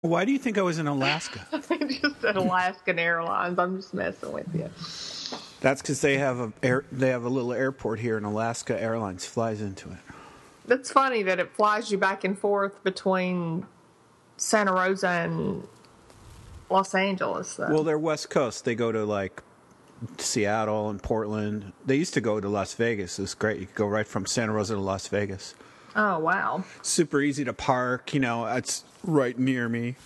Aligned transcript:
Why 0.00 0.24
do 0.24 0.32
you 0.32 0.38
think 0.38 0.58
I 0.58 0.62
was 0.62 0.78
in 0.78 0.86
Alaska? 0.86 1.46
I 1.52 1.76
just 1.84 2.20
said 2.20 2.36
Alaskan 2.36 2.98
Airlines. 2.98 3.58
I'm 3.58 3.76
just 3.76 3.94
messing 3.94 4.32
with 4.32 4.48
you. 4.54 4.70
That's 5.60 5.80
because 5.80 6.00
they 6.00 6.18
have 6.18 6.40
a 6.40 6.52
air, 6.62 6.84
they 6.90 7.10
have 7.10 7.24
a 7.24 7.28
little 7.28 7.52
airport 7.52 8.00
here, 8.00 8.16
and 8.16 8.26
Alaska 8.26 8.80
Airlines 8.80 9.24
flies 9.24 9.60
into 9.60 9.90
it. 9.90 9.98
That's 10.66 10.90
funny 10.90 11.22
that 11.22 11.38
it 11.38 11.54
flies 11.54 11.90
you 11.90 11.98
back 11.98 12.24
and 12.24 12.38
forth 12.38 12.82
between 12.82 13.66
Santa 14.36 14.72
Rosa 14.72 15.08
and 15.08 15.66
Los 16.68 16.94
Angeles. 16.94 17.54
Though. 17.56 17.68
Well, 17.68 17.84
they're 17.84 17.98
West 17.98 18.30
Coast. 18.30 18.64
They 18.64 18.74
go 18.74 18.90
to 18.90 19.04
like 19.04 19.42
Seattle 20.18 20.90
and 20.90 21.02
Portland. 21.02 21.72
They 21.86 21.96
used 21.96 22.14
to 22.14 22.20
go 22.20 22.40
to 22.40 22.48
Las 22.48 22.74
Vegas. 22.74 23.18
It's 23.18 23.34
great. 23.34 23.60
You 23.60 23.66
could 23.66 23.76
go 23.76 23.86
right 23.86 24.06
from 24.06 24.26
Santa 24.26 24.52
Rosa 24.52 24.74
to 24.74 24.80
Las 24.80 25.06
Vegas. 25.08 25.54
Oh 25.96 26.18
wow. 26.18 26.64
Super 26.82 27.20
easy 27.20 27.44
to 27.44 27.52
park. 27.52 28.12
You 28.14 28.20
know, 28.20 28.46
it's 28.46 28.84
right 29.04 29.38
near 29.38 29.68
me. 29.68 29.96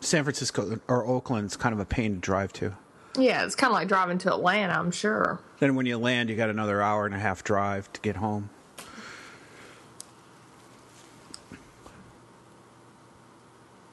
San 0.00 0.24
Francisco 0.24 0.80
or 0.88 1.04
Oakland's 1.04 1.56
kind 1.56 1.72
of 1.74 1.78
a 1.80 1.84
pain 1.84 2.14
to 2.14 2.18
drive 2.20 2.52
to. 2.54 2.74
Yeah, 3.18 3.44
it's 3.44 3.54
kind 3.54 3.70
of 3.70 3.74
like 3.74 3.88
driving 3.88 4.18
to 4.18 4.32
Atlanta. 4.32 4.72
I'm 4.72 4.90
sure. 4.92 5.40
Then 5.58 5.74
when 5.74 5.84
you 5.84 5.98
land, 5.98 6.30
you 6.30 6.36
got 6.36 6.48
another 6.48 6.80
hour 6.80 7.04
and 7.04 7.14
a 7.14 7.18
half 7.18 7.44
drive 7.44 7.92
to 7.92 8.00
get 8.00 8.16
home. 8.16 8.48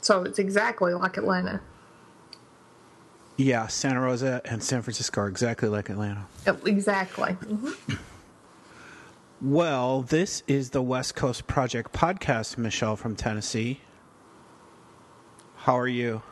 So 0.02 0.24
it's 0.24 0.40
exactly 0.40 0.94
like 0.94 1.18
Atlanta. 1.18 1.60
Yeah, 3.36 3.68
Santa 3.68 4.00
Rosa 4.02 4.42
and 4.46 4.64
San 4.64 4.82
Francisco 4.82 5.22
are 5.22 5.28
exactly 5.28 5.70
like 5.70 5.90
Atlanta. 5.90 6.26
Yep, 6.46 6.66
Exactly. 6.68 7.34
hmm 7.34 7.72
Well, 9.42 10.02
this 10.02 10.42
is 10.48 10.72
the 10.72 10.82
West 10.82 11.16
Coast 11.16 11.46
Project 11.48 11.94
podcast, 11.94 12.58
Michelle 12.58 12.96
from 12.96 13.16
Tennessee. 13.16 13.82
How 15.58 15.78
are 15.78 15.88
you? 15.88 16.24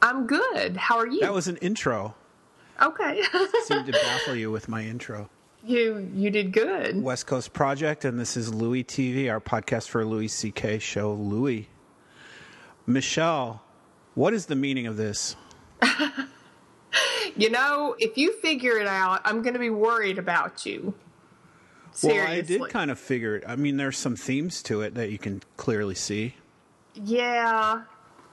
I'm 0.00 0.26
good. 0.26 0.76
How 0.76 0.98
are 0.98 1.06
you? 1.06 1.20
That 1.20 1.32
was 1.32 1.46
an 1.46 1.58
intro. 1.58 2.14
okay. 2.82 3.22
Seemed 3.64 3.86
to 3.86 3.92
baffle 4.02 4.34
you 4.34 4.50
with 4.50 4.68
my 4.68 4.82
intro. 4.82 5.30
you 5.64 6.10
you 6.12 6.30
did 6.30 6.52
good. 6.52 7.00
West 7.00 7.26
Coast 7.28 7.52
Project, 7.52 8.04
and 8.04 8.18
this 8.18 8.36
is 8.36 8.52
Louis 8.52 8.82
TV, 8.82 9.30
our 9.30 9.40
podcast 9.40 9.88
for 9.88 10.04
Louis 10.04 10.28
C.K. 10.28 10.80
show, 10.80 11.12
Louis. 11.12 11.68
Michelle, 12.84 13.62
what 14.14 14.34
is 14.34 14.46
the 14.46 14.56
meaning 14.56 14.86
of 14.86 14.96
this? 14.96 15.36
You 17.34 17.48
know, 17.48 17.96
if 17.98 18.18
you 18.18 18.38
figure 18.40 18.76
it 18.76 18.86
out, 18.86 19.22
I'm 19.24 19.40
going 19.40 19.54
to 19.54 19.58
be 19.58 19.70
worried 19.70 20.18
about 20.18 20.66
you. 20.66 20.92
Well, 22.02 22.26
I 22.26 22.40
did 22.40 22.68
kind 22.68 22.90
of 22.90 22.98
figure 22.98 23.36
it. 23.36 23.44
I 23.46 23.56
mean, 23.56 23.76
there's 23.76 23.98
some 23.98 24.16
themes 24.16 24.62
to 24.64 24.80
it 24.82 24.94
that 24.94 25.10
you 25.10 25.18
can 25.18 25.42
clearly 25.56 25.94
see. 25.94 26.34
Yeah. 26.94 27.82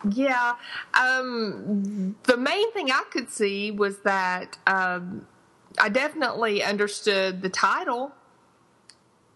Yeah. 0.09 0.53
Um, 0.93 2.16
the 2.23 2.38
main 2.38 2.71
thing 2.71 2.91
I 2.91 3.03
could 3.11 3.29
see 3.29 3.71
was 3.71 3.99
that 3.99 4.57
um, 4.66 5.27
I 5.77 5.89
definitely 5.89 6.63
understood 6.63 7.41
the 7.41 7.49
title. 7.49 8.13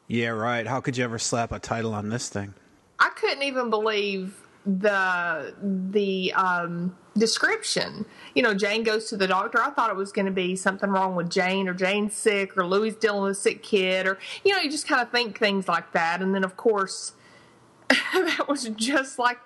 Yeah, 0.08 0.30
right. 0.30 0.68
How 0.68 0.80
could 0.80 0.98
you 0.98 1.04
ever 1.04 1.20
slap 1.20 1.52
a 1.52 1.60
title 1.60 1.94
on 1.94 2.10
this 2.10 2.30
thing? 2.30 2.54
I 3.00 3.10
couldn't 3.10 3.44
even 3.44 3.70
believe 3.70 4.38
the 4.66 5.54
the 5.62 6.34
um, 6.34 6.96
description. 7.18 8.06
You 8.34 8.44
know, 8.44 8.54
Jane 8.54 8.84
goes 8.84 9.10
to 9.10 9.18
the 9.18 9.28
doctor. 9.28 9.62
I 9.62 9.70
thought 9.72 9.90
it 9.90 9.96
was 9.96 10.12
going 10.12 10.26
to 10.26 10.32
be 10.32 10.56
something 10.56 10.90
wrong 10.90 11.16
with 11.16 11.30
Jane, 11.30 11.68
or 11.68 11.74
Jane's 11.74 12.16
sick, 12.16 12.58
or 12.58 12.66
Louis 12.66 12.96
dealing 12.96 13.24
with 13.24 13.32
a 13.32 13.36
sick 13.36 13.64
kid, 13.64 14.08
or 14.08 14.18
you 14.44 14.54
know, 14.54 14.62
you 14.62 14.72
just 14.72 14.88
kind 14.88 15.02
of 15.02 15.10
think 15.12 15.38
things 15.38 15.68
like 15.68 15.92
that. 15.94 16.22
And 16.22 16.34
then, 16.34 16.44
of 16.44 16.58
course, 16.58 17.14
that 17.90 18.48
was 18.48 18.70
just 18.70 19.20
like 19.20 19.40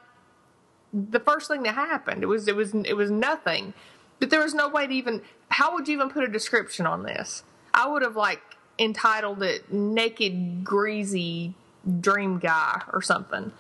the 0.93 1.19
first 1.19 1.47
thing 1.47 1.63
that 1.63 1.75
happened. 1.75 2.23
It 2.23 2.27
was 2.27 2.47
it 2.47 2.55
was 2.55 2.73
it 2.73 2.95
was 2.95 3.11
nothing. 3.11 3.73
But 4.19 4.31
there 4.31 4.41
was 4.41 4.53
no 4.53 4.67
way 4.67 4.87
to 4.87 4.93
even. 4.93 5.21
How 5.49 5.73
would 5.73 5.87
you 5.87 5.95
even 5.95 6.09
put 6.09 6.23
a 6.23 6.27
description 6.27 6.85
on 6.85 7.03
this? 7.03 7.43
I 7.73 7.87
would 7.87 8.01
have 8.01 8.15
like 8.15 8.41
entitled 8.79 9.41
it 9.43 9.71
"Naked 9.71 10.63
Greasy 10.63 11.53
Dream 11.99 12.39
Guy" 12.39 12.81
or 12.91 13.01
something. 13.01 13.51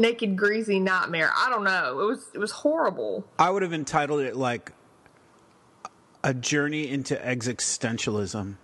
Naked 0.00 0.34
Greasy 0.34 0.80
Nightmare. 0.80 1.30
I 1.36 1.50
don't 1.50 1.62
know. 1.62 2.00
It 2.00 2.06
was 2.06 2.26
it 2.32 2.38
was 2.38 2.50
horrible. 2.50 3.26
I 3.38 3.50
would 3.50 3.60
have 3.60 3.74
entitled 3.74 4.22
it 4.22 4.34
like 4.34 4.72
a 6.24 6.32
journey 6.32 6.88
into 6.88 7.16
existentialism. 7.16 8.56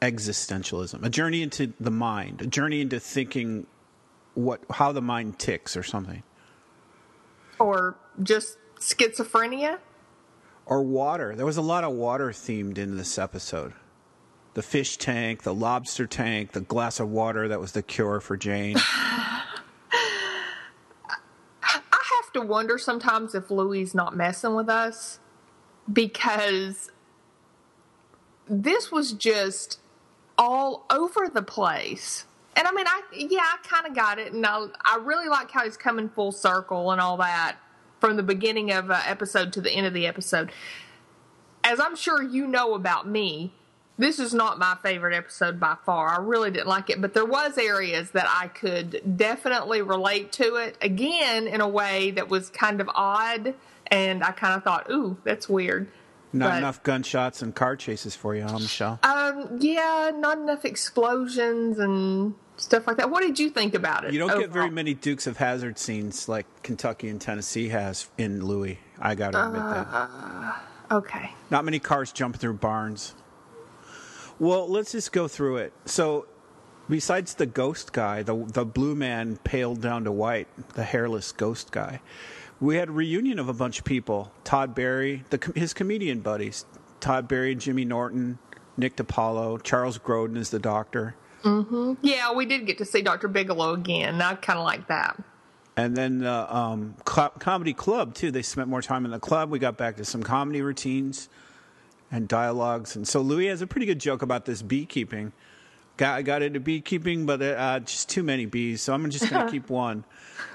Existentialism, 0.00 1.04
a 1.04 1.10
journey 1.10 1.42
into 1.42 1.72
the 1.80 1.90
mind, 1.90 2.42
a 2.42 2.46
journey 2.46 2.80
into 2.80 3.00
thinking 3.00 3.66
what 4.34 4.60
how 4.70 4.92
the 4.92 5.02
mind 5.02 5.40
ticks 5.40 5.76
or 5.76 5.82
something. 5.82 6.22
Or 7.58 7.96
just 8.22 8.58
schizophrenia. 8.78 9.78
Or 10.66 10.82
water. 10.84 11.34
There 11.34 11.46
was 11.46 11.56
a 11.56 11.62
lot 11.62 11.82
of 11.82 11.92
water 11.94 12.30
themed 12.30 12.78
in 12.78 12.96
this 12.96 13.18
episode. 13.18 13.72
The 14.54 14.62
fish 14.62 14.98
tank, 14.98 15.42
the 15.42 15.54
lobster 15.54 16.06
tank, 16.06 16.52
the 16.52 16.60
glass 16.60 17.00
of 17.00 17.08
water 17.08 17.48
that 17.48 17.58
was 17.58 17.72
the 17.72 17.82
cure 17.82 18.20
for 18.20 18.36
Jane. 18.36 18.76
I 21.62 22.21
to 22.34 22.40
wonder 22.40 22.78
sometimes 22.78 23.34
if 23.34 23.50
Louis 23.50 23.94
not 23.94 24.16
messing 24.16 24.54
with 24.54 24.68
us 24.68 25.18
because 25.90 26.90
this 28.48 28.90
was 28.90 29.12
just 29.12 29.80
all 30.38 30.86
over 30.90 31.28
the 31.32 31.42
place. 31.42 32.26
And 32.54 32.66
I 32.66 32.72
mean, 32.72 32.86
I 32.86 33.02
yeah, 33.14 33.40
I 33.40 33.56
kind 33.66 33.86
of 33.86 33.94
got 33.94 34.18
it, 34.18 34.32
and 34.32 34.44
I 34.44 34.66
I 34.84 34.98
really 35.02 35.28
like 35.28 35.50
how 35.50 35.64
he's 35.64 35.76
coming 35.76 36.08
full 36.10 36.32
circle 36.32 36.90
and 36.90 37.00
all 37.00 37.16
that 37.16 37.56
from 38.00 38.16
the 38.16 38.22
beginning 38.22 38.72
of 38.72 38.90
uh, 38.90 39.00
episode 39.06 39.52
to 39.54 39.60
the 39.60 39.70
end 39.70 39.86
of 39.86 39.94
the 39.94 40.06
episode. 40.06 40.52
As 41.64 41.80
I'm 41.80 41.96
sure 41.96 42.22
you 42.22 42.46
know 42.46 42.74
about 42.74 43.08
me, 43.08 43.54
this 43.98 44.18
is 44.18 44.32
not 44.34 44.58
my 44.58 44.76
favorite 44.82 45.14
episode 45.14 45.60
by 45.60 45.76
far. 45.84 46.08
I 46.08 46.18
really 46.18 46.50
didn't 46.50 46.68
like 46.68 46.90
it, 46.90 47.00
but 47.00 47.14
there 47.14 47.24
was 47.26 47.58
areas 47.58 48.10
that 48.12 48.26
I 48.28 48.48
could 48.48 49.16
definitely 49.16 49.82
relate 49.82 50.32
to 50.32 50.56
it 50.56 50.76
again 50.80 51.46
in 51.46 51.60
a 51.60 51.68
way 51.68 52.10
that 52.12 52.28
was 52.28 52.48
kind 52.50 52.80
of 52.80 52.90
odd, 52.94 53.54
and 53.88 54.24
I 54.24 54.32
kind 54.32 54.54
of 54.54 54.64
thought, 54.64 54.90
"Ooh, 54.90 55.18
that's 55.24 55.48
weird." 55.48 55.88
Not 56.32 56.50
But- 56.52 56.58
enough 56.58 56.82
gunshots 56.82 57.42
and 57.42 57.54
car 57.54 57.76
chases 57.76 58.16
for 58.16 58.34
you, 58.34 58.42
huh, 58.44 58.58
Michelle? 58.58 58.98
Um, 59.02 59.58
yeah, 59.60 60.10
not 60.14 60.38
enough 60.38 60.64
explosions 60.64 61.78
and 61.78 62.34
stuff 62.56 62.86
like 62.86 62.96
that. 62.96 63.10
What 63.10 63.20
did 63.22 63.38
you 63.38 63.50
think 63.50 63.74
about 63.74 64.06
it? 64.06 64.14
You 64.14 64.18
don't 64.20 64.38
get 64.40 64.48
very 64.50 64.70
many 64.70 64.94
Dukes 64.94 65.26
of 65.26 65.36
Hazzard 65.36 65.78
scenes 65.78 66.28
like 66.30 66.46
Kentucky 66.62 67.08
and 67.10 67.20
Tennessee 67.20 67.68
has 67.68 68.08
in 68.16 68.46
Louis. 68.46 68.78
I 68.98 69.14
got 69.14 69.32
to 69.32 69.46
admit 69.46 69.62
that. 69.62 70.62
Okay. 70.90 71.32
Not 71.50 71.64
many 71.66 71.78
cars 71.78 72.12
jumping 72.12 72.38
through 72.40 72.54
barns. 72.54 73.14
Well, 74.42 74.68
let's 74.68 74.90
just 74.90 75.12
go 75.12 75.28
through 75.28 75.58
it. 75.58 75.72
So, 75.84 76.26
besides 76.90 77.34
the 77.34 77.46
ghost 77.46 77.92
guy, 77.92 78.24
the 78.24 78.34
the 78.34 78.64
blue 78.64 78.96
man 78.96 79.36
paled 79.44 79.80
down 79.80 80.02
to 80.02 80.10
white, 80.10 80.48
the 80.74 80.82
hairless 80.82 81.30
ghost 81.30 81.70
guy, 81.70 82.00
we 82.60 82.74
had 82.74 82.88
a 82.88 82.92
reunion 82.92 83.38
of 83.38 83.48
a 83.48 83.52
bunch 83.52 83.78
of 83.78 83.84
people. 83.84 84.32
Todd 84.42 84.74
Barry, 84.74 85.22
the 85.30 85.52
his 85.54 85.72
comedian 85.72 86.22
buddies, 86.22 86.66
Todd 86.98 87.28
Barry, 87.28 87.54
Jimmy 87.54 87.84
Norton, 87.84 88.40
Nick 88.76 88.96
DiPaolo, 88.96 89.62
Charles 89.62 89.96
Grodin 89.98 90.36
is 90.36 90.50
the 90.50 90.58
doctor. 90.58 91.14
Mm-hmm. 91.44 92.04
Yeah, 92.04 92.32
we 92.32 92.44
did 92.44 92.66
get 92.66 92.78
to 92.78 92.84
see 92.84 93.00
Dr. 93.00 93.28
Bigelow 93.28 93.74
again. 93.74 94.20
I 94.20 94.34
kind 94.34 94.58
of 94.58 94.64
like 94.64 94.88
that. 94.88 95.22
And 95.76 95.96
then 95.96 96.18
the 96.18 96.56
um, 96.56 96.96
cl- 97.08 97.30
comedy 97.38 97.74
club 97.74 98.14
too. 98.14 98.32
They 98.32 98.42
spent 98.42 98.66
more 98.66 98.82
time 98.82 99.04
in 99.04 99.12
the 99.12 99.20
club. 99.20 99.50
We 99.50 99.60
got 99.60 99.76
back 99.76 99.98
to 99.98 100.04
some 100.04 100.24
comedy 100.24 100.62
routines 100.62 101.28
and 102.12 102.28
dialogues. 102.28 102.94
And 102.94 103.08
so 103.08 103.20
Louis 103.22 103.46
has 103.48 103.62
a 103.62 103.66
pretty 103.66 103.86
good 103.86 103.98
joke 103.98 104.22
about 104.22 104.44
this 104.44 104.62
beekeeping. 104.62 105.32
Got 105.96 106.18
I 106.18 106.22
got 106.22 106.42
into 106.42 106.60
beekeeping, 106.60 107.26
but 107.26 107.42
uh, 107.42 107.80
just 107.80 108.08
too 108.08 108.22
many 108.22 108.46
bees, 108.46 108.82
so 108.82 108.94
I'm 108.94 109.10
just 109.10 109.28
going 109.28 109.44
to 109.46 109.50
keep 109.50 109.68
one. 109.68 110.04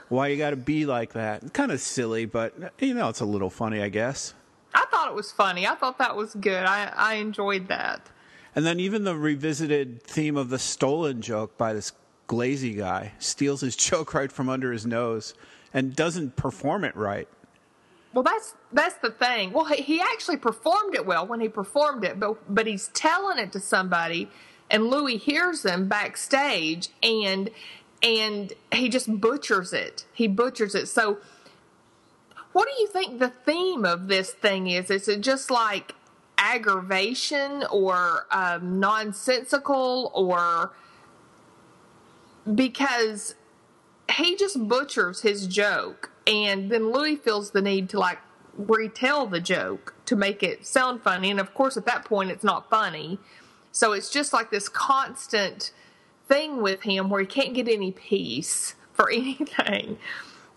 Why 0.10 0.28
you 0.28 0.38
got 0.38 0.52
to 0.52 0.56
be 0.56 0.86
like 0.86 1.14
that? 1.14 1.54
Kind 1.54 1.72
of 1.72 1.82
silly, 1.82 2.26
but 2.26 2.74
you 2.80 2.94
know 2.94 3.10
it's 3.10 3.20
a 3.20 3.26
little 3.26 3.50
funny, 3.50 3.82
I 3.82 3.90
guess. 3.90 4.34
I 4.74 4.86
thought 4.90 5.10
it 5.10 5.16
was 5.16 5.32
funny. 5.32 5.68
I 5.68 5.76
thought 5.76 5.98
that 5.98 6.16
was 6.16 6.34
good. 6.36 6.64
I, 6.64 6.92
I 6.96 7.14
enjoyed 7.16 7.68
that. 7.68 8.10
And 8.56 8.66
then 8.66 8.80
even 8.80 9.04
the 9.04 9.16
revisited 9.16 10.02
theme 10.02 10.38
of 10.38 10.50
the 10.50 10.60
stolen 10.60 11.22
joke 11.22 11.58
by 11.58 11.74
this 11.74 11.92
glazy 12.28 12.74
guy 12.74 13.14
steals 13.20 13.62
his 13.62 13.76
joke 13.76 14.14
right 14.14 14.32
from 14.32 14.50
under 14.50 14.72
his 14.72 14.86
nose 14.86 15.34
and 15.74 15.96
doesn't 15.96 16.36
perform 16.36 16.84
it 16.84 16.96
right. 16.96 17.28
Well, 18.14 18.24
that's 18.24 18.56
that's 18.72 18.96
the 18.96 19.12
thing. 19.12 19.52
Well, 19.52 19.66
he, 19.66 20.02
actually 20.02 20.38
performed 20.38 20.96
it 20.96 21.06
well 21.06 21.28
when 21.28 21.40
he 21.40 21.50
performed 21.50 22.04
it, 22.04 22.20
but 22.20 22.54
but 22.54 22.66
he's 22.66 22.88
telling 22.90 23.38
it 23.38 23.52
to 23.52 23.60
somebody, 23.60 24.30
and 24.72 24.88
Louis 24.88 25.18
hears 25.18 25.66
him 25.66 25.88
backstage, 25.88 26.90
and 27.04 27.50
and 28.02 28.54
he 28.74 28.90
just 28.90 29.20
butchers 29.20 29.74
it. 29.74 30.06
He 30.14 30.28
butchers 30.28 30.74
it. 30.74 30.88
So, 30.88 31.20
what 32.54 32.68
do 32.68 32.82
you 32.82 32.88
think 32.88 33.20
the 33.20 33.30
theme 33.30 33.86
of 33.86 34.08
this 34.08 34.32
thing 34.32 34.68
is? 34.68 34.90
Is 34.90 35.08
it 35.08 35.22
just 35.22 35.52
like 35.52 35.94
aggravation 36.38 37.64
or 37.72 38.26
um, 38.32 38.80
nonsensical 38.80 40.12
or 40.14 40.72
because 42.54 43.36
he 44.12 44.36
just 44.36 44.68
butchers 44.68 45.22
his 45.22 45.48
joke, 45.48 46.12
and 46.26 46.72
then 46.72 46.92
Louis 46.92 47.16
feels 47.16 47.52
the 47.52 47.62
need 47.62 47.90
to 47.90 48.00
like 48.00 48.20
retell 48.58 49.28
the 49.28 49.40
joke 49.40 49.94
to 50.06 50.16
make 50.16 50.42
it 50.44 50.66
sound 50.66 51.02
funny. 51.02 51.30
And 51.30 51.40
of 51.40 51.54
course, 51.54 51.78
at 51.78 51.86
that 51.86 52.06
point, 52.06 52.32
it's 52.32 52.44
not 52.44 52.70
funny. 52.70 53.20
So 53.72 53.94
it's 53.94 54.10
just 54.10 54.34
like 54.34 54.50
this 54.50 54.70
constant 54.70 55.72
thing 56.28 56.62
with 56.62 56.82
him 56.82 57.10
where 57.10 57.22
he 57.22 57.28
can't 57.28 57.54
get 57.54 57.68
any 57.68 57.92
peace 57.92 58.76
for 58.94 59.10
anything. 59.12 59.98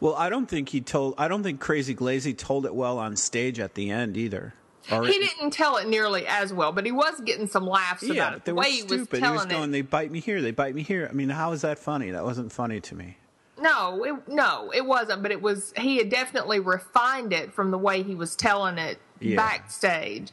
Well, 0.01 0.15
I 0.15 0.31
don't 0.31 0.47
think 0.47 0.71
he 0.71 0.81
told. 0.81 1.15
I 1.19 1.29
don't 1.29 1.43
think 1.43 1.61
Crazy 1.61 1.93
Glazy 1.95 2.33
told 2.33 2.65
it 2.65 2.75
well 2.75 2.99
on 2.99 3.17
stage 3.17 3.61
at 3.61 3.75
the 3.75 3.91
end 3.91 4.17
either. 4.17 4.55
Or 4.91 5.07
he 5.07 5.13
didn't 5.13 5.51
tell 5.51 5.77
it 5.77 5.87
nearly 5.87 6.27
as 6.27 6.55
well, 6.55 6.73
but 6.73 6.87
he 6.87 6.91
was 6.91 7.21
getting 7.21 7.47
some 7.47 7.67
laughs 7.67 8.03
yeah, 8.03 8.15
about 8.15 8.35
it. 8.35 8.45
They 8.47 8.53
the 8.53 8.55
were 8.55 8.63
way 8.63 8.73
stupid. 8.79 8.91
he 8.91 8.99
was 8.99 9.09
telling 9.09 9.23
he 9.23 9.37
was 9.37 9.47
going, 9.47 9.69
it. 9.69 9.73
"They 9.73 9.83
bite 9.83 10.11
me 10.11 10.21
here. 10.21 10.41
They 10.41 10.53
bite 10.53 10.75
me 10.75 10.83
here." 10.83 11.07
I 11.09 11.13
mean, 11.13 11.29
how 11.29 11.53
is 11.53 11.61
that 11.61 11.79
funny? 11.79 12.11
That 12.11 12.25
wasn't 12.25 12.51
funny 12.51 12.81
to 12.81 12.95
me. 12.95 13.19
No, 13.61 14.05
it, 14.05 14.29
no, 14.29 14.71
it 14.75 14.85
wasn't. 14.87 15.23
But 15.23 15.31
it 15.33 15.43
was. 15.43 15.73
He 15.77 15.99
had 15.99 16.09
definitely 16.09 16.61
refined 16.61 17.33
it 17.33 17.53
from 17.53 17.71
the 17.71 17.79
way 17.79 18.03
he 18.03 18.15
was 18.15 18.35
telling 18.37 18.79
it 18.79 18.99
Yeah. 19.21 19.37
backstage, 19.37 20.31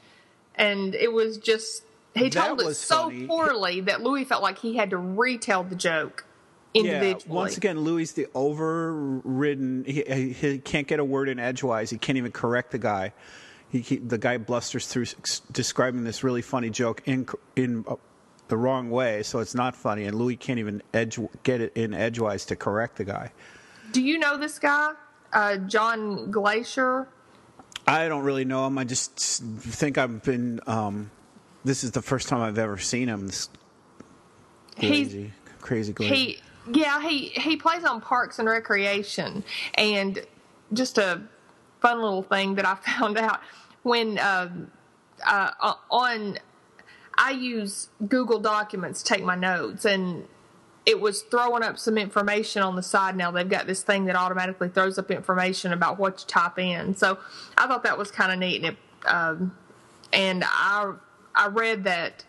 and 0.55 0.95
it 0.95 1.11
was 1.11 1.37
just 1.37 1.83
he 2.15 2.29
That 2.29 2.47
told 2.47 2.61
it 2.61 2.73
so 2.75 3.03
funny. 3.09 3.27
poorly 3.27 3.81
that 3.81 4.01
Louis 4.01 4.23
felt 4.23 4.41
like 4.41 4.59
he 4.59 4.75
had 4.77 4.89
to 4.91 4.97
retell 4.97 5.63
the 5.63 5.75
joke 5.75 6.25
individually. 6.73 7.23
Yeah, 7.27 7.33
once 7.33 7.57
again, 7.57 7.79
Louis 7.81 8.11
the 8.13 8.27
overridden. 8.33 9.83
He, 9.85 10.03
he, 10.07 10.31
he 10.33 10.57
can't 10.59 10.87
get 10.87 10.99
a 10.99 11.05
word 11.05 11.29
in 11.29 11.39
edgewise. 11.39 11.89
He 11.89 11.97
can't 11.97 12.17
even 12.17 12.31
correct 12.31 12.71
the 12.71 12.77
guy. 12.79 13.13
He, 13.69 13.79
he 13.79 13.97
the 13.97 14.17
guy 14.17 14.37
blusters 14.37 14.87
through 14.87 15.03
s- 15.03 15.41
describing 15.51 16.03
this 16.05 16.23
really 16.23 16.41
funny 16.41 16.69
joke 16.69 17.01
in 17.05 17.27
in 17.55 17.85
the 18.47 18.57
wrong 18.57 18.89
way, 18.89 19.23
so 19.23 19.39
it's 19.39 19.55
not 19.55 19.75
funny. 19.75 20.05
And 20.05 20.17
Louis 20.17 20.35
can't 20.35 20.59
even 20.59 20.81
edge 20.93 21.19
get 21.43 21.61
it 21.61 21.73
in 21.75 21.93
edgewise 21.93 22.45
to 22.45 22.55
correct 22.55 22.97
the 22.97 23.05
guy. 23.05 23.31
Do 23.91 24.01
you 24.01 24.19
know 24.19 24.37
this 24.37 24.59
guy, 24.59 24.91
uh, 25.33 25.57
Jon 25.57 26.31
Glaser? 26.31 27.07
I 27.87 28.07
don't 28.07 28.23
really 28.23 28.45
know 28.45 28.67
him. 28.67 28.77
I 28.77 28.83
just 28.83 29.17
think 29.17 29.97
I've 29.97 30.23
been. 30.23 30.59
Um, 30.67 31.11
this 31.63 31.83
is 31.83 31.91
the 31.91 32.01
first 32.01 32.27
time 32.27 32.41
I've 32.41 32.57
ever 32.57 32.77
seen 32.77 33.07
him. 33.07 33.27
This 33.27 33.49
crazy, 34.77 35.31
crazy, 35.61 35.93
crazy. 35.93 36.15
he 36.15 36.39
yeah 36.73 37.01
he 37.01 37.29
he 37.29 37.55
plays 37.55 37.83
on 37.85 38.01
parks 38.01 38.39
and 38.39 38.47
recreation 38.47 39.43
and 39.75 40.19
just 40.73 40.97
a 40.97 41.21
fun 41.81 42.01
little 42.01 42.23
thing 42.23 42.55
that 42.55 42.65
i 42.65 42.75
found 42.99 43.17
out 43.17 43.39
when 43.83 44.19
um 44.19 44.69
uh, 45.25 45.73
on 45.89 46.37
i 47.17 47.31
use 47.31 47.89
google 48.07 48.39
documents 48.39 49.03
to 49.03 49.13
take 49.13 49.23
my 49.23 49.35
notes 49.35 49.85
and 49.85 50.25
it 50.85 51.01
was 51.01 51.23
throwing 51.23 51.63
up 51.63 51.77
some 51.77 51.97
information 51.97 52.61
on 52.61 52.75
the 52.75 52.83
side 52.83 53.15
now 53.15 53.31
they've 53.31 53.49
got 53.49 53.67
this 53.67 53.83
thing 53.83 54.05
that 54.05 54.15
automatically 54.15 54.69
throws 54.69 54.97
up 54.97 55.11
information 55.11 55.73
about 55.73 55.97
what 55.99 56.21
you 56.21 56.27
type 56.27 56.57
in 56.59 56.95
so 56.95 57.17
i 57.57 57.67
thought 57.67 57.83
that 57.83 57.97
was 57.97 58.11
kind 58.11 58.31
of 58.31 58.39
neat 58.39 58.63
and 58.63 58.73
it 58.73 58.77
um, 59.07 59.55
and 60.13 60.43
i 60.45 60.93
i 61.35 61.47
read 61.47 61.83
that 61.83 62.23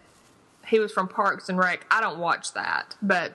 he 0.68 0.78
was 0.78 0.92
from 0.92 1.08
Parks 1.08 1.48
and 1.48 1.58
Rec. 1.58 1.86
I 1.90 2.00
don't 2.00 2.18
watch 2.18 2.52
that, 2.52 2.96
but 3.02 3.32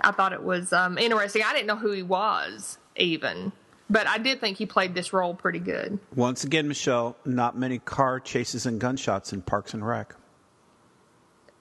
I 0.00 0.12
thought 0.12 0.32
it 0.32 0.42
was 0.42 0.72
um, 0.72 0.98
interesting. 0.98 1.42
I 1.44 1.52
didn't 1.52 1.66
know 1.66 1.76
who 1.76 1.90
he 1.90 2.02
was 2.02 2.78
even, 2.96 3.52
but 3.88 4.06
I 4.06 4.18
did 4.18 4.40
think 4.40 4.58
he 4.58 4.66
played 4.66 4.94
this 4.94 5.12
role 5.12 5.34
pretty 5.34 5.58
good. 5.58 5.98
Once 6.14 6.44
again, 6.44 6.68
Michelle, 6.68 7.16
not 7.24 7.58
many 7.58 7.78
car 7.78 8.20
chases 8.20 8.66
and 8.66 8.80
gunshots 8.80 9.32
in 9.32 9.42
Parks 9.42 9.74
and 9.74 9.86
Rec. 9.86 10.14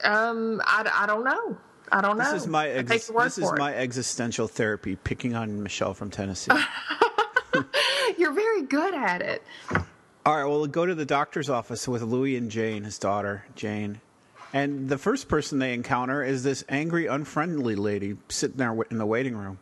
Um, 0.04 0.62
I, 0.66 0.90
I 0.94 1.06
don't 1.06 1.24
know. 1.24 1.58
I 1.92 2.02
don't 2.02 2.18
know. 2.18 2.24
This 2.32 2.44
is 2.44 2.48
my 2.48 2.70
ex- 2.70 3.08
this 3.08 3.38
is 3.38 3.48
for 3.48 3.56
it. 3.56 3.60
my 3.60 3.74
existential 3.74 4.48
therapy. 4.48 4.96
Picking 4.96 5.36
on 5.36 5.62
Michelle 5.62 5.94
from 5.94 6.10
Tennessee. 6.10 6.52
You're 8.18 8.34
very 8.34 8.64
good 8.64 8.94
at 8.94 9.22
it. 9.22 9.44
All 10.26 10.36
right, 10.38 10.46
well, 10.46 10.60
we'll 10.60 10.68
go 10.68 10.86
to 10.86 10.96
the 10.96 11.06
doctor's 11.06 11.50
office 11.50 11.88
with 11.88 12.02
Louis 12.02 12.38
and 12.38 12.50
Jane, 12.50 12.84
his 12.86 12.98
daughter, 12.98 13.46
Jane. 13.56 14.00
And 14.54 14.88
the 14.88 14.98
first 14.98 15.28
person 15.28 15.60
they 15.60 15.74
encounter 15.74 16.24
is 16.24 16.44
this 16.44 16.64
angry, 16.70 17.08
unfriendly 17.08 17.76
lady 17.76 18.16
sitting 18.30 18.58
there 18.58 18.74
in 18.90 18.98
the 19.00 19.06
waiting 19.06 19.36
room. 19.36 19.60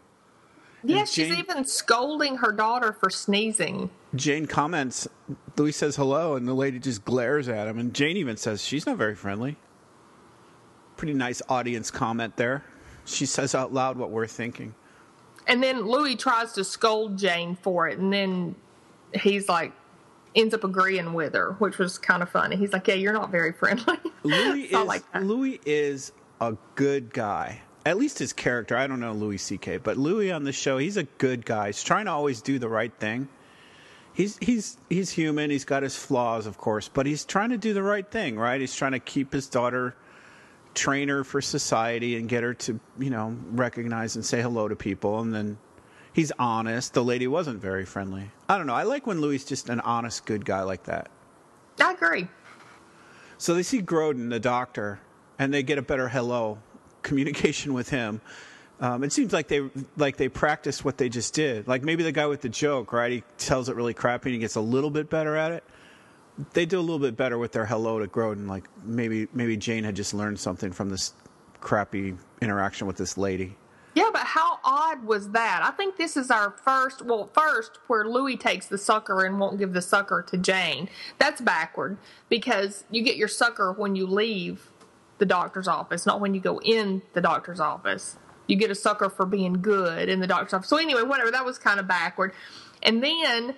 Yeah, 0.83 1.05
she's 1.05 1.29
Jane- 1.29 1.39
even 1.39 1.65
scolding 1.65 2.37
her 2.37 2.51
daughter 2.51 2.91
for 2.93 3.09
sneezing. 3.09 3.89
Jane 4.15 4.45
comments, 4.45 5.07
Louis 5.57 5.71
says 5.71 5.95
hello, 5.95 6.35
and 6.35 6.47
the 6.47 6.53
lady 6.53 6.79
just 6.79 7.05
glares 7.05 7.47
at 7.47 7.67
him. 7.67 7.79
And 7.79 7.93
Jane 7.93 8.17
even 8.17 8.37
says, 8.37 8.63
she's 8.63 8.85
not 8.85 8.97
very 8.97 9.15
friendly. 9.15 9.57
Pretty 11.01 11.15
nice 11.15 11.41
audience 11.49 11.89
comment 11.89 12.37
there. 12.37 12.63
She 13.05 13.25
says 13.25 13.55
out 13.55 13.73
loud 13.73 13.97
what 13.97 14.11
we're 14.11 14.27
thinking. 14.27 14.75
And 15.47 15.63
then 15.63 15.87
Louis 15.87 16.15
tries 16.15 16.51
to 16.51 16.63
scold 16.63 17.17
Jane 17.17 17.55
for 17.55 17.87
it, 17.87 17.97
and 17.97 18.13
then 18.13 18.55
he's 19.11 19.49
like, 19.49 19.71
ends 20.35 20.53
up 20.53 20.63
agreeing 20.63 21.13
with 21.13 21.33
her, 21.33 21.53
which 21.53 21.79
was 21.79 21.97
kind 21.97 22.21
of 22.21 22.29
funny. 22.29 22.55
He's 22.55 22.71
like, 22.71 22.87
"Yeah, 22.87 22.93
you're 22.93 23.13
not 23.13 23.31
very 23.31 23.51
friendly." 23.51 23.97
Louis 24.23 24.65
is 24.65 24.85
like. 24.85 25.03
Louis 25.19 25.59
is 25.65 26.11
a 26.39 26.55
good 26.75 27.11
guy. 27.11 27.63
At 27.83 27.97
least 27.97 28.19
his 28.19 28.31
character. 28.31 28.77
I 28.77 28.85
don't 28.85 28.99
know 28.99 29.13
Louis 29.13 29.39
C.K., 29.39 29.77
but 29.77 29.97
Louis 29.97 30.31
on 30.31 30.43
the 30.43 30.51
show, 30.51 30.77
he's 30.77 30.97
a 30.97 31.05
good 31.17 31.47
guy. 31.47 31.69
He's 31.69 31.83
trying 31.83 32.05
to 32.05 32.11
always 32.11 32.43
do 32.43 32.59
the 32.59 32.69
right 32.69 32.93
thing. 32.99 33.27
He's 34.13 34.37
he's 34.37 34.77
he's 34.87 35.09
human. 35.09 35.49
He's 35.49 35.65
got 35.65 35.81
his 35.81 35.95
flaws, 35.95 36.45
of 36.45 36.59
course, 36.59 36.89
but 36.89 37.07
he's 37.07 37.25
trying 37.25 37.49
to 37.49 37.57
do 37.57 37.73
the 37.73 37.81
right 37.81 38.07
thing, 38.07 38.37
right? 38.37 38.61
He's 38.61 38.75
trying 38.75 38.91
to 38.91 38.99
keep 38.99 39.33
his 39.33 39.47
daughter, 39.47 39.95
train 40.73 41.09
her 41.09 41.23
for 41.23 41.41
society, 41.41 42.15
and 42.17 42.27
get 42.29 42.43
her 42.43 42.53
to 42.53 42.79
you 42.99 43.09
know 43.09 43.35
recognize 43.51 44.15
and 44.15 44.25
say 44.25 44.41
hello 44.41 44.67
to 44.67 44.75
people, 44.75 45.19
and 45.19 45.33
then. 45.33 45.57
He's 46.13 46.33
honest. 46.37 46.93
The 46.93 47.05
lady 47.05 47.25
wasn't 47.25 47.61
very 47.61 47.85
friendly. 47.85 48.31
I 48.49 48.57
don't 48.57 48.67
know. 48.67 48.73
I 48.73 48.83
like 48.83 49.07
when 49.07 49.21
Louis 49.21 49.37
is 49.37 49.45
just 49.45 49.69
an 49.69 49.79
honest, 49.79 50.25
good 50.25 50.43
guy 50.43 50.63
like 50.63 50.83
that. 50.83 51.09
I 51.79 51.93
agree. 51.93 52.27
So 53.37 53.53
they 53.53 53.63
see 53.63 53.81
Grodin, 53.81 54.29
the 54.29 54.39
doctor, 54.39 54.99
and 55.39 55.53
they 55.53 55.63
get 55.63 55.77
a 55.77 55.81
better 55.81 56.07
hello 56.07 56.59
communication 57.01 57.73
with 57.73 57.89
him. 57.89 58.21
Um, 58.79 59.03
it 59.03 59.13
seems 59.13 59.31
like 59.31 59.47
they 59.47 59.69
like 59.95 60.17
they 60.17 60.27
practiced 60.27 60.83
what 60.83 60.97
they 60.97 61.07
just 61.07 61.33
did. 61.33 61.67
Like 61.67 61.83
maybe 61.83 62.03
the 62.03 62.11
guy 62.11 62.25
with 62.25 62.41
the 62.41 62.49
joke, 62.49 62.93
right? 62.93 63.11
He 63.11 63.23
tells 63.37 63.69
it 63.69 63.75
really 63.75 63.93
crappy 63.93 64.29
and 64.29 64.33
he 64.33 64.39
gets 64.39 64.55
a 64.55 64.61
little 64.61 64.89
bit 64.89 65.09
better 65.09 65.35
at 65.35 65.51
it. 65.51 65.63
They 66.53 66.65
do 66.65 66.79
a 66.79 66.81
little 66.81 66.99
bit 66.99 67.17
better 67.17 67.37
with 67.37 67.51
their 67.51 67.65
hello 67.65 67.99
to 67.99 68.07
Grodin. 68.07 68.47
Like 68.47 68.65
maybe 68.83 69.27
maybe 69.33 69.57
Jane 69.57 69.83
had 69.83 69.95
just 69.95 70.13
learned 70.13 70.39
something 70.39 70.71
from 70.71 70.89
this 70.89 71.13
crappy 71.59 72.15
interaction 72.41 72.87
with 72.87 72.97
this 72.97 73.17
lady. 73.17 73.55
Yeah, 73.93 74.09
but 74.13 74.21
how 74.21 74.59
odd 74.63 75.03
was 75.03 75.31
that? 75.31 75.61
I 75.63 75.71
think 75.71 75.97
this 75.97 76.15
is 76.15 76.31
our 76.31 76.51
first, 76.63 77.01
well, 77.01 77.29
first 77.33 77.71
where 77.87 78.05
Louis 78.05 78.37
takes 78.37 78.67
the 78.67 78.77
sucker 78.77 79.25
and 79.25 79.37
won't 79.37 79.59
give 79.59 79.73
the 79.73 79.81
sucker 79.81 80.23
to 80.29 80.37
Jane. 80.37 80.89
That's 81.17 81.41
backward 81.41 81.97
because 82.29 82.85
you 82.89 83.03
get 83.03 83.17
your 83.17 83.27
sucker 83.27 83.73
when 83.73 83.97
you 83.97 84.07
leave 84.07 84.71
the 85.17 85.25
doctor's 85.25 85.67
office, 85.67 86.05
not 86.05 86.21
when 86.21 86.33
you 86.33 86.39
go 86.39 86.59
in 86.61 87.01
the 87.13 87.21
doctor's 87.21 87.59
office. 87.59 88.17
You 88.47 88.55
get 88.55 88.71
a 88.71 88.75
sucker 88.75 89.09
for 89.09 89.25
being 89.25 89.61
good 89.61 90.07
in 90.07 90.19
the 90.21 90.27
doctor's 90.27 90.53
office. 90.53 90.69
So, 90.69 90.77
anyway, 90.77 91.03
whatever, 91.03 91.31
that 91.31 91.45
was 91.45 91.57
kind 91.59 91.79
of 91.79 91.87
backward. 91.87 92.33
And 92.81 93.03
then 93.03 93.55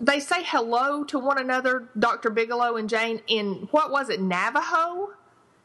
they 0.00 0.18
say 0.18 0.42
hello 0.42 1.04
to 1.04 1.18
one 1.18 1.38
another, 1.38 1.88
Dr. 1.98 2.30
Bigelow 2.30 2.76
and 2.76 2.88
Jane, 2.88 3.20
in 3.26 3.68
what 3.70 3.90
was 3.90 4.08
it, 4.08 4.20
Navajo? 4.20 5.10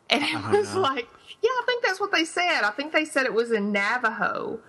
And 0.09 0.23
it 0.23 0.35
oh, 0.35 0.51
was 0.51 0.75
know. 0.75 0.81
like, 0.81 1.07
yeah, 1.41 1.49
I 1.49 1.63
think 1.65 1.83
that's 1.83 1.99
what 1.99 2.11
they 2.11 2.25
said. 2.25 2.61
I 2.63 2.71
think 2.71 2.91
they 2.91 3.05
said 3.05 3.25
it 3.25 3.33
was 3.33 3.51
in 3.51 3.71
Navajo. 3.71 4.59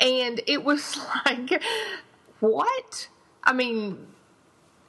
And 0.00 0.40
it 0.46 0.64
was 0.64 0.98
like, 1.26 1.62
what? 2.40 3.08
I 3.44 3.52
mean, 3.52 4.06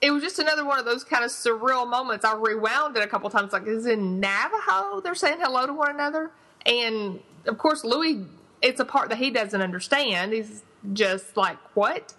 it 0.01 0.11
was 0.11 0.23
just 0.23 0.39
another 0.39 0.65
one 0.65 0.79
of 0.79 0.85
those 0.85 1.03
kind 1.03 1.25
of 1.25 1.29
surreal 1.29 1.87
moments. 1.87 2.23
I 2.23 2.33
rewound 2.33 2.95
it 2.95 3.03
a 3.03 3.07
couple 3.07 3.29
times, 3.29 3.51
like, 3.51 3.67
is 3.67 3.85
it 3.85 3.99
in 3.99 4.19
Navajo? 4.19 5.01
They're 5.01 5.13
saying 5.13 5.39
hello 5.41 5.67
to 5.67 5.73
one 5.73 5.91
another. 5.91 6.31
And 6.65 7.19
of 7.45 7.57
course, 7.57 7.83
Louis, 7.83 8.25
it's 8.61 8.79
a 8.79 8.85
part 8.85 9.09
that 9.09 9.17
he 9.17 9.29
doesn't 9.29 9.61
understand. 9.61 10.31
He's 10.31 10.63
just 10.93 11.35
like, 11.35 11.57
what? 11.75 12.13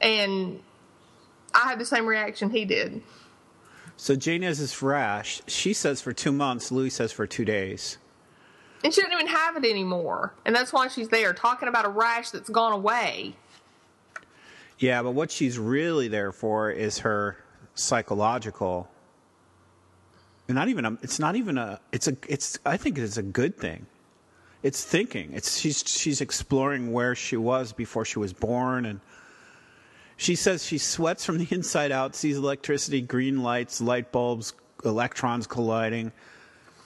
And 0.00 0.60
I 1.54 1.68
had 1.68 1.78
the 1.78 1.84
same 1.84 2.06
reaction 2.06 2.50
he 2.50 2.64
did. 2.64 3.02
So 3.96 4.16
Jane 4.16 4.42
has 4.42 4.58
this 4.58 4.82
rash. 4.82 5.40
She 5.46 5.72
says 5.72 6.00
for 6.00 6.12
two 6.12 6.32
months. 6.32 6.72
Louis 6.72 6.90
says 6.90 7.12
for 7.12 7.26
two 7.26 7.44
days. 7.44 7.98
And 8.82 8.92
she 8.92 9.00
doesn't 9.00 9.14
even 9.14 9.28
have 9.28 9.56
it 9.56 9.64
anymore. 9.64 10.34
And 10.44 10.54
that's 10.54 10.72
why 10.72 10.88
she's 10.88 11.08
there 11.08 11.32
talking 11.32 11.68
about 11.68 11.86
a 11.86 11.88
rash 11.88 12.30
that's 12.30 12.50
gone 12.50 12.72
away. 12.72 13.34
Yeah, 14.78 15.02
but 15.02 15.12
what 15.12 15.30
she's 15.30 15.58
really 15.58 16.08
there 16.08 16.32
for 16.32 16.70
is 16.70 16.98
her 16.98 17.38
psychological. 17.74 18.88
Not 20.48 20.68
even 20.68 20.84
a. 20.84 20.98
It's 21.00 21.18
not 21.18 21.36
even 21.36 21.56
a. 21.56 21.80
It's 21.92 22.08
a. 22.08 22.16
It's. 22.28 22.58
I 22.66 22.76
think 22.76 22.98
it's 22.98 23.16
a 23.16 23.22
good 23.22 23.56
thing. 23.56 23.86
It's 24.62 24.84
thinking. 24.84 25.32
It's 25.32 25.58
she's 25.58 25.82
she's 25.86 26.20
exploring 26.20 26.92
where 26.92 27.14
she 27.14 27.36
was 27.36 27.72
before 27.72 28.04
she 28.04 28.18
was 28.18 28.34
born, 28.34 28.84
and 28.84 29.00
she 30.16 30.34
says 30.34 30.64
she 30.64 30.78
sweats 30.78 31.24
from 31.24 31.38
the 31.38 31.48
inside 31.50 31.92
out, 31.92 32.14
sees 32.14 32.36
electricity, 32.36 33.00
green 33.00 33.42
lights, 33.42 33.80
light 33.80 34.12
bulbs, 34.12 34.54
electrons 34.84 35.46
colliding. 35.46 36.12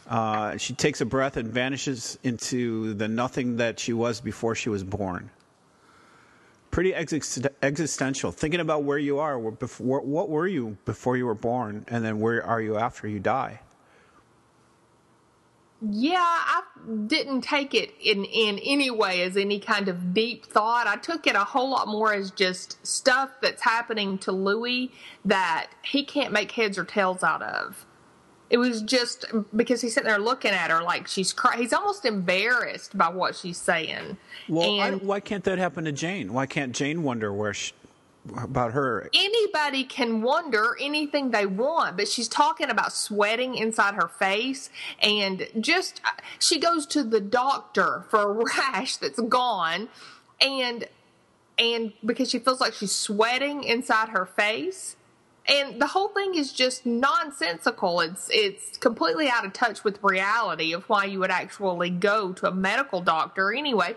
Uh, 0.09 0.57
she 0.57 0.73
takes 0.73 1.01
a 1.01 1.05
breath 1.05 1.37
and 1.37 1.49
vanishes 1.49 2.19
into 2.23 2.95
the 2.95 3.09
nothing 3.09 3.57
that 3.57 3.79
she 3.79 3.93
was 3.93 4.21
before 4.21 4.55
she 4.55 4.71
was 4.71 4.83
born. 4.83 5.31
Pretty 6.71 6.95
ex- 6.95 7.39
existential. 7.63 8.31
Thinking 8.33 8.61
about 8.61 8.85
where 8.85 8.99
you 8.99 9.19
are, 9.19 9.39
before, 9.51 10.01
what 10.01 10.29
were 10.29 10.47
you 10.47 10.79
before 10.85 11.17
you 11.17 11.27
were 11.27 11.35
born, 11.35 11.85
and 11.89 12.05
then 12.05 12.21
where 12.21 12.45
are 12.45 12.61
you 12.61 12.77
after 12.77 13.09
you 13.09 13.21
die? 13.21 13.61
Yeah, 15.81 16.19
I 16.21 16.63
didn't 17.07 17.43
take 17.43 17.73
it 17.73 17.95
in, 18.01 18.25
in 18.25 18.59
any 18.59 18.91
way 18.91 19.23
as 19.23 19.37
any 19.37 19.61
kind 19.61 19.89
of 19.89 20.13
deep 20.13 20.45
thought. 20.45 20.89
I 20.89 20.97
took 20.97 21.27
it 21.27 21.37
a 21.37 21.45
whole 21.45 21.71
lot 21.71 21.87
more 21.87 22.13
as 22.13 22.33
just 22.33 22.85
stuff 22.85 23.31
that's 23.41 23.63
happening 23.63 24.19
to 24.19 24.33
Louis 24.33 24.91
that 25.25 25.69
he 25.83 26.05
can't 26.05 26.33
make 26.33 26.53
heads 26.53 26.79
or 26.79 26.85
tails 26.85 27.23
out 27.23 27.43
of. 27.43 27.87
It 28.51 28.57
was 28.57 28.83
just 28.83 29.27
because 29.55 29.83
he's 29.83 29.95
sitting 29.95 30.09
there 30.09 30.19
looking 30.19 30.53
at 30.53 30.71
her 30.71 30.83
like 30.83 31.07
she's 31.07 31.33
crying. 31.33 31.61
He's 31.61 31.73
almost 31.73 32.05
embarrassed 32.05 32.97
by 32.97 33.11
what 33.11 33.37
she's 33.37 33.59
saying. 33.59 34.17
Well, 34.49 34.81
I, 34.81 34.93
why 34.93 35.21
can't 35.21 35.45
that 35.45 35.59
happen 35.59 35.85
to 35.85 35.93
Jane? 35.93 36.33
Why 36.33 36.47
can't 36.47 36.75
Jane 36.75 37.03
wonder 37.03 37.33
where 37.33 37.53
she, 37.53 37.73
about 38.37 38.73
her? 38.73 39.09
Anybody 39.15 39.85
can 39.85 40.23
wonder 40.23 40.77
anything 40.81 41.31
they 41.31 41.47
want, 41.47 41.97
but 41.97 42.09
she's 42.09 42.29
talking 42.29 42.71
about 42.71 42.93
sweating 42.93 43.55
inside 43.55 43.95
her 43.95 44.09
face 44.09 44.71
and 45.01 45.49
just 45.61 46.01
uh, 46.05 46.11
she 46.39 46.59
goes 46.59 46.87
to 46.87 47.03
the 47.03 47.21
doctor 47.21 48.05
for 48.11 48.31
a 48.31 48.45
rash 48.59 48.97
that's 48.97 49.21
gone 49.21 49.89
and 50.41 50.87
and 51.59 51.93
because 52.05 52.31
she 52.31 52.39
feels 52.39 52.61
like 52.61 52.75
she's 52.75 52.95
sweating 52.95 53.65
inside 53.65 54.11
her 54.11 54.27
face 54.27 54.97
and 55.49 55.81
the 55.81 55.87
whole 55.87 56.09
thing 56.09 56.35
is 56.35 56.53
just 56.53 56.85
nonsensical. 56.85 58.01
It's 58.01 58.29
it's 58.31 58.77
completely 58.77 59.29
out 59.29 59.47
of 59.47 59.55
touch 59.55 59.83
with 59.83 59.99
reality 60.03 60.75
of 60.75 60.85
why 60.89 61.07
you 61.07 61.21
would 61.21 61.31
actually 61.31 61.91
go 61.91 62.33
to 62.35 62.49
a 62.49 62.55
medical 62.55 63.01
doctor 63.01 63.53
anyway. 63.53 63.97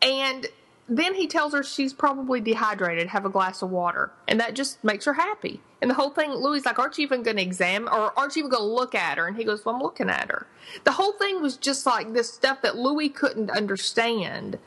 And 0.00 0.46
then 0.88 1.14
he 1.14 1.26
tells 1.26 1.52
her 1.52 1.62
she's 1.62 1.92
probably 1.92 2.40
dehydrated, 2.40 3.08
have 3.08 3.24
a 3.24 3.30
glass 3.30 3.62
of 3.62 3.70
water, 3.70 4.10
and 4.26 4.40
that 4.40 4.54
just 4.54 4.82
makes 4.82 5.04
her 5.04 5.14
happy. 5.14 5.60
And 5.80 5.90
the 5.90 5.94
whole 5.94 6.10
thing, 6.10 6.30
Louis 6.32 6.64
like, 6.64 6.78
"Aren't 6.78 6.98
you 6.98 7.02
even 7.04 7.22
going 7.22 7.36
to 7.36 7.42
examine, 7.42 7.88
or 7.88 8.16
aren't 8.18 8.36
you 8.36 8.40
even 8.40 8.50
going 8.50 8.68
to 8.68 8.74
look 8.74 8.94
at 8.94 9.18
her?" 9.18 9.26
And 9.26 9.36
he 9.36 9.44
goes, 9.44 9.64
"Well, 9.64 9.74
I'm 9.74 9.82
looking 9.82 10.10
at 10.10 10.28
her." 10.28 10.46
The 10.84 10.92
whole 10.92 11.12
thing 11.12 11.40
was 11.40 11.56
just 11.56 11.86
like 11.86 12.12
this 12.12 12.32
stuff 12.32 12.62
that 12.62 12.76
Louis 12.76 13.08
couldn't 13.08 13.50
understand. 13.50 14.58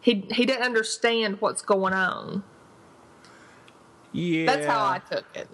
He 0.00 0.26
he 0.30 0.44
didn't 0.44 0.62
understand 0.62 1.40
what's 1.40 1.62
going 1.62 1.92
on. 1.92 2.42
Yeah. 4.12 4.46
That's 4.46 4.66
how 4.66 4.84
I 4.84 4.98
took 4.98 5.24
it. 5.34 5.48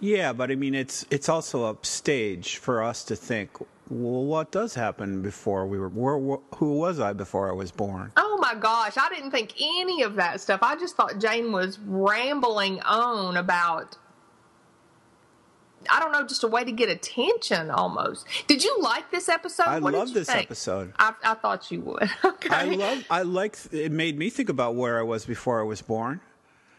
Yeah, 0.00 0.32
but 0.32 0.50
I 0.50 0.56
mean, 0.56 0.74
it's 0.74 1.06
it's 1.10 1.28
also 1.28 1.64
upstage 1.64 2.56
for 2.56 2.82
us 2.82 3.04
to 3.04 3.16
think. 3.16 3.50
Well, 3.90 4.24
what 4.24 4.50
does 4.50 4.74
happen 4.74 5.20
before 5.20 5.66
we 5.66 5.78
were? 5.78 5.88
Where, 5.88 6.38
who 6.56 6.78
was 6.78 7.00
I 7.00 7.12
before 7.12 7.50
I 7.50 7.52
was 7.52 7.70
born? 7.70 8.12
Oh 8.16 8.38
my 8.40 8.54
gosh, 8.54 8.96
I 8.96 9.08
didn't 9.10 9.30
think 9.30 9.52
any 9.60 10.02
of 10.02 10.14
that 10.14 10.40
stuff. 10.40 10.60
I 10.62 10.76
just 10.76 10.96
thought 10.96 11.18
Jane 11.18 11.52
was 11.52 11.78
rambling 11.78 12.80
on 12.82 13.36
about. 13.36 13.98
I 15.90 16.00
don't 16.00 16.12
know, 16.12 16.26
just 16.26 16.42
a 16.42 16.48
way 16.48 16.64
to 16.64 16.72
get 16.72 16.88
attention 16.88 17.70
almost. 17.70 18.26
Did 18.46 18.64
you 18.64 18.74
like 18.80 19.10
this 19.10 19.28
episode? 19.28 19.66
I 19.66 19.80
what 19.80 19.92
love 19.92 20.14
this 20.14 20.28
think? 20.28 20.46
episode. 20.46 20.94
I, 20.98 21.12
I, 21.22 21.34
thought 21.34 21.70
you 21.70 21.80
would. 21.82 22.08
okay. 22.24 22.48
I 22.54 22.64
love. 22.64 23.04
I 23.10 23.22
like. 23.22 23.58
It 23.70 23.92
made 23.92 24.18
me 24.18 24.30
think 24.30 24.48
about 24.48 24.76
where 24.76 24.98
I 24.98 25.02
was 25.02 25.26
before 25.26 25.60
I 25.60 25.64
was 25.64 25.82
born 25.82 26.22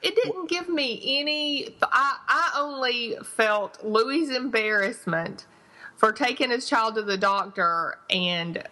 it 0.05 0.15
didn't 0.15 0.49
give 0.49 0.69
me 0.69 1.19
any. 1.19 1.75
I, 1.81 2.17
I 2.27 2.51
only 2.59 3.17
felt 3.23 3.83
Louis' 3.83 4.29
embarrassment 4.29 5.47
for 5.95 6.11
taking 6.11 6.49
his 6.49 6.67
child 6.67 6.95
to 6.95 7.01
the 7.01 7.17
doctor 7.17 7.97
and 8.09 8.63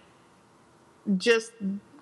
just 1.18 1.52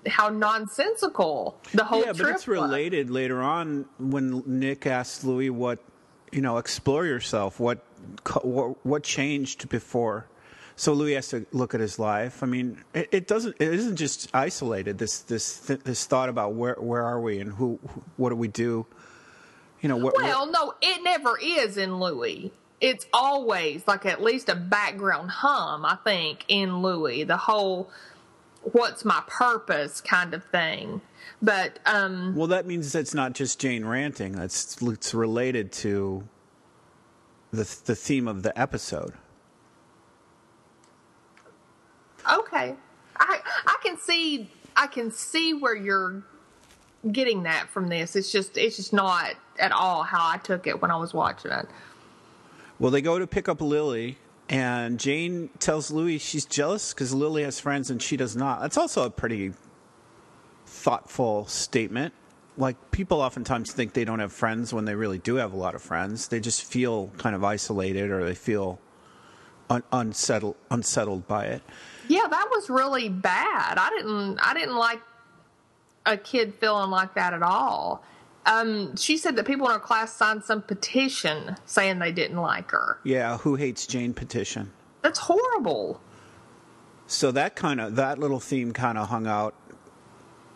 how 0.07 0.29
nonsensical 0.29 1.57
the 1.73 1.83
whole 1.83 2.03
yeah, 2.03 2.13
but 2.13 2.29
it's 2.29 2.47
related 2.47 3.07
was. 3.07 3.15
later 3.15 3.41
on 3.41 3.85
when 3.99 4.43
Nick 4.47 4.87
asks 4.87 5.23
Louis 5.23 5.49
what 5.49 5.79
you 6.31 6.41
know 6.41 6.57
explore 6.57 7.05
yourself 7.05 7.59
what 7.59 7.83
what, 8.41 8.83
what 8.85 9.03
changed 9.03 9.69
before 9.69 10.27
so 10.75 10.93
Louis 10.93 11.13
has 11.13 11.27
to 11.27 11.45
look 11.51 11.75
at 11.75 11.79
his 11.79 11.99
life. 11.99 12.41
I 12.41 12.47
mean, 12.47 12.83
it, 12.95 13.09
it, 13.11 13.27
doesn't. 13.27 13.55
It 13.59 13.71
isn't 13.71 13.97
just 13.97 14.33
isolated. 14.33 14.97
This 14.97 15.19
this 15.19 15.59
this 15.59 16.05
thought 16.05 16.27
about 16.27 16.53
where 16.53 16.73
where 16.75 17.03
are 17.03 17.21
we 17.21 17.39
and 17.39 17.53
who, 17.53 17.77
who 17.87 18.03
what 18.17 18.29
do 18.29 18.35
we 18.35 18.47
do 18.47 18.87
you 19.81 19.89
know 19.89 19.97
what? 19.97 20.15
Well, 20.15 20.49
no, 20.49 20.73
it 20.81 21.03
never 21.03 21.37
is 21.39 21.77
in 21.77 21.99
Louis. 21.99 22.51
It's 22.81 23.05
always 23.13 23.87
like 23.87 24.05
at 24.05 24.21
least 24.21 24.49
a 24.49 24.55
background 24.55 25.29
hum, 25.29 25.85
I 25.85 25.97
think, 26.03 26.45
in 26.47 26.81
Louis. 26.81 27.23
The 27.23 27.37
whole 27.37 27.89
what's 28.63 29.05
my 29.05 29.23
purpose 29.27 30.01
kind 30.01 30.33
of 30.33 30.43
thing. 30.45 31.01
But 31.41 31.79
um 31.85 32.35
Well 32.35 32.47
that 32.47 32.65
means 32.65 32.93
it's 32.93 33.13
not 33.13 33.33
just 33.33 33.59
Jane 33.59 33.85
ranting. 33.85 34.33
That's 34.33 34.81
it's 34.81 35.13
related 35.13 35.71
to 35.73 36.23
the 37.51 37.63
the 37.85 37.95
theme 37.95 38.27
of 38.27 38.43
the 38.43 38.59
episode. 38.59 39.13
Okay. 42.31 42.75
I 43.17 43.39
I 43.65 43.75
can 43.83 43.97
see 43.97 44.49
I 44.75 44.87
can 44.87 45.11
see 45.11 45.53
where 45.53 45.75
you're 45.75 46.23
getting 47.11 47.43
that 47.43 47.67
from 47.69 47.87
this. 47.87 48.15
It's 48.15 48.31
just 48.31 48.57
it's 48.57 48.75
just 48.75 48.93
not 48.93 49.33
at 49.59 49.71
all 49.71 50.03
how 50.03 50.27
I 50.27 50.37
took 50.37 50.67
it 50.67 50.81
when 50.81 50.91
I 50.91 50.97
was 50.97 51.13
watching 51.13 51.51
it. 51.51 51.67
Well, 52.81 52.89
they 52.89 53.03
go 53.03 53.19
to 53.19 53.27
pick 53.27 53.47
up 53.47 53.61
Lily, 53.61 54.17
and 54.49 54.99
Jane 54.99 55.51
tells 55.59 55.91
Louis 55.91 56.17
she's 56.17 56.45
jealous 56.45 56.95
because 56.95 57.13
Lily 57.13 57.43
has 57.43 57.59
friends 57.59 57.91
and 57.91 58.01
she 58.01 58.17
does 58.17 58.35
not. 58.35 58.59
That's 58.59 58.75
also 58.75 59.05
a 59.05 59.11
pretty 59.11 59.53
thoughtful 60.65 61.45
statement. 61.45 62.15
Like 62.57 62.89
people 62.89 63.21
oftentimes 63.21 63.71
think 63.71 63.93
they 63.93 64.03
don't 64.03 64.17
have 64.17 64.33
friends 64.33 64.73
when 64.73 64.85
they 64.85 64.95
really 64.95 65.19
do 65.19 65.35
have 65.35 65.53
a 65.53 65.55
lot 65.55 65.75
of 65.75 65.83
friends. 65.83 66.29
They 66.29 66.39
just 66.39 66.63
feel 66.63 67.11
kind 67.19 67.35
of 67.35 67.43
isolated 67.43 68.09
or 68.09 68.25
they 68.25 68.33
feel 68.33 68.79
un- 69.69 69.83
unsettled 69.91 70.55
unsettled 70.71 71.27
by 71.27 71.45
it. 71.45 71.61
Yeah, 72.07 72.25
that 72.27 72.47
was 72.49 72.67
really 72.67 73.09
bad. 73.09 73.77
I 73.77 73.91
didn't 73.91 74.39
I 74.39 74.55
didn't 74.55 74.75
like 74.75 75.01
a 76.07 76.17
kid 76.17 76.55
feeling 76.55 76.89
like 76.89 77.13
that 77.13 77.35
at 77.35 77.43
all. 77.43 78.03
Um, 78.45 78.95
she 78.95 79.17
said 79.17 79.35
that 79.35 79.45
people 79.45 79.67
in 79.67 79.73
her 79.73 79.79
class 79.79 80.13
signed 80.13 80.43
some 80.43 80.61
petition 80.61 81.57
saying 81.65 81.99
they 81.99 82.11
didn't 82.11 82.37
like 82.37 82.71
her. 82.71 82.99
Yeah, 83.03 83.37
who 83.37 83.55
hates 83.55 83.85
Jane 83.85 84.13
petition? 84.13 84.71
That's 85.03 85.19
horrible. 85.19 86.01
So 87.07 87.31
that 87.31 87.55
kind 87.55 87.81
of 87.81 87.95
that 87.97 88.19
little 88.19 88.39
theme 88.39 88.71
kind 88.71 88.97
of 88.97 89.09
hung 89.09 89.27
out 89.27 89.53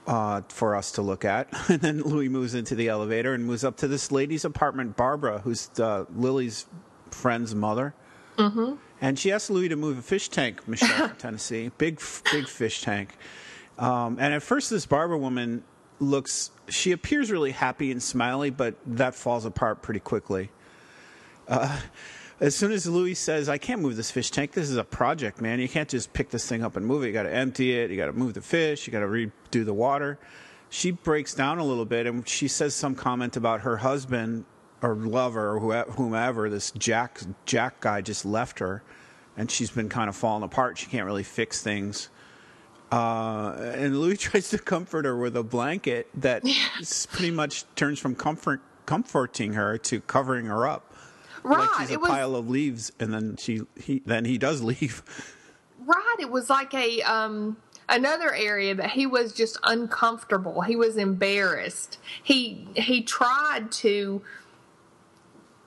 uh, 0.08 0.42
for 0.50 0.76
us 0.76 0.94
to 0.94 1.02
look 1.02 1.26
at, 1.26 1.50
and 1.70 1.82
then 1.82 2.02
Louis 2.02 2.30
moves 2.30 2.56
into 2.56 2.76
the 2.76 2.88
elevator 2.88 3.34
and 3.34 3.46
moves 3.46 3.64
up 3.64 3.78
to 3.78 3.88
this 3.88 4.12
lady's 4.12 4.46
apartment, 4.46 4.96
Barbara, 4.96 5.40
who's 5.40 5.70
uh, 5.80 6.06
Lily's 6.16 6.66
friend's 7.12 7.54
mother. 7.54 7.94
Mm-hmm. 8.38 8.76
And 9.02 9.20
she 9.20 9.32
asked 9.32 9.50
Louis 9.50 9.70
to 9.70 9.76
move 9.76 9.98
a 9.98 10.02
fish 10.02 10.30
tank, 10.30 10.68
Michelle, 10.68 11.10
Tennessee, 11.18 11.72
big, 11.78 12.02
big 12.32 12.48
fish 12.48 12.82
tank. 12.82 13.18
Um, 13.78 14.18
and 14.20 14.34
at 14.34 14.42
first, 14.42 14.70
this 14.70 14.86
Barbara 14.86 15.18
woman 15.18 15.64
looks, 16.10 16.52
she 16.70 16.92
appears 16.92 17.32
really 17.32 17.52
happy 17.52 17.92
and 17.92 18.02
smiley, 18.02 18.50
but 18.50 18.76
that 18.86 19.16
falls 19.16 19.46
apart 19.46 19.82
pretty 19.82 20.00
quickly. 20.00 20.50
Uh, 21.48 21.80
as 22.40 22.56
soon 22.56 22.72
as 22.72 22.86
Louis 22.86 23.14
says, 23.16 23.48
I 23.48 23.58
can't 23.58 23.82
move 23.82 23.96
this 23.96 24.12
fish 24.12 24.32
tank, 24.32 24.52
this 24.52 24.70
is 24.70 24.78
a 24.78 24.84
project, 24.84 25.42
man. 25.42 25.60
You 25.60 25.70
can't 25.70 25.88
just 25.88 26.12
pick 26.14 26.30
this 26.30 26.48
thing 26.48 26.64
up 26.64 26.76
and 26.76 26.86
move 26.86 27.04
it. 27.04 27.08
You 27.08 27.14
got 27.14 27.24
to 27.24 27.34
empty 27.34 27.74
it, 27.74 27.92
you 27.92 27.98
got 27.98 28.08
to 28.08 28.14
move 28.14 28.34
the 28.34 28.42
fish, 28.42 28.88
you 28.88 28.92
got 28.92 29.00
to 29.02 29.06
redo 29.06 29.66
the 29.66 29.74
water. 29.74 30.20
She 30.70 30.92
breaks 30.92 31.34
down 31.34 31.60
a 31.60 31.64
little 31.64 31.86
bit 31.86 32.08
and 32.08 32.28
she 32.28 32.48
says 32.48 32.76
some 32.76 32.96
comment 32.96 33.38
about 33.38 33.62
her 33.62 33.78
husband 33.78 34.46
or 34.82 34.96
lover 34.96 35.56
or 35.56 35.84
whomever, 35.84 36.50
this 36.50 36.72
Jack, 36.72 37.22
Jack 37.46 37.80
guy 37.80 38.02
just 38.02 38.26
left 38.26 38.60
her 38.60 38.84
and 39.38 39.50
she's 39.50 39.72
been 39.72 39.90
kind 39.90 40.10
of 40.10 40.16
falling 40.16 40.44
apart. 40.44 40.78
She 40.78 40.88
can't 40.88 41.06
really 41.06 41.24
fix 41.24 41.62
things. 41.62 42.10
Uh, 42.96 43.74
and 43.76 44.00
Louis 44.00 44.16
tries 44.18 44.50
to 44.52 44.58
comfort 44.58 45.04
her 45.04 45.18
with 45.18 45.36
a 45.36 45.44
blanket 45.44 46.08
that 46.16 46.44
pretty 47.12 47.32
much 47.32 47.66
turns 47.76 48.00
from 48.00 48.16
comfort 48.16 48.62
comforting 48.86 49.54
her 49.54 49.78
to 49.80 50.00
covering 50.02 50.46
her 50.46 50.66
up. 50.66 50.94
Right, 51.44 51.60
like 51.60 51.70
she's 51.82 51.96
a 51.96 52.00
was, 52.00 52.10
pile 52.10 52.36
of 52.36 52.50
leaves, 52.50 52.94
and 53.00 53.14
then 53.14 53.36
she 53.36 53.64
he 53.76 54.02
then 54.06 54.24
he 54.24 54.38
does 54.38 54.62
leave. 54.64 55.04
Right, 55.86 56.16
it 56.20 56.32
was 56.32 56.50
like 56.50 56.74
a 56.74 57.02
um 57.02 57.58
another 57.90 58.34
area 58.34 58.74
that 58.76 58.92
he 58.92 59.06
was 59.06 59.34
just 59.34 59.58
uncomfortable. 59.64 60.62
He 60.62 60.78
was 60.78 60.96
embarrassed. 60.96 62.00
He 62.24 62.66
he 62.76 63.02
tried 63.02 63.74
to 63.74 64.22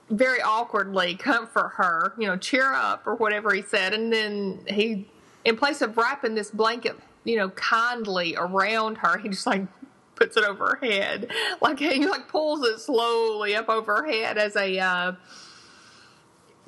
very 0.09 0.41
awkwardly 0.41 1.13
comfort 1.13 1.73
her, 1.75 2.13
you 2.17 2.25
know, 2.25 2.35
cheer 2.35 2.73
up 2.73 3.05
or 3.05 3.13
whatever 3.13 3.53
he 3.53 3.61
said, 3.61 3.93
and 3.93 4.11
then 4.11 4.61
he 4.67 5.07
in 5.45 5.55
place 5.55 5.81
of 5.81 5.95
wrapping 5.95 6.35
this 6.35 6.49
blanket 6.51 6.97
you 7.23 7.35
know, 7.37 7.49
kindly 7.49 8.35
around 8.37 8.97
her. 8.99 9.17
He 9.17 9.29
just 9.29 9.45
like 9.47 9.67
puts 10.15 10.35
it 10.37 10.43
over 10.43 10.77
her 10.81 10.85
head, 10.85 11.31
like 11.61 11.79
he 11.79 12.05
like 12.05 12.27
pulls 12.27 12.65
it 12.67 12.79
slowly 12.79 13.55
up 13.55 13.69
over 13.69 14.01
her 14.01 14.07
head 14.07 14.37
as 14.37 14.55
a 14.55 14.77
uh, 14.79 15.11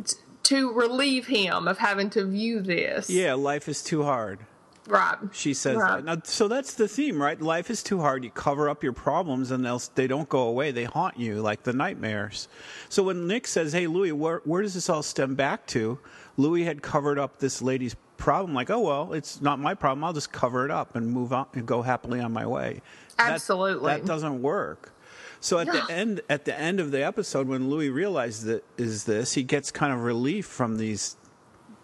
t- 0.05 0.15
to 0.43 0.71
relieve 0.71 1.27
him 1.27 1.67
of 1.67 1.77
having 1.77 2.09
to 2.11 2.25
view 2.25 2.61
this. 2.61 3.09
Yeah, 3.09 3.33
life 3.33 3.67
is 3.67 3.83
too 3.83 4.03
hard. 4.03 4.39
Right. 4.87 5.15
She 5.31 5.53
says 5.53 5.77
Right. 5.77 5.97
that. 5.97 6.05
Now, 6.05 6.21
so 6.23 6.47
that's 6.47 6.73
the 6.73 6.87
theme, 6.87 7.21
right? 7.21 7.39
Life 7.39 7.69
is 7.69 7.83
too 7.83 7.99
hard. 8.01 8.23
You 8.23 8.31
cover 8.31 8.67
up 8.67 8.83
your 8.83 8.93
problems, 8.93 9.51
and 9.51 9.63
they'll 9.63 9.81
they 9.95 10.07
don't 10.07 10.27
go 10.27 10.41
away. 10.43 10.71
They 10.71 10.85
haunt 10.85 11.19
you 11.19 11.39
like 11.41 11.63
the 11.63 11.71
nightmares. 11.73 12.47
So 12.89 13.03
when 13.03 13.27
Nick 13.27 13.45
says, 13.47 13.73
"Hey, 13.73 13.85
Louis, 13.87 14.11
where 14.11 14.41
where 14.43 14.63
does 14.63 14.73
this 14.73 14.89
all 14.89 15.03
stem 15.03 15.35
back 15.35 15.67
to?" 15.67 15.99
Louis 16.37 16.63
had 16.63 16.81
covered 16.81 17.19
up 17.19 17.39
this 17.39 17.61
lady's 17.61 17.95
problem, 18.17 18.53
like, 18.53 18.69
"Oh 18.69 18.79
well, 18.79 19.13
it's 19.13 19.41
not 19.41 19.59
my 19.59 19.73
problem. 19.73 20.03
I'll 20.03 20.13
just 20.13 20.31
cover 20.31 20.65
it 20.65 20.71
up 20.71 20.95
and 20.95 21.07
move 21.11 21.33
on 21.33 21.47
and 21.53 21.65
go 21.65 21.81
happily 21.81 22.19
on 22.19 22.31
my 22.31 22.45
way." 22.45 22.81
Absolutely. 23.19 23.87
that 23.87 24.05
doesn't 24.05 24.41
work. 24.41 24.93
So 25.39 25.57
at 25.59 25.67
the 25.67 25.83
end 25.89 26.21
at 26.29 26.45
the 26.45 26.57
end 26.57 26.79
of 26.79 26.91
the 26.91 27.03
episode, 27.03 27.47
when 27.47 27.69
Louis 27.69 27.89
realizes 27.89 28.43
that 28.45 28.63
is 28.77 29.05
this, 29.05 29.33
he 29.33 29.43
gets 29.43 29.71
kind 29.71 29.91
of 29.91 30.03
relief 30.03 30.45
from 30.45 30.77
these 30.77 31.15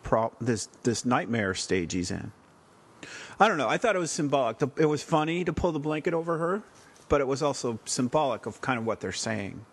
pro- 0.03 0.31
this 0.39 0.69
this 0.83 1.05
nightmare 1.05 1.53
stage 1.55 1.93
he's 1.93 2.11
in. 2.11 2.31
I 3.39 3.47
don't 3.47 3.57
know. 3.57 3.67
I 3.67 3.77
thought 3.77 3.95
it 3.95 3.99
was 3.99 4.11
symbolic. 4.11 4.61
It 4.77 4.85
was 4.85 5.03
funny 5.03 5.43
to 5.43 5.53
pull 5.53 5.71
the 5.71 5.79
blanket 5.79 6.13
over 6.13 6.37
her, 6.37 6.61
but 7.09 7.21
it 7.21 7.27
was 7.27 7.41
also 7.41 7.79
symbolic 7.85 8.45
of 8.45 8.61
kind 8.61 8.79
of 8.79 8.85
what 8.85 8.99
they're 8.99 9.11
saying. 9.11 9.65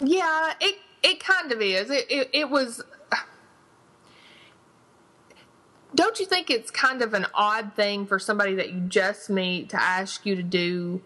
Yeah, 0.00 0.52
it 0.60 0.76
it 1.02 1.20
kind 1.20 1.52
of 1.52 1.60
is. 1.60 1.90
It 1.90 2.06
it, 2.10 2.30
it 2.32 2.50
was. 2.50 2.82
Don't 5.94 6.18
you 6.20 6.26
think 6.26 6.50
it's 6.50 6.70
kind 6.70 7.02
of 7.02 7.12
an 7.14 7.26
odd 7.34 7.74
thing 7.74 8.06
for 8.06 8.18
somebody 8.18 8.54
that 8.54 8.70
you 8.72 8.80
just 8.80 9.28
meet 9.28 9.68
to 9.70 9.80
ask 9.80 10.24
you 10.24 10.34
to 10.36 10.42
do 10.42 11.02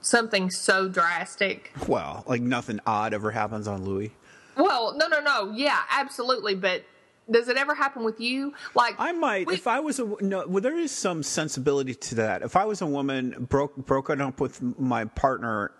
something 0.00 0.50
so 0.50 0.88
drastic? 0.88 1.72
Well, 1.86 2.24
like 2.26 2.42
nothing 2.42 2.80
odd 2.86 3.14
ever 3.14 3.30
happens 3.30 3.68
on 3.68 3.84
Louis. 3.84 4.12
Well, 4.56 4.94
no, 4.96 5.06
no, 5.06 5.20
no. 5.20 5.52
Yeah, 5.54 5.78
absolutely. 5.90 6.54
But 6.54 6.84
does 7.30 7.48
it 7.48 7.56
ever 7.56 7.74
happen 7.74 8.02
with 8.02 8.20
you? 8.20 8.54
Like 8.74 8.96
I 8.98 9.12
might, 9.12 9.46
we- 9.46 9.54
if 9.54 9.66
I 9.66 9.80
was 9.80 10.00
a 10.00 10.04
no. 10.20 10.46
Well, 10.46 10.60
there 10.62 10.76
is 10.78 10.90
some 10.90 11.22
sensibility 11.22 11.94
to 11.94 12.14
that. 12.16 12.42
If 12.42 12.56
I 12.56 12.64
was 12.64 12.82
a 12.82 12.86
woman 12.86 13.46
broke 13.48 13.76
broken 13.76 14.20
up 14.20 14.40
with 14.40 14.60
my 14.78 15.04
partner, 15.04 15.72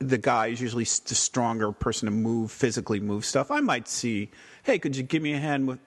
the 0.00 0.18
guy 0.18 0.48
is 0.48 0.60
usually 0.60 0.84
the 0.84 1.14
stronger 1.14 1.72
person 1.72 2.06
to 2.06 2.12
move 2.12 2.50
physically 2.52 3.00
move 3.00 3.24
stuff. 3.24 3.50
I 3.50 3.60
might 3.60 3.88
see, 3.88 4.30
hey, 4.62 4.78
could 4.78 4.96
you 4.96 5.02
give 5.02 5.22
me 5.22 5.32
a 5.32 5.38
hand 5.38 5.66
with? 5.66 5.80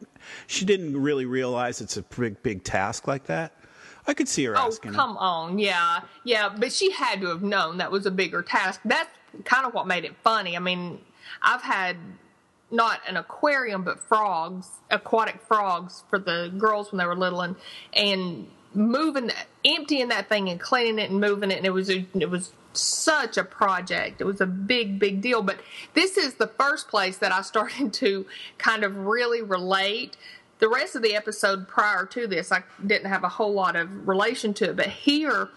She 0.48 0.66
didn't 0.66 1.02
really 1.02 1.26
realize 1.26 1.82
it's 1.82 1.98
a 1.98 2.02
big 2.04 2.42
big 2.44 2.64
task 2.64 3.08
like 3.08 3.26
that. 3.28 3.54
I 4.08 4.14
could 4.14 4.28
see 4.28 4.44
her 4.46 4.58
Oh, 4.58 4.68
asking. 4.68 4.94
come 4.94 5.16
on. 5.18 5.60
Yeah. 5.60 6.02
Yeah. 6.24 6.50
But 6.50 6.74
she 6.74 6.92
had 6.92 7.22
to 7.22 7.28
have 7.28 7.44
known 7.44 7.78
that 7.78 7.92
was 7.92 8.06
a 8.06 8.12
bigger 8.12 8.42
task. 8.42 8.82
That's 8.84 9.10
kind 9.46 9.66
of 9.66 9.74
what 9.74 9.88
made 9.88 10.06
it 10.06 10.16
funny. 10.24 10.58
I 10.58 10.60
mean, 10.60 11.00
I've 11.42 11.62
had 11.62 11.98
not 12.72 13.00
an 13.08 13.16
aquarium, 13.18 13.84
but 13.84 14.00
frogs, 14.00 14.68
aquatic 14.90 15.40
frogs 15.48 16.04
for 16.10 16.18
the 16.18 16.52
girls 16.58 16.92
when 16.92 16.98
they 17.00 17.06
were 17.06 17.16
little 17.16 17.42
and, 17.42 17.56
and 17.94 18.48
moving, 18.74 19.30
emptying 19.64 20.08
that 20.08 20.28
thing 20.30 20.50
and 20.50 20.60
cleaning 20.60 20.98
it 20.98 21.12
and 21.12 21.20
moving 21.22 21.52
it. 21.52 21.58
And 21.58 21.66
it 21.66 21.72
was, 21.74 21.90
a, 21.90 22.06
it 22.16 22.30
was 22.30 22.52
such 22.74 23.38
a 23.38 23.44
project. 23.44 24.22
It 24.22 24.26
was 24.26 24.42
a 24.42 24.46
big, 24.46 25.00
big 25.00 25.22
deal. 25.22 25.42
But 25.42 25.60
this 25.94 26.18
is 26.18 26.36
the 26.36 26.48
first 26.48 26.88
place 26.88 27.18
that 27.18 27.32
I 27.32 27.42
started 27.42 27.94
to 28.02 28.26
kind 28.58 28.84
of 28.84 28.96
really 28.98 29.42
relate 29.42 30.18
the 30.62 30.70
rest 30.70 30.96
of 30.96 31.02
the 31.02 31.16
episode 31.16 31.68
prior 31.68 32.06
to 32.06 32.28
this, 32.28 32.52
I 32.52 32.64
didn't 32.86 33.08
have 33.08 33.24
a 33.24 33.30
whole 33.30 33.52
lot 33.52 33.76
of 33.76 34.08
relation 34.08 34.54
to 34.56 34.70
it. 34.70 34.76
But 34.76 34.88
here, 34.88 35.50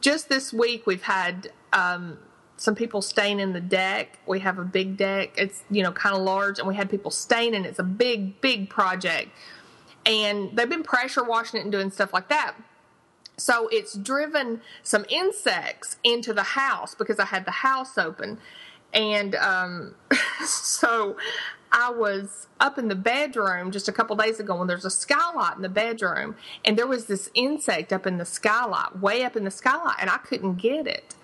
just 0.00 0.28
this 0.28 0.52
week, 0.52 0.86
we've 0.86 1.02
had 1.02 1.50
um, 1.72 2.16
some 2.56 2.76
people 2.76 3.02
staying 3.02 3.40
in 3.40 3.54
the 3.54 3.60
deck. 3.60 4.20
We 4.24 4.38
have 4.38 4.60
a 4.60 4.64
big 4.64 4.96
deck. 4.96 5.32
It's 5.36 5.64
you 5.68 5.82
know 5.82 5.90
kind 5.90 6.14
of 6.14 6.22
large, 6.22 6.60
and 6.60 6.68
we 6.68 6.76
had 6.76 6.88
people 6.88 7.10
staying 7.10 7.54
in. 7.54 7.64
it. 7.64 7.70
It's 7.70 7.80
a 7.80 7.84
big, 7.84 8.40
big 8.40 8.70
project, 8.70 9.30
and 10.06 10.56
they've 10.56 10.70
been 10.70 10.84
pressure 10.84 11.24
washing 11.24 11.58
it 11.58 11.64
and 11.64 11.72
doing 11.72 11.90
stuff 11.90 12.12
like 12.12 12.28
that. 12.28 12.54
So 13.36 13.68
it's 13.68 13.94
driven 13.94 14.60
some 14.82 15.04
insects 15.08 15.96
into 16.04 16.32
the 16.32 16.42
house 16.42 16.94
because 16.94 17.18
I 17.18 17.24
had 17.24 17.44
the 17.44 17.50
house 17.50 17.98
open. 17.98 18.38
And 18.92 19.34
um, 19.36 19.94
so 20.44 21.16
I 21.72 21.90
was 21.90 22.46
up 22.60 22.78
in 22.78 22.88
the 22.88 22.94
bedroom 22.94 23.70
just 23.70 23.88
a 23.88 23.92
couple 23.92 24.14
days 24.16 24.38
ago 24.38 24.56
when 24.56 24.68
there's 24.68 24.84
a 24.84 24.90
skylight 24.90 25.56
in 25.56 25.62
the 25.62 25.70
bedroom, 25.70 26.36
and 26.64 26.78
there 26.78 26.86
was 26.86 27.06
this 27.06 27.30
insect 27.34 27.92
up 27.92 28.06
in 28.06 28.18
the 28.18 28.26
skylight, 28.26 28.98
way 29.00 29.24
up 29.24 29.36
in 29.36 29.44
the 29.44 29.50
skylight, 29.50 29.96
and 29.98 30.10
I 30.10 30.18
couldn't 30.18 30.56
get 30.56 30.86
it. 30.86 31.14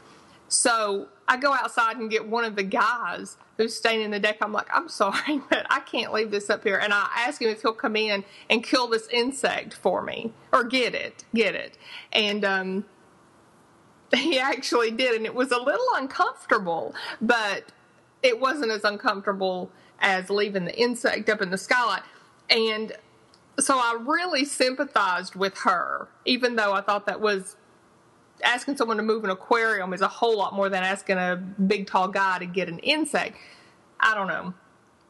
So 0.48 1.08
I 1.28 1.36
go 1.36 1.52
outside 1.52 1.98
and 1.98 2.10
get 2.10 2.26
one 2.26 2.44
of 2.44 2.56
the 2.56 2.62
guys 2.62 3.36
who's 3.58 3.74
staying 3.74 4.02
in 4.02 4.10
the 4.10 4.18
deck. 4.18 4.38
I'm 4.40 4.52
like, 4.52 4.68
I'm 4.72 4.88
sorry, 4.88 5.42
but 5.50 5.66
I 5.70 5.80
can't 5.80 6.12
leave 6.12 6.30
this 6.30 6.50
up 6.50 6.64
here. 6.64 6.78
And 6.78 6.92
I 6.92 7.08
ask 7.16 7.40
him 7.40 7.50
if 7.50 7.62
he'll 7.62 7.72
come 7.72 7.96
in 7.96 8.24
and 8.48 8.64
kill 8.64 8.88
this 8.88 9.08
insect 9.08 9.74
for 9.74 10.02
me 10.02 10.32
or 10.52 10.64
get 10.64 10.94
it, 10.94 11.24
get 11.34 11.54
it. 11.54 11.76
And 12.12 12.44
um, 12.44 12.84
he 14.14 14.38
actually 14.38 14.90
did, 14.90 15.14
and 15.14 15.26
it 15.26 15.34
was 15.34 15.52
a 15.52 15.58
little 15.58 15.88
uncomfortable, 15.94 16.94
but 17.20 17.64
it 18.22 18.40
wasn't 18.40 18.72
as 18.72 18.84
uncomfortable 18.84 19.70
as 20.00 20.30
leaving 20.30 20.64
the 20.64 20.80
insect 20.80 21.28
up 21.28 21.42
in 21.42 21.50
the 21.50 21.58
skylight. 21.58 22.02
And 22.48 22.92
so 23.60 23.76
I 23.76 23.98
really 24.00 24.44
sympathized 24.44 25.34
with 25.34 25.58
her, 25.58 26.08
even 26.24 26.56
though 26.56 26.72
I 26.72 26.80
thought 26.80 27.06
that 27.06 27.20
was 27.20 27.56
asking 28.42 28.76
someone 28.76 28.96
to 28.96 29.02
move 29.02 29.24
an 29.24 29.30
aquarium 29.30 29.92
is 29.92 30.00
a 30.00 30.08
whole 30.08 30.36
lot 30.36 30.54
more 30.54 30.68
than 30.68 30.82
asking 30.82 31.18
a 31.18 31.36
big 31.36 31.86
tall 31.86 32.08
guy 32.08 32.38
to 32.38 32.46
get 32.46 32.68
an 32.68 32.78
insect. 32.80 33.36
I 34.00 34.14
don't 34.14 34.28
know. 34.28 34.54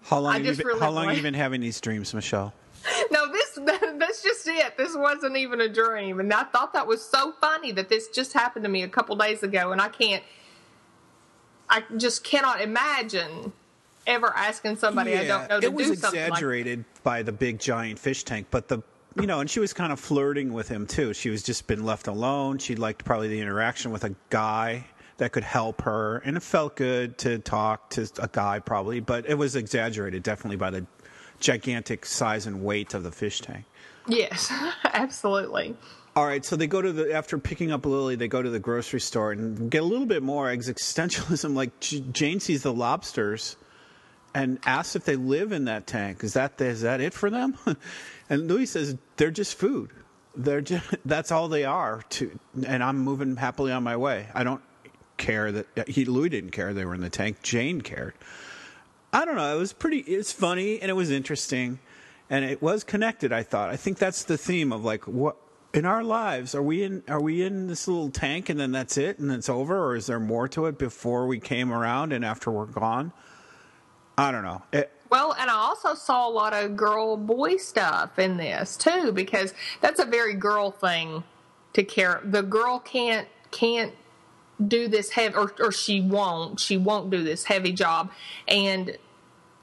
How 0.02 0.20
long? 0.20 0.32
I 0.32 0.38
have 0.38 0.46
you 0.46 0.54
been, 0.54 0.66
really 0.66 0.80
how 0.80 0.90
long 0.90 1.08
have 1.08 1.16
you 1.16 1.22
been 1.22 1.34
having 1.34 1.60
these 1.60 1.80
dreams, 1.80 2.14
Michelle? 2.14 2.54
No, 3.10 3.30
this 3.30 3.58
that's 3.98 4.22
just 4.22 4.46
it. 4.46 4.76
This 4.76 4.96
wasn't 4.96 5.36
even 5.36 5.60
a 5.60 5.68
dream, 5.68 6.20
and 6.20 6.32
I 6.32 6.44
thought 6.44 6.72
that 6.72 6.86
was 6.86 7.02
so 7.02 7.32
funny 7.40 7.72
that 7.72 7.88
this 7.88 8.08
just 8.08 8.32
happened 8.32 8.64
to 8.64 8.68
me 8.68 8.82
a 8.82 8.88
couple 8.88 9.16
days 9.16 9.42
ago, 9.42 9.72
and 9.72 9.80
I 9.80 9.88
can't. 9.88 10.22
I 11.68 11.82
just 11.96 12.24
cannot 12.24 12.60
imagine 12.60 13.52
ever 14.06 14.32
asking 14.34 14.76
somebody 14.76 15.16
I 15.16 15.26
don't 15.26 15.48
know 15.50 15.60
to 15.60 15.66
it 15.66 15.72
was 15.74 15.88
do 15.88 15.94
something 15.96 16.20
like 16.20 16.28
exaggerated 16.30 16.84
by 17.02 17.22
the 17.22 17.32
big 17.32 17.58
giant 17.58 17.98
fish 17.98 18.22
tank, 18.22 18.46
but 18.50 18.68
the 18.68 18.80
you 19.20 19.26
know, 19.26 19.40
and 19.40 19.50
she 19.50 19.60
was 19.60 19.72
kind 19.72 19.92
of 19.92 20.00
flirting 20.00 20.52
with 20.52 20.68
him 20.68 20.86
too. 20.86 21.12
She 21.14 21.30
was 21.30 21.42
just 21.42 21.66
been 21.66 21.84
left 21.84 22.06
alone. 22.06 22.58
She 22.58 22.76
liked 22.76 23.04
probably 23.04 23.28
the 23.28 23.40
interaction 23.40 23.90
with 23.90 24.04
a 24.04 24.14
guy 24.30 24.86
that 25.18 25.32
could 25.32 25.44
help 25.44 25.82
her, 25.82 26.18
and 26.18 26.36
it 26.36 26.42
felt 26.42 26.76
good 26.76 27.18
to 27.18 27.38
talk 27.38 27.90
to 27.90 28.08
a 28.20 28.28
guy 28.28 28.60
probably, 28.60 29.00
but 29.00 29.28
it 29.28 29.34
was 29.34 29.56
exaggerated 29.56 30.22
definitely 30.22 30.56
by 30.56 30.70
the 30.70 30.86
gigantic 31.40 32.06
size 32.06 32.46
and 32.46 32.62
weight 32.64 32.94
of 32.94 33.02
the 33.02 33.10
fish 33.10 33.40
tank. 33.40 33.64
Yes, 34.06 34.52
absolutely. 34.84 35.76
All 36.16 36.26
right, 36.26 36.44
so 36.44 36.56
they 36.56 36.66
go 36.66 36.82
to 36.82 36.92
the 36.92 37.12
after 37.12 37.38
picking 37.38 37.70
up 37.70 37.86
Lily, 37.86 38.16
they 38.16 38.28
go 38.28 38.42
to 38.42 38.50
the 38.50 38.58
grocery 38.58 39.00
store 39.00 39.32
and 39.32 39.70
get 39.70 39.82
a 39.82 39.84
little 39.84 40.06
bit 40.06 40.22
more 40.22 40.46
existentialism. 40.46 41.54
Like 41.54 41.78
J- 41.80 42.04
Jane 42.12 42.40
sees 42.40 42.62
the 42.62 42.72
lobsters 42.72 43.56
and 44.38 44.60
asks 44.64 44.94
if 44.94 45.04
they 45.04 45.16
live 45.16 45.50
in 45.50 45.64
that 45.64 45.88
tank. 45.88 46.22
Is 46.22 46.34
that 46.34 46.60
is 46.60 46.82
that 46.82 47.00
it 47.00 47.12
for 47.12 47.28
them? 47.28 47.58
and 48.30 48.46
Louis 48.46 48.66
says 48.66 48.96
they're 49.16 49.32
just 49.32 49.58
food. 49.58 49.90
They're 50.36 50.60
just, 50.60 50.84
that's 51.04 51.32
all 51.32 51.48
they 51.48 51.64
are. 51.64 52.02
To 52.10 52.38
and 52.64 52.82
I'm 52.82 52.98
moving 52.98 53.34
happily 53.34 53.72
on 53.72 53.82
my 53.82 53.96
way. 53.96 54.28
I 54.32 54.44
don't 54.44 54.62
care 55.16 55.50
that 55.50 55.66
uh, 55.76 55.82
he 55.88 56.04
Louis 56.04 56.28
didn't 56.28 56.50
care 56.50 56.72
they 56.72 56.84
were 56.84 56.94
in 56.94 57.00
the 57.00 57.10
tank. 57.10 57.42
Jane 57.42 57.80
cared. 57.80 58.14
I 59.12 59.24
don't 59.24 59.34
know. 59.34 59.56
It 59.56 59.58
was 59.58 59.72
pretty. 59.72 59.98
It's 59.98 60.30
funny 60.30 60.80
and 60.80 60.88
it 60.88 60.94
was 60.94 61.10
interesting, 61.10 61.80
and 62.30 62.44
it 62.44 62.62
was 62.62 62.84
connected. 62.84 63.32
I 63.32 63.42
thought. 63.42 63.70
I 63.70 63.76
think 63.76 63.98
that's 63.98 64.22
the 64.22 64.38
theme 64.38 64.72
of 64.72 64.84
like 64.84 65.08
what 65.08 65.36
in 65.74 65.84
our 65.84 66.04
lives 66.04 66.54
are 66.54 66.62
we 66.62 66.84
in? 66.84 67.02
Are 67.08 67.20
we 67.20 67.42
in 67.42 67.66
this 67.66 67.88
little 67.88 68.10
tank 68.10 68.50
and 68.50 68.60
then 68.60 68.70
that's 68.70 68.96
it 68.96 69.18
and 69.18 69.32
it's 69.32 69.48
over, 69.48 69.84
or 69.84 69.96
is 69.96 70.06
there 70.06 70.20
more 70.20 70.46
to 70.48 70.66
it 70.66 70.78
before 70.78 71.26
we 71.26 71.40
came 71.40 71.72
around 71.72 72.12
and 72.12 72.24
after 72.24 72.52
we're 72.52 72.66
gone? 72.66 73.12
I 74.18 74.32
don't 74.32 74.42
know. 74.42 74.62
It, 74.72 74.90
Well, 75.10 75.34
and 75.38 75.48
I 75.48 75.54
also 75.54 75.94
saw 75.94 76.28
a 76.28 76.30
lot 76.30 76.52
of 76.52 76.76
girl 76.76 77.16
boy 77.16 77.56
stuff 77.56 78.18
in 78.18 78.36
this 78.36 78.76
too, 78.76 79.12
because 79.12 79.54
that's 79.80 80.00
a 80.00 80.04
very 80.04 80.34
girl 80.34 80.70
thing 80.72 81.22
to 81.72 81.84
care. 81.84 82.20
The 82.24 82.42
girl 82.42 82.80
can't 82.80 83.28
can't 83.50 83.94
do 84.66 84.88
this 84.88 85.10
heavy, 85.10 85.36
or, 85.36 85.54
or 85.60 85.70
she 85.70 86.00
won't. 86.00 86.58
She 86.58 86.76
won't 86.76 87.10
do 87.10 87.22
this 87.22 87.44
heavy 87.44 87.72
job, 87.72 88.10
and 88.48 88.98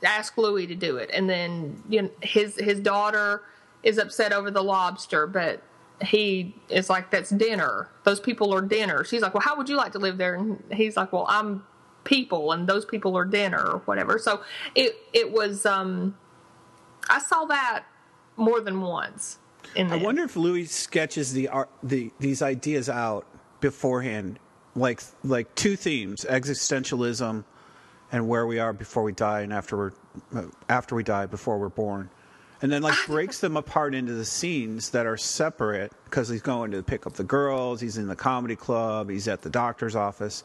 ask 0.03 0.37
Louis 0.37 0.67
to 0.67 0.75
do 0.75 0.97
it. 0.97 1.09
And 1.13 1.29
then 1.29 1.83
you 1.89 2.03
know, 2.03 2.09
his 2.21 2.55
his 2.55 2.79
daughter 2.79 3.43
is 3.83 3.97
upset 3.97 4.31
over 4.31 4.49
the 4.49 4.63
lobster, 4.63 5.27
but 5.27 5.61
he 6.01 6.55
is 6.69 6.89
like, 6.89 7.11
"That's 7.11 7.29
dinner. 7.29 7.89
Those 8.05 8.21
people 8.21 8.53
are 8.53 8.61
dinner." 8.61 9.03
She's 9.03 9.21
like, 9.21 9.33
"Well, 9.33 9.43
how 9.43 9.57
would 9.57 9.67
you 9.67 9.75
like 9.75 9.91
to 9.91 9.99
live 9.99 10.17
there?" 10.17 10.35
And 10.35 10.63
he's 10.71 10.95
like, 10.95 11.11
"Well, 11.11 11.25
I'm." 11.27 11.65
People 12.05 12.53
and 12.53 12.67
those 12.67 12.85
people 12.85 13.17
are 13.17 13.25
dinner 13.25 13.61
or 13.61 13.79
whatever. 13.79 14.17
So 14.17 14.41
it 14.73 14.95
it 15.13 15.31
was 15.31 15.65
um 15.65 16.17
i 17.07 17.19
saw 17.19 17.45
that 17.45 17.83
more 18.35 18.59
than 18.61 18.81
once 18.81 19.37
in 19.75 19.91
I 19.91 19.97
wonder 19.97 20.23
if 20.23 20.35
Louis 20.35 20.65
sketches 20.65 21.33
the 21.33 21.47
art, 21.49 21.69
the 21.81 22.11
these 22.19 22.41
ideas 22.41 22.89
out 22.89 23.25
beforehand, 23.61 24.39
like 24.75 25.01
like 25.23 25.53
two 25.55 25.75
themes: 25.75 26.25
existentialism 26.29 27.43
and 28.11 28.27
where 28.27 28.45
we 28.45 28.59
are 28.59 28.73
before 28.73 29.03
we 29.03 29.11
die 29.11 29.41
and 29.41 29.51
after 29.51 29.75
we're 29.75 29.91
uh, 30.35 30.43
after 30.69 30.95
we 30.95 31.03
die 31.03 31.25
before 31.25 31.57
we're 31.57 31.69
born. 31.69 32.09
And 32.61 32.71
then 32.71 32.81
like 32.81 32.95
breaks 33.05 33.39
them 33.41 33.57
apart 33.57 33.93
into 33.93 34.13
the 34.13 34.25
scenes 34.25 34.89
that 34.91 35.05
are 35.05 35.17
separate 35.17 35.91
because 36.05 36.29
he's 36.29 36.41
going 36.41 36.71
to 36.71 36.81
pick 36.81 37.05
up 37.05 37.13
the 37.13 37.23
girls 37.23 37.81
he's 37.81 37.97
in 37.97 38.07
the 38.07 38.15
comedy 38.15 38.55
club 38.55 39.09
he's 39.09 39.27
at 39.27 39.41
the 39.41 39.49
doctor's 39.49 39.95
office 39.95 40.43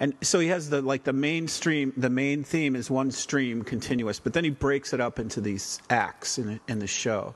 and 0.00 0.14
so 0.22 0.38
he 0.38 0.48
has 0.48 0.70
the 0.70 0.82
like 0.82 1.04
the 1.04 1.12
mainstream 1.12 1.92
the 1.96 2.10
main 2.10 2.44
theme 2.44 2.76
is 2.76 2.90
one 2.90 3.10
stream 3.10 3.62
continuous 3.62 4.18
but 4.20 4.32
then 4.32 4.44
he 4.44 4.50
breaks 4.50 4.92
it 4.92 5.00
up 5.00 5.18
into 5.18 5.40
these 5.40 5.80
acts 5.90 6.38
in, 6.38 6.60
in 6.68 6.78
the 6.78 6.86
show 6.86 7.34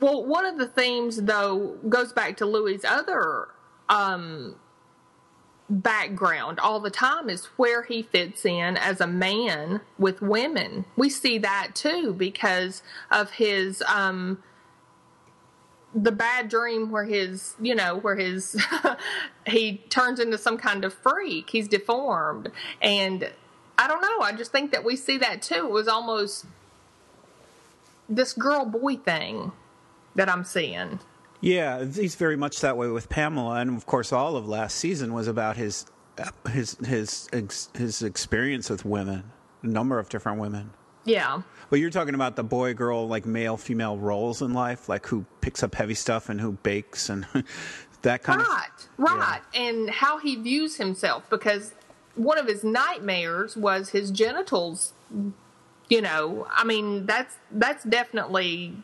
well 0.00 0.24
one 0.24 0.44
of 0.44 0.58
the 0.58 0.66
themes 0.66 1.16
though 1.22 1.76
goes 1.88 2.12
back 2.12 2.36
to 2.36 2.46
louis 2.46 2.84
other 2.84 3.48
um 3.88 4.54
background 5.70 6.58
all 6.60 6.80
the 6.80 6.90
time 6.90 7.28
is 7.28 7.46
where 7.56 7.82
he 7.82 8.02
fits 8.02 8.44
in 8.44 8.76
as 8.76 9.00
a 9.00 9.06
man 9.06 9.80
with 9.98 10.22
women. 10.22 10.84
We 10.96 11.10
see 11.10 11.38
that 11.38 11.74
too 11.74 12.14
because 12.14 12.82
of 13.10 13.32
his 13.32 13.82
um 13.82 14.42
the 15.94 16.12
bad 16.12 16.48
dream 16.48 16.90
where 16.90 17.04
his 17.04 17.54
you 17.60 17.74
know 17.74 17.96
where 17.96 18.16
his 18.16 18.62
he 19.46 19.78
turns 19.88 20.20
into 20.20 20.38
some 20.38 20.58
kind 20.58 20.84
of 20.84 20.94
freak. 20.94 21.50
He's 21.50 21.68
deformed. 21.68 22.50
And 22.80 23.30
i 23.78 23.86
don't 23.86 24.02
know. 24.02 24.20
I 24.20 24.32
just 24.32 24.52
think 24.52 24.72
that 24.72 24.84
we 24.84 24.96
see 24.96 25.18
that 25.18 25.42
too. 25.42 25.66
It 25.66 25.70
was 25.70 25.88
almost 25.88 26.46
this 28.08 28.32
girl 28.32 28.64
boy 28.64 28.96
thing 28.96 29.52
that 30.14 30.28
i'm 30.28 30.44
seeing. 30.44 30.98
Yeah, 31.40 31.84
he's 31.84 32.16
very 32.16 32.36
much 32.36 32.60
that 32.60 32.76
way 32.76 32.88
with 32.88 33.08
Pamela, 33.08 33.60
and 33.60 33.76
of 33.76 33.86
course, 33.86 34.12
all 34.12 34.36
of 34.36 34.48
last 34.48 34.76
season 34.76 35.12
was 35.12 35.28
about 35.28 35.56
his 35.56 35.86
his 36.50 36.76
his 36.84 37.28
his 37.74 38.02
experience 38.02 38.68
with 38.68 38.84
women, 38.84 39.30
a 39.62 39.68
number 39.68 40.00
of 40.00 40.08
different 40.08 40.40
women. 40.40 40.70
Yeah. 41.08 41.42
Well, 41.70 41.78
you're 41.78 41.90
talking 41.90 42.14
about 42.14 42.36
the 42.36 42.44
boy 42.44 42.74
girl, 42.74 43.06
like 43.06 43.26
male 43.26 43.56
female 43.56 43.98
roles 43.98 44.40
in 44.42 44.54
life, 44.54 44.88
like 44.88 45.06
who 45.06 45.24
picks 45.40 45.62
up 45.62 45.74
heavy 45.74 45.94
stuff 45.94 46.28
and 46.28 46.40
who 46.40 46.52
bakes 46.52 47.10
and 47.10 47.26
that 48.02 48.22
kind 48.22 48.40
right, 48.40 48.68
of. 48.76 48.88
Right, 48.96 49.18
right. 49.18 49.40
Yeah. 49.52 49.60
And 49.60 49.90
how 49.90 50.18
he 50.18 50.36
views 50.36 50.76
himself 50.76 51.28
because 51.28 51.74
one 52.14 52.38
of 52.38 52.46
his 52.46 52.64
nightmares 52.64 53.56
was 53.56 53.90
his 53.90 54.10
genitals. 54.10 54.92
You 55.88 56.02
know, 56.02 56.46
I 56.50 56.64
mean, 56.64 57.06
that's 57.06 57.36
that's 57.50 57.84
definitely 57.84 58.74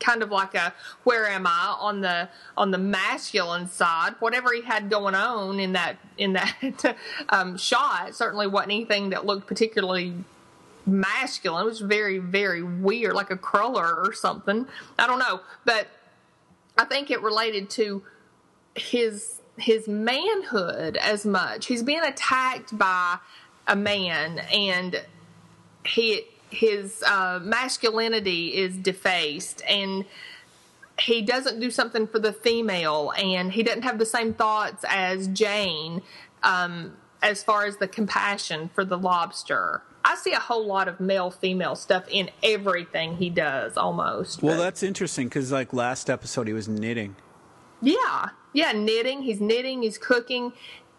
kind 0.00 0.22
of 0.22 0.30
like 0.30 0.54
a 0.54 0.72
where 1.04 1.26
am 1.26 1.46
I 1.46 1.76
on 1.78 2.00
the 2.00 2.28
on 2.56 2.70
the 2.70 2.78
masculine 2.78 3.68
side. 3.68 4.14
Whatever 4.20 4.52
he 4.52 4.62
had 4.62 4.90
going 4.90 5.14
on 5.14 5.60
in 5.60 5.72
that 5.72 5.96
in 6.16 6.34
that 6.34 6.96
um, 7.30 7.56
shot 7.56 8.14
certainly 8.14 8.46
wasn't 8.46 8.72
anything 8.72 9.10
that 9.10 9.26
looked 9.26 9.46
particularly 9.46 10.14
masculine. 10.86 11.62
It 11.62 11.66
was 11.66 11.80
very 11.80 12.18
very 12.18 12.62
weird, 12.62 13.14
like 13.14 13.30
a 13.30 13.36
cruller 13.36 14.04
or 14.04 14.12
something. 14.12 14.66
I 14.98 15.06
don't 15.06 15.18
know, 15.18 15.40
but 15.64 15.88
I 16.76 16.84
think 16.84 17.10
it 17.10 17.22
related 17.22 17.70
to 17.70 18.02
his 18.74 19.40
his 19.56 19.86
manhood 19.86 20.96
as 20.96 21.24
much. 21.24 21.66
He's 21.66 21.82
being 21.82 22.02
attacked 22.02 22.76
by 22.76 23.18
a 23.66 23.76
man 23.76 24.40
and 24.52 25.02
he 25.86 26.26
his 26.50 27.02
uh, 27.02 27.40
masculinity 27.42 28.54
is 28.54 28.76
defaced 28.76 29.62
and 29.68 30.04
he 31.00 31.22
doesn't 31.22 31.58
do 31.58 31.70
something 31.70 32.06
for 32.06 32.20
the 32.20 32.32
female 32.32 33.12
and 33.16 33.52
he 33.52 33.62
doesn't 33.62 33.82
have 33.82 33.98
the 33.98 34.06
same 34.06 34.32
thoughts 34.32 34.84
as 34.88 35.26
Jane 35.28 36.02
um, 36.42 36.96
as 37.22 37.42
far 37.42 37.64
as 37.64 37.78
the 37.78 37.88
compassion 37.88 38.70
for 38.74 38.84
the 38.84 38.96
lobster. 38.96 39.82
I 40.04 40.16
see 40.16 40.32
a 40.32 40.38
whole 40.40 40.66
lot 40.66 40.88
of 40.88 41.00
male 41.00 41.30
female 41.30 41.74
stuff 41.76 42.04
in 42.10 42.30
everything 42.42 43.16
he 43.16 43.30
does 43.30 43.76
almost. 43.76 44.42
Well, 44.42 44.56
but. 44.56 44.62
that's 44.62 44.82
interesting 44.82 45.28
because, 45.28 45.50
like, 45.50 45.72
last 45.72 46.10
episode 46.10 46.46
he 46.46 46.52
was 46.52 46.68
knitting. 46.68 47.16
Yeah. 47.80 48.28
Yeah, 48.52 48.72
knitting. 48.72 49.22
He's 49.22 49.40
knitting, 49.40 49.82
he's 49.82 49.98
cooking. 49.98 50.52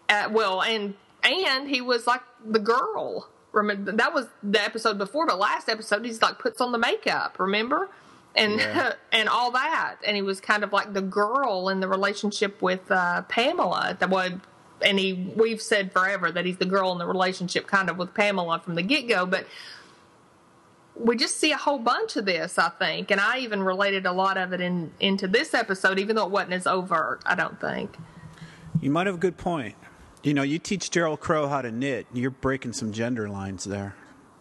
Uh, 0.08 0.28
well, 0.30 0.62
and 0.62 0.94
and 1.22 1.68
he 1.68 1.80
was 1.80 2.06
like 2.06 2.22
the 2.44 2.60
girl 2.60 3.28
remember 3.56 3.92
that 3.92 4.12
was 4.14 4.26
the 4.42 4.62
episode 4.62 4.98
before, 4.98 5.26
but 5.26 5.38
last 5.38 5.68
episode 5.68 6.04
he's 6.04 6.22
like 6.22 6.38
puts 6.38 6.60
on 6.60 6.72
the 6.72 6.78
makeup, 6.78 7.38
remember? 7.38 7.88
And 8.34 8.60
yeah. 8.60 8.92
and 9.12 9.28
all 9.28 9.50
that. 9.52 9.96
And 10.06 10.14
he 10.14 10.22
was 10.22 10.40
kind 10.40 10.62
of 10.62 10.72
like 10.72 10.92
the 10.92 11.02
girl 11.02 11.68
in 11.68 11.80
the 11.80 11.88
relationship 11.88 12.62
with 12.62 12.90
uh, 12.90 13.22
Pamela. 13.22 13.96
That 13.98 14.10
would 14.10 14.40
and 14.82 14.98
he 14.98 15.32
we've 15.36 15.62
said 15.62 15.92
forever 15.92 16.30
that 16.30 16.44
he's 16.44 16.58
the 16.58 16.66
girl 16.66 16.92
in 16.92 16.98
the 16.98 17.06
relationship 17.06 17.66
kind 17.66 17.88
of 17.88 17.96
with 17.96 18.14
Pamela 18.14 18.60
from 18.60 18.74
the 18.74 18.82
get 18.82 19.08
go, 19.08 19.26
but 19.26 19.46
we 20.98 21.16
just 21.16 21.36
see 21.36 21.52
a 21.52 21.56
whole 21.56 21.78
bunch 21.78 22.16
of 22.16 22.24
this, 22.24 22.58
I 22.58 22.70
think, 22.70 23.10
and 23.10 23.20
I 23.20 23.38
even 23.38 23.62
related 23.62 24.06
a 24.06 24.12
lot 24.12 24.38
of 24.38 24.52
it 24.52 24.60
in 24.60 24.92
into 25.00 25.28
this 25.28 25.54
episode, 25.54 25.98
even 25.98 26.16
though 26.16 26.24
it 26.24 26.30
wasn't 26.30 26.54
as 26.54 26.66
overt. 26.66 27.22
I 27.26 27.34
don't 27.34 27.60
think. 27.60 27.96
You 28.80 28.90
might 28.90 29.06
have 29.06 29.16
a 29.16 29.18
good 29.18 29.36
point. 29.36 29.74
You 30.22 30.34
know, 30.34 30.42
you 30.42 30.58
teach 30.58 30.90
Gerald 30.90 31.20
Crow 31.20 31.48
how 31.48 31.62
to 31.62 31.70
knit. 31.70 32.06
You're 32.12 32.30
breaking 32.30 32.72
some 32.72 32.92
gender 32.92 33.28
lines 33.28 33.64
there. 33.64 33.94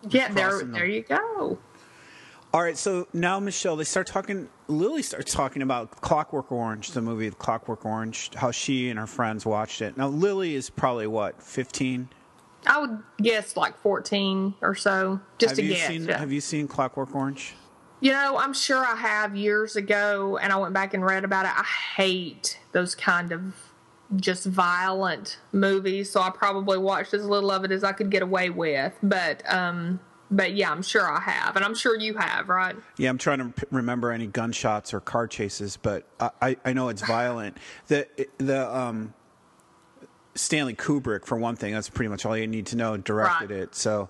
Yeah, 0.09 0.31
there, 0.31 0.63
there 0.63 0.85
you 0.85 1.03
go. 1.03 1.59
All 2.55 2.63
right, 2.63 2.77
so 2.77 3.05
now 3.11 3.37
Michelle, 3.41 3.75
they 3.75 3.83
start 3.83 4.07
talking. 4.07 4.47
Lily 4.69 5.01
starts 5.01 5.33
talking 5.33 5.61
about 5.61 5.91
Clockwork 5.99 6.53
Orange, 6.53 6.91
the 6.91 7.01
movie 7.01 7.29
Clockwork 7.29 7.83
Orange, 7.83 8.33
how 8.33 8.51
she 8.51 8.89
and 8.89 8.97
her 8.97 9.07
friends 9.07 9.45
watched 9.45 9.81
it. 9.81 9.97
Now 9.97 10.07
Lily 10.07 10.55
is 10.55 10.69
probably 10.69 11.05
what 11.05 11.43
fifteen. 11.43 12.07
I 12.65 12.79
would 12.79 13.03
guess 13.17 13.57
like 13.57 13.77
fourteen 13.79 14.53
or 14.61 14.73
so, 14.73 15.19
just 15.37 15.49
have 15.49 15.57
to 15.57 15.63
you 15.63 15.73
guess. 15.73 15.87
Seen, 15.87 16.05
yeah. 16.05 16.17
Have 16.17 16.31
you 16.31 16.39
seen 16.39 16.69
Clockwork 16.69 17.13
Orange? 17.13 17.55
You 17.99 18.13
know, 18.13 18.37
I'm 18.37 18.53
sure 18.53 18.85
I 18.85 18.95
have 18.95 19.35
years 19.35 19.75
ago, 19.75 20.37
and 20.41 20.53
I 20.53 20.55
went 20.55 20.73
back 20.73 20.93
and 20.93 21.03
read 21.03 21.25
about 21.25 21.43
it. 21.43 21.51
I 21.53 21.65
hate 21.97 22.57
those 22.71 22.95
kind 22.95 23.33
of 23.33 23.53
just 24.15 24.45
violent 24.45 25.39
movies, 25.51 26.09
so 26.09 26.21
I 26.21 26.29
probably 26.29 26.77
watched 26.77 27.13
as 27.13 27.25
little 27.25 27.51
of 27.51 27.65
it 27.65 27.73
as 27.73 27.83
I 27.83 27.91
could 27.91 28.09
get 28.09 28.21
away 28.21 28.49
with. 28.49 28.93
But 29.03 29.43
um, 29.53 29.99
but 30.31 30.53
yeah, 30.53 30.71
I'm 30.71 30.81
sure 30.81 31.09
I 31.09 31.19
have, 31.19 31.55
and 31.55 31.63
I'm 31.63 31.75
sure 31.75 31.97
you 31.97 32.15
have, 32.15 32.49
right? 32.49 32.75
Yeah, 32.97 33.09
I'm 33.09 33.17
trying 33.17 33.39
to 33.39 33.45
p- 33.49 33.67
remember 33.71 34.11
any 34.11 34.27
gunshots 34.27 34.93
or 34.93 34.99
car 34.99 35.27
chases, 35.27 35.77
but 35.77 36.07
I, 36.19 36.57
I 36.65 36.73
know 36.73 36.89
it's 36.89 37.05
violent. 37.05 37.57
the 37.87 38.07
the 38.37 38.75
um, 38.75 39.13
Stanley 40.33 40.75
Kubrick, 40.75 41.25
for 41.25 41.37
one 41.37 41.55
thing, 41.55 41.73
that's 41.73 41.89
pretty 41.89 42.09
much 42.09 42.25
all 42.25 42.35
you 42.37 42.47
need 42.47 42.67
to 42.67 42.75
know. 42.75 42.97
Directed 42.97 43.51
right. 43.51 43.59
it, 43.59 43.75
so 43.75 44.09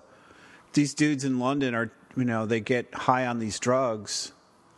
these 0.72 0.94
dudes 0.94 1.24
in 1.24 1.38
London 1.38 1.74
are 1.74 1.90
you 2.16 2.24
know 2.24 2.46
they 2.46 2.60
get 2.60 2.94
high 2.94 3.26
on 3.26 3.38
these 3.38 3.58
drugs 3.58 4.32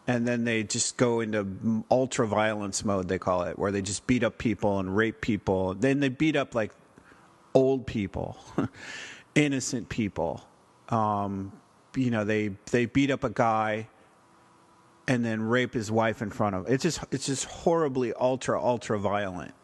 and 0.07 0.27
then 0.27 0.45
they 0.45 0.63
just 0.63 0.97
go 0.97 1.21
into 1.21 1.85
ultra 1.91 2.27
violence 2.27 2.85
mode 2.85 3.09
they 3.09 3.19
call 3.19 3.43
it 3.43 3.59
where 3.59 3.71
they 3.71 3.83
just 3.83 4.07
beat 4.07 4.25
up 4.25 4.39
people 4.39 4.79
and 4.79 4.97
rape 4.97 5.21
people 5.21 5.75
then 5.75 6.01
they 6.01 6.09
beat 6.09 6.35
up 6.35 6.55
like 6.55 6.73
old 7.55 7.87
people 7.87 8.39
innocent 9.35 9.89
people 9.89 10.43
um, 10.89 11.53
you 11.97 12.11
know 12.11 12.25
they 12.25 12.51
they 12.71 12.87
beat 12.87 13.11
up 13.11 13.25
a 13.25 13.31
guy 13.31 13.89
and 15.07 15.25
then 15.25 15.43
rape 15.43 15.75
his 15.75 15.91
wife 15.91 16.21
in 16.21 16.31
front 16.31 16.55
of 16.55 16.69
it's 16.69 16.83
just 16.83 17.01
it's 17.11 17.27
just 17.27 17.45
horribly 17.47 18.13
ultra 18.15 18.63
ultra 18.63 18.99
violent 18.99 19.55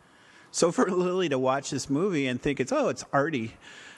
so 0.50 0.72
for 0.72 0.86
lily 0.90 1.28
to 1.28 1.38
watch 1.38 1.70
this 1.70 1.90
movie 1.90 2.26
and 2.26 2.40
think 2.40 2.60
it's 2.60 2.72
oh 2.72 2.88
it's 2.88 3.04
arty 3.12 3.54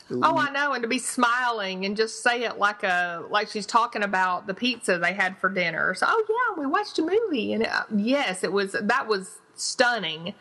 Oh, 0.08 0.36
I 0.38 0.50
know, 0.52 0.72
and 0.72 0.82
to 0.82 0.88
be 0.88 1.00
smiling 1.00 1.84
and 1.84 1.96
just 1.96 2.22
say 2.22 2.44
it 2.44 2.58
like 2.58 2.84
a 2.84 3.24
like 3.28 3.48
she's 3.48 3.66
talking 3.66 4.04
about 4.04 4.46
the 4.46 4.54
pizza 4.54 4.98
they 4.98 5.12
had 5.12 5.36
for 5.38 5.50
dinner. 5.50 5.94
So, 5.94 6.06
oh 6.08 6.24
yeah, 6.28 6.60
we 6.60 6.66
watched 6.66 6.98
a 7.00 7.02
movie, 7.02 7.52
and 7.52 7.64
it, 7.64 7.68
uh, 7.68 7.82
yes, 7.94 8.44
it 8.44 8.52
was 8.52 8.76
that 8.80 9.08
was 9.08 9.38
stunning. 9.56 10.34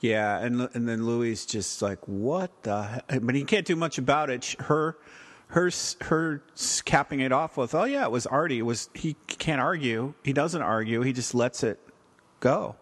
Yeah, 0.00 0.38
and 0.40 0.68
and 0.74 0.86
then 0.86 1.06
Louis 1.06 1.46
just 1.46 1.80
like 1.80 2.06
what 2.06 2.50
the, 2.62 2.82
heck? 2.82 3.04
but 3.22 3.34
he 3.34 3.44
can't 3.44 3.64
do 3.64 3.76
much 3.76 3.96
about 3.96 4.28
it. 4.28 4.56
Her, 4.60 4.98
her, 5.50 5.70
her 6.02 6.42
capping 6.84 7.20
it 7.20 7.32
off 7.32 7.56
with, 7.56 7.74
oh 7.74 7.84
yeah, 7.84 8.04
it 8.04 8.10
was 8.10 8.26
arty. 8.26 8.58
It 8.58 8.62
was 8.62 8.88
he 8.94 9.16
can't 9.26 9.60
argue. 9.60 10.14
He 10.22 10.32
doesn't 10.32 10.62
argue. 10.62 11.02
He 11.02 11.12
just 11.12 11.34
lets 11.34 11.62
it 11.62 11.78
go. 12.40 12.76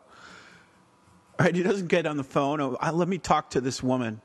Right? 1.39 1.55
He 1.55 1.63
doesn't 1.63 1.89
get 1.89 2.07
on 2.07 2.17
the 2.17 2.25
phone. 2.25 2.61
Oh, 2.61 2.77
let 2.93 3.09
me 3.09 3.19
talk 3.19 3.51
to 3.51 3.61
this 3.61 3.83
woman 3.83 4.21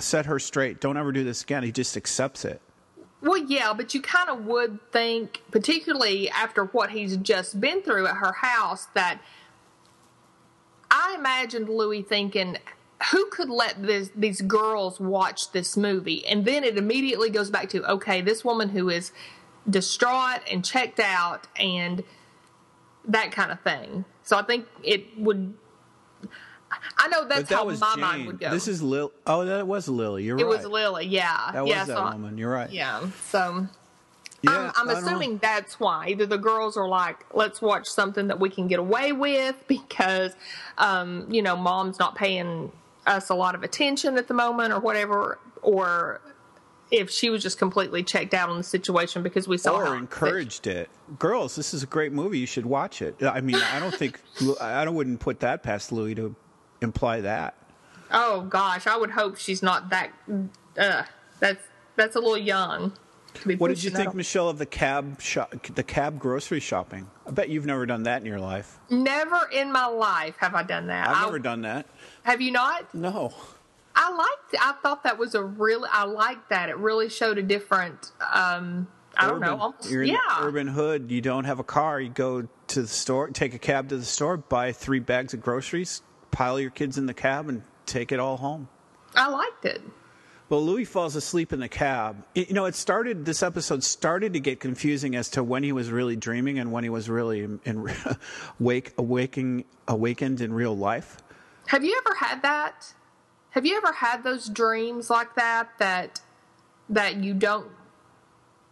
set 0.00 0.26
her 0.26 0.38
straight. 0.38 0.80
Don't 0.80 0.96
ever 0.96 1.12
do 1.12 1.24
this 1.24 1.42
again. 1.42 1.62
He 1.62 1.72
just 1.72 1.96
accepts 1.96 2.44
it. 2.44 2.60
Well, 3.20 3.38
yeah, 3.38 3.72
but 3.72 3.94
you 3.94 4.00
kind 4.00 4.28
of 4.28 4.44
would 4.44 4.78
think, 4.92 5.42
particularly 5.50 6.30
after 6.30 6.64
what 6.66 6.90
he's 6.90 7.16
just 7.16 7.60
been 7.60 7.82
through 7.82 8.06
at 8.06 8.16
her 8.16 8.32
house, 8.32 8.86
that 8.94 9.20
I 10.90 11.16
imagined 11.18 11.68
Louis 11.68 12.02
thinking, 12.02 12.58
who 13.12 13.26
could 13.30 13.50
let 13.50 13.82
this, 13.82 14.10
these 14.16 14.40
girls 14.40 14.98
watch 15.00 15.52
this 15.52 15.76
movie? 15.76 16.26
And 16.26 16.44
then 16.44 16.64
it 16.64 16.78
immediately 16.78 17.30
goes 17.30 17.50
back 17.50 17.68
to, 17.70 17.84
okay, 17.92 18.20
this 18.20 18.44
woman 18.44 18.70
who 18.70 18.88
is 18.88 19.12
distraught 19.68 20.40
and 20.50 20.64
checked 20.64 21.00
out 21.00 21.46
and 21.56 22.02
that 23.06 23.32
kind 23.32 23.50
of 23.52 23.60
thing. 23.60 24.04
So 24.22 24.36
I 24.36 24.42
think 24.42 24.66
it 24.82 25.18
would 25.18 25.54
I 26.98 27.08
know 27.08 27.26
that's 27.28 27.48
that 27.48 27.54
how 27.54 27.64
my 27.64 27.74
Jane. 27.74 28.00
mind 28.00 28.26
would 28.26 28.40
go. 28.40 28.50
This 28.50 28.66
is 28.66 28.82
Lil. 28.82 29.12
Oh, 29.26 29.44
that 29.44 29.66
was 29.66 29.88
Lily. 29.88 30.24
You're 30.24 30.38
it 30.38 30.44
right. 30.44 30.56
was 30.56 30.66
Lily, 30.66 31.06
yeah. 31.06 31.50
That 31.52 31.62
was 31.62 31.70
yeah, 31.70 31.84
that 31.84 31.96
so 31.96 32.02
I- 32.02 32.12
woman. 32.14 32.36
You're 32.38 32.50
right. 32.50 32.70
Yeah. 32.70 33.08
So 33.28 33.66
Yeah, 34.42 34.50
I'm, 34.50 34.72
I'm 34.76 34.88
I 34.88 34.92
don't 34.94 35.02
know. 35.04 35.08
assuming 35.10 35.38
that's 35.38 35.78
why. 35.78 36.08
Either 36.08 36.26
the 36.26 36.38
girls 36.38 36.76
are 36.76 36.88
like, 36.88 37.18
let's 37.34 37.62
watch 37.62 37.86
something 37.86 38.26
that 38.28 38.40
we 38.40 38.50
can 38.50 38.66
get 38.66 38.78
away 38.80 39.12
with 39.12 39.54
because, 39.68 40.34
um, 40.78 41.26
you 41.30 41.42
know, 41.42 41.56
mom's 41.56 41.98
not 41.98 42.16
paying 42.16 42.72
us 43.06 43.30
a 43.30 43.34
lot 43.34 43.54
of 43.54 43.62
attention 43.62 44.18
at 44.18 44.28
the 44.28 44.34
moment 44.34 44.72
or 44.72 44.80
whatever, 44.80 45.38
or 45.62 46.20
if 46.90 47.10
she 47.10 47.30
was 47.30 47.42
just 47.42 47.58
completely 47.58 48.02
checked 48.02 48.34
out 48.34 48.48
on 48.48 48.58
the 48.58 48.62
situation 48.62 49.22
because 49.22 49.48
we 49.48 49.58
saw 49.58 49.78
or 49.78 49.96
encouraged 49.96 50.66
it. 50.66 50.88
Girls, 51.18 51.56
this 51.56 51.74
is 51.74 51.82
a 51.82 51.86
great 51.86 52.12
movie. 52.12 52.38
You 52.38 52.46
should 52.46 52.66
watch 52.66 53.02
it. 53.02 53.22
I 53.22 53.40
mean, 53.40 53.56
I 53.56 53.80
don't 53.80 53.94
think 53.94 54.20
I 54.60 54.84
don't 54.84 54.94
wouldn't 54.94 55.20
put 55.20 55.40
that 55.40 55.62
past 55.62 55.92
Louis 55.92 56.14
to 56.16 56.34
imply 56.80 57.20
that. 57.22 57.54
Oh 58.10 58.42
gosh, 58.42 58.86
I 58.86 58.96
would 58.96 59.10
hope 59.10 59.36
she's 59.36 59.62
not 59.62 59.90
that. 59.90 60.12
Uh, 60.78 61.02
that's 61.40 61.62
that's 61.96 62.16
a 62.16 62.20
little 62.20 62.38
young. 62.38 62.92
What 63.58 63.68
did 63.68 63.82
you 63.82 63.90
think, 63.90 64.14
Michelle, 64.14 64.48
of 64.48 64.58
the 64.58 64.66
cab 64.66 65.20
shop, 65.20 65.54
the 65.74 65.82
cab 65.82 66.18
grocery 66.18 66.60
shopping? 66.60 67.08
I 67.26 67.30
bet 67.30 67.48
you've 67.48 67.66
never 67.66 67.86
done 67.86 68.04
that 68.04 68.20
in 68.20 68.26
your 68.26 68.40
life. 68.40 68.78
Never 68.90 69.48
in 69.52 69.72
my 69.72 69.86
life 69.86 70.36
have 70.38 70.54
I 70.54 70.62
done 70.62 70.86
that. 70.88 71.08
I've 71.08 71.16
I- 71.16 71.24
never 71.24 71.38
done 71.38 71.62
that. 71.62 71.86
Have 72.22 72.40
you 72.40 72.52
not? 72.52 72.92
No. 72.94 73.32
I 73.94 74.10
liked. 74.10 74.52
it. 74.54 74.60
I 74.62 74.72
thought 74.82 75.04
that 75.04 75.16
was 75.18 75.34
a 75.34 75.42
really. 75.42 75.88
I 75.90 76.04
liked 76.04 76.50
that. 76.50 76.68
It 76.68 76.76
really 76.76 77.08
showed 77.08 77.38
a 77.38 77.42
different. 77.42 78.12
Um, 78.32 78.88
I 79.16 79.26
don't 79.26 79.40
know. 79.40 79.56
Almost, 79.56 79.90
You're 79.90 80.02
in 80.02 80.08
yeah. 80.10 80.16
the 80.38 80.46
urban 80.46 80.66
hood. 80.68 81.10
You 81.10 81.22
don't 81.22 81.44
have 81.44 81.58
a 81.58 81.64
car. 81.64 81.98
You 82.00 82.10
go 82.10 82.46
to 82.68 82.82
the 82.82 82.88
store, 82.88 83.30
take 83.30 83.54
a 83.54 83.58
cab 83.58 83.88
to 83.88 83.96
the 83.96 84.04
store, 84.04 84.36
buy 84.36 84.72
three 84.72 84.98
bags 84.98 85.32
of 85.32 85.40
groceries, 85.40 86.02
pile 86.30 86.60
your 86.60 86.68
kids 86.70 86.98
in 86.98 87.06
the 87.06 87.14
cab, 87.14 87.48
and 87.48 87.62
take 87.86 88.12
it 88.12 88.20
all 88.20 88.36
home. 88.36 88.68
I 89.14 89.28
liked 89.30 89.64
it. 89.64 89.80
Well, 90.48 90.64
Louis 90.64 90.84
falls 90.84 91.16
asleep 91.16 91.52
in 91.52 91.58
the 91.58 91.68
cab. 91.68 92.24
It- 92.34 92.48
you 92.48 92.54
know, 92.54 92.66
it 92.66 92.76
started. 92.76 93.24
This 93.24 93.42
episode 93.42 93.82
started 93.82 94.32
to 94.34 94.40
get 94.40 94.60
confusing 94.60 95.16
as 95.16 95.28
to 95.30 95.42
when 95.42 95.64
he 95.64 95.72
was 95.72 95.90
really 95.90 96.14
dreaming 96.14 96.58
and 96.58 96.70
when 96.70 96.84
he 96.84 96.90
was 96.90 97.08
really 97.10 97.42
in, 97.42 97.60
in 97.64 97.88
wake, 98.60 98.92
awaking, 98.96 99.64
awakened 99.88 100.40
in 100.40 100.52
real 100.52 100.76
life. 100.76 101.16
Have 101.68 101.84
you 101.84 102.00
ever 102.06 102.14
had 102.16 102.42
that? 102.42 102.94
Have 103.50 103.66
you 103.66 103.76
ever 103.76 103.92
had 103.92 104.22
those 104.22 104.48
dreams 104.48 105.10
like 105.10 105.34
that 105.34 105.70
that 105.78 106.20
that 106.88 107.16
you 107.16 107.34
don't 107.34 107.66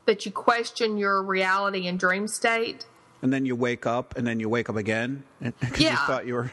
that 0.07 0.25
you 0.27 0.31
question 0.31 0.97
your 0.99 1.23
reality 1.23 1.89
and 1.89 1.99
dream 1.99 2.29
state? 2.29 2.87
And 3.23 3.33
then 3.33 3.47
you 3.47 3.57
wake 3.57 3.87
up, 3.87 4.17
and 4.17 4.27
then 4.27 4.39
you 4.39 4.49
wake 4.49 4.69
up 4.69 4.77
again 4.77 5.25
because 5.41 5.81
you 5.81 5.89
thought 5.91 6.27
you 6.27 6.35
were. 6.35 6.53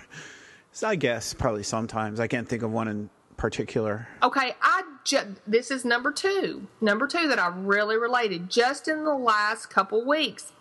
So 0.72 0.88
I 0.90 0.96
guess 0.96 1.34
probably 1.36 1.64
sometimes 1.64 2.20
I 2.20 2.28
can't 2.28 2.48
think 2.48 2.64
of 2.64 2.72
one 2.72 2.88
in 2.88 3.10
particular. 3.42 4.08
Okay, 4.22 4.56
I 4.62 4.84
ju- 5.04 5.36
this 5.48 5.72
is 5.72 5.84
number 5.84 6.12
two. 6.12 6.68
Number 6.80 7.08
two 7.08 7.28
that 7.28 7.40
I 7.40 7.48
really 7.48 7.98
related 7.98 8.52
just 8.52 8.88
in 8.88 9.04
the 9.04 9.16
last 9.16 9.66
couple 9.66 10.06
weeks. 10.06 10.54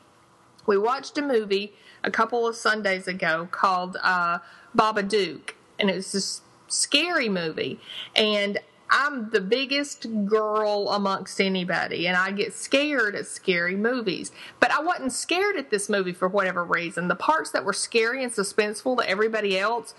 We 0.66 0.78
watched 0.78 1.18
a 1.18 1.22
movie 1.22 1.74
a 2.02 2.10
couple 2.10 2.48
of 2.48 2.56
Sundays 2.56 3.06
ago 3.06 3.46
called 3.50 3.98
uh, 4.02 4.38
Babadook, 4.74 5.50
and 5.78 5.90
it 5.90 5.96
was 5.96 6.12
this 6.12 6.40
scary 6.68 7.28
movie. 7.28 7.78
And 8.16 8.58
I'm 8.88 9.28
the 9.28 9.42
biggest 9.42 10.06
girl 10.24 10.88
amongst 10.88 11.38
anybody, 11.38 12.06
and 12.06 12.16
I 12.16 12.30
get 12.30 12.54
scared 12.54 13.14
at 13.14 13.26
scary 13.26 13.76
movies. 13.76 14.32
But 14.58 14.70
I 14.72 14.80
wasn't 14.80 15.12
scared 15.12 15.56
at 15.56 15.68
this 15.68 15.90
movie 15.90 16.14
for 16.14 16.28
whatever 16.28 16.64
reason. 16.64 17.08
The 17.08 17.14
parts 17.14 17.50
that 17.50 17.62
were 17.62 17.74
scary 17.74 18.24
and 18.24 18.32
suspenseful 18.32 18.96
to 19.02 19.06
everybody 19.08 19.58
else 19.58 19.92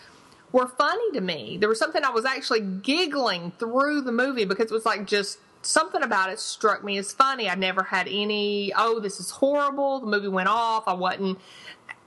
were 0.51 0.67
funny 0.67 1.11
to 1.13 1.21
me. 1.21 1.57
There 1.57 1.69
was 1.69 1.79
something 1.79 2.03
I 2.03 2.09
was 2.09 2.25
actually 2.25 2.61
giggling 2.61 3.51
through 3.57 4.01
the 4.01 4.11
movie 4.11 4.45
because 4.45 4.71
it 4.71 4.73
was 4.73 4.85
like 4.85 5.05
just 5.05 5.39
something 5.61 6.01
about 6.01 6.29
it 6.29 6.39
struck 6.39 6.83
me 6.83 6.97
as 6.97 7.13
funny. 7.13 7.49
I 7.49 7.55
never 7.55 7.83
had 7.83 8.07
any, 8.07 8.73
oh, 8.75 8.99
this 8.99 9.19
is 9.19 9.29
horrible. 9.29 9.99
The 9.99 10.07
movie 10.07 10.27
went 10.27 10.49
off. 10.49 10.83
I 10.87 10.93
wasn't 10.93 11.39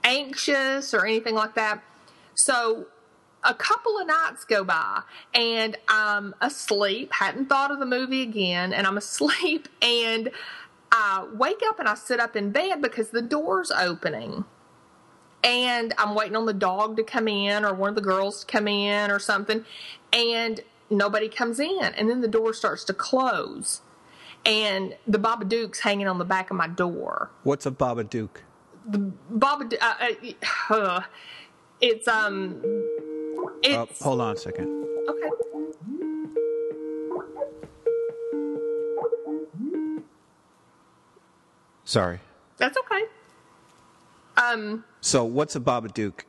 anxious 0.03 0.93
or 0.93 1.05
anything 1.05 1.35
like 1.35 1.55
that. 1.55 1.83
So 2.35 2.87
a 3.43 3.53
couple 3.53 3.97
of 3.99 4.07
nights 4.07 4.43
go 4.43 4.63
by 4.63 5.01
and 5.33 5.77
I'm 5.87 6.33
asleep, 6.41 7.13
hadn't 7.13 7.47
thought 7.47 7.71
of 7.71 7.79
the 7.79 7.85
movie 7.85 8.21
again, 8.21 8.73
and 8.73 8.85
I'm 8.85 8.97
asleep 8.97 9.67
and 9.81 10.29
I 10.91 11.27
wake 11.33 11.61
up 11.67 11.79
and 11.79 11.87
I 11.87 11.95
sit 11.95 12.19
up 12.19 12.35
in 12.35 12.51
bed 12.51 12.81
because 12.81 13.09
the 13.09 13.21
door's 13.21 13.71
opening 13.71 14.45
and 15.45 15.93
I'm 15.97 16.15
waiting 16.15 16.35
on 16.35 16.45
the 16.47 16.53
dog 16.53 16.97
to 16.97 17.03
come 17.03 17.27
in 17.27 17.63
or 17.63 17.73
one 17.73 17.89
of 17.89 17.95
the 17.95 18.01
girls 18.01 18.43
to 18.43 18.45
come 18.51 18.67
in 18.67 19.11
or 19.11 19.19
something, 19.19 19.63
and 20.11 20.59
nobody 20.89 21.29
comes 21.29 21.59
in. 21.59 21.79
And 21.95 22.09
then 22.09 22.21
the 22.21 22.27
door 22.27 22.53
starts 22.53 22.83
to 22.85 22.93
close, 22.93 23.81
and 24.45 24.95
the 25.07 25.19
Babadook's 25.19 25.81
hanging 25.81 26.07
on 26.07 26.17
the 26.17 26.25
back 26.25 26.49
of 26.49 26.57
my 26.57 26.67
door. 26.67 27.29
What's 27.43 27.65
a 27.67 27.71
Babadook? 27.71 28.41
Babadook, 28.89 29.77
uh, 29.81 30.73
uh, 30.73 31.01
it's 31.79 32.07
um, 32.07 32.61
Oh, 33.67 33.87
hold 34.01 34.21
on 34.21 34.35
a 34.35 34.37
second. 34.37 34.85
okay. 35.09 35.29
Sorry. 41.83 42.19
That's 42.57 42.77
okay. 42.77 43.03
Um, 44.37 44.83
So, 45.01 45.23
what's 45.23 45.55
a 45.55 45.59
Babadook? 45.59 46.21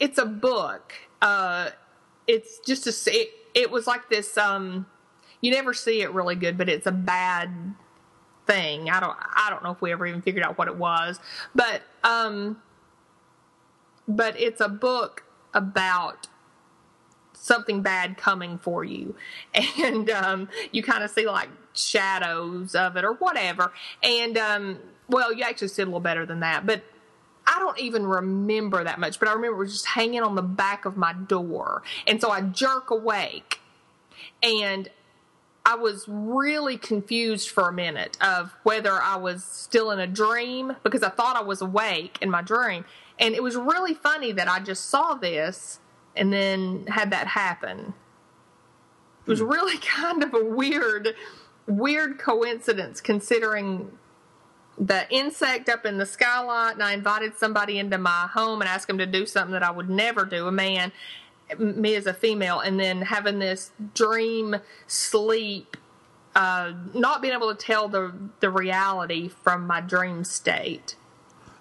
it's 0.00 0.18
a 0.18 0.26
book. 0.26 0.94
Uh, 1.20 1.70
it's 2.26 2.58
just 2.60 2.86
a. 2.86 3.10
It, 3.12 3.30
it 3.54 3.70
was 3.70 3.86
like 3.86 4.08
this. 4.10 4.36
Um, 4.36 4.86
you 5.40 5.50
never 5.50 5.74
see 5.74 6.02
it 6.02 6.12
really 6.12 6.34
good, 6.34 6.56
but 6.58 6.68
it's 6.68 6.86
a 6.86 6.92
bad 6.92 7.74
thing. 8.46 8.90
I 8.90 9.00
don't. 9.00 9.16
I 9.20 9.48
don't 9.50 9.62
know 9.62 9.70
if 9.70 9.80
we 9.80 9.92
ever 9.92 10.06
even 10.06 10.22
figured 10.22 10.44
out 10.44 10.58
what 10.58 10.68
it 10.68 10.76
was, 10.76 11.20
but 11.54 11.82
um, 12.02 12.60
but 14.08 14.38
it's 14.40 14.60
a 14.60 14.68
book 14.68 15.24
about 15.54 16.28
something 17.34 17.82
bad 17.82 18.16
coming 18.16 18.56
for 18.56 18.84
you 18.84 19.16
and 19.80 20.08
um, 20.10 20.48
you 20.70 20.82
kind 20.82 21.02
of 21.02 21.10
see 21.10 21.26
like 21.26 21.48
shadows 21.74 22.74
of 22.74 22.96
it 22.96 23.04
or 23.04 23.14
whatever 23.14 23.72
and 24.02 24.38
um, 24.38 24.78
well 25.08 25.32
you 25.32 25.42
actually 25.42 25.66
see 25.66 25.82
a 25.82 25.84
little 25.84 25.98
better 26.00 26.24
than 26.24 26.38
that 26.40 26.64
but 26.64 26.84
I 27.52 27.58
don't 27.58 27.78
even 27.78 28.06
remember 28.06 28.82
that 28.82 28.98
much, 28.98 29.18
but 29.18 29.28
I 29.28 29.32
remember 29.32 29.56
it 29.56 29.64
was 29.64 29.72
just 29.72 29.86
hanging 29.86 30.22
on 30.22 30.34
the 30.36 30.42
back 30.42 30.86
of 30.86 30.96
my 30.96 31.12
door. 31.12 31.82
And 32.06 32.20
so 32.20 32.30
I 32.30 32.40
jerk 32.40 32.90
awake 32.90 33.60
and 34.42 34.88
I 35.64 35.76
was 35.76 36.06
really 36.08 36.78
confused 36.78 37.50
for 37.50 37.68
a 37.68 37.72
minute 37.72 38.16
of 38.22 38.54
whether 38.62 38.94
I 38.94 39.16
was 39.16 39.44
still 39.44 39.90
in 39.90 40.00
a 40.00 40.06
dream 40.06 40.76
because 40.82 41.02
I 41.02 41.10
thought 41.10 41.36
I 41.36 41.42
was 41.42 41.60
awake 41.60 42.18
in 42.22 42.30
my 42.30 42.42
dream. 42.42 42.84
And 43.18 43.34
it 43.34 43.42
was 43.42 43.54
really 43.54 43.94
funny 43.94 44.32
that 44.32 44.48
I 44.48 44.58
just 44.58 44.86
saw 44.86 45.14
this 45.14 45.78
and 46.16 46.32
then 46.32 46.86
had 46.88 47.10
that 47.10 47.26
happen. 47.28 47.94
It 49.26 49.30
was 49.30 49.40
hmm. 49.40 49.48
really 49.48 49.78
kind 49.82 50.22
of 50.22 50.32
a 50.32 50.42
weird, 50.42 51.14
weird 51.66 52.18
coincidence 52.18 53.00
considering 53.00 53.92
the 54.78 55.10
insect 55.12 55.68
up 55.68 55.84
in 55.86 55.98
the 55.98 56.06
skylight 56.06 56.74
and 56.74 56.82
I 56.82 56.92
invited 56.94 57.36
somebody 57.36 57.78
into 57.78 57.98
my 57.98 58.28
home 58.32 58.60
and 58.62 58.68
asked 58.68 58.86
them 58.86 58.98
to 58.98 59.06
do 59.06 59.26
something 59.26 59.52
that 59.52 59.62
I 59.62 59.70
would 59.70 59.90
never 59.90 60.24
do, 60.24 60.46
a 60.46 60.52
man, 60.52 60.92
me 61.58 61.94
as 61.94 62.06
a 62.06 62.14
female, 62.14 62.60
and 62.60 62.80
then 62.80 63.02
having 63.02 63.38
this 63.38 63.70
dream 63.94 64.56
sleep, 64.86 65.76
uh, 66.34 66.72
not 66.94 67.20
being 67.20 67.34
able 67.34 67.54
to 67.54 67.66
tell 67.66 67.88
the, 67.88 68.12
the 68.40 68.48
reality 68.50 69.28
from 69.28 69.66
my 69.66 69.80
dream 69.80 70.24
state. 70.24 70.96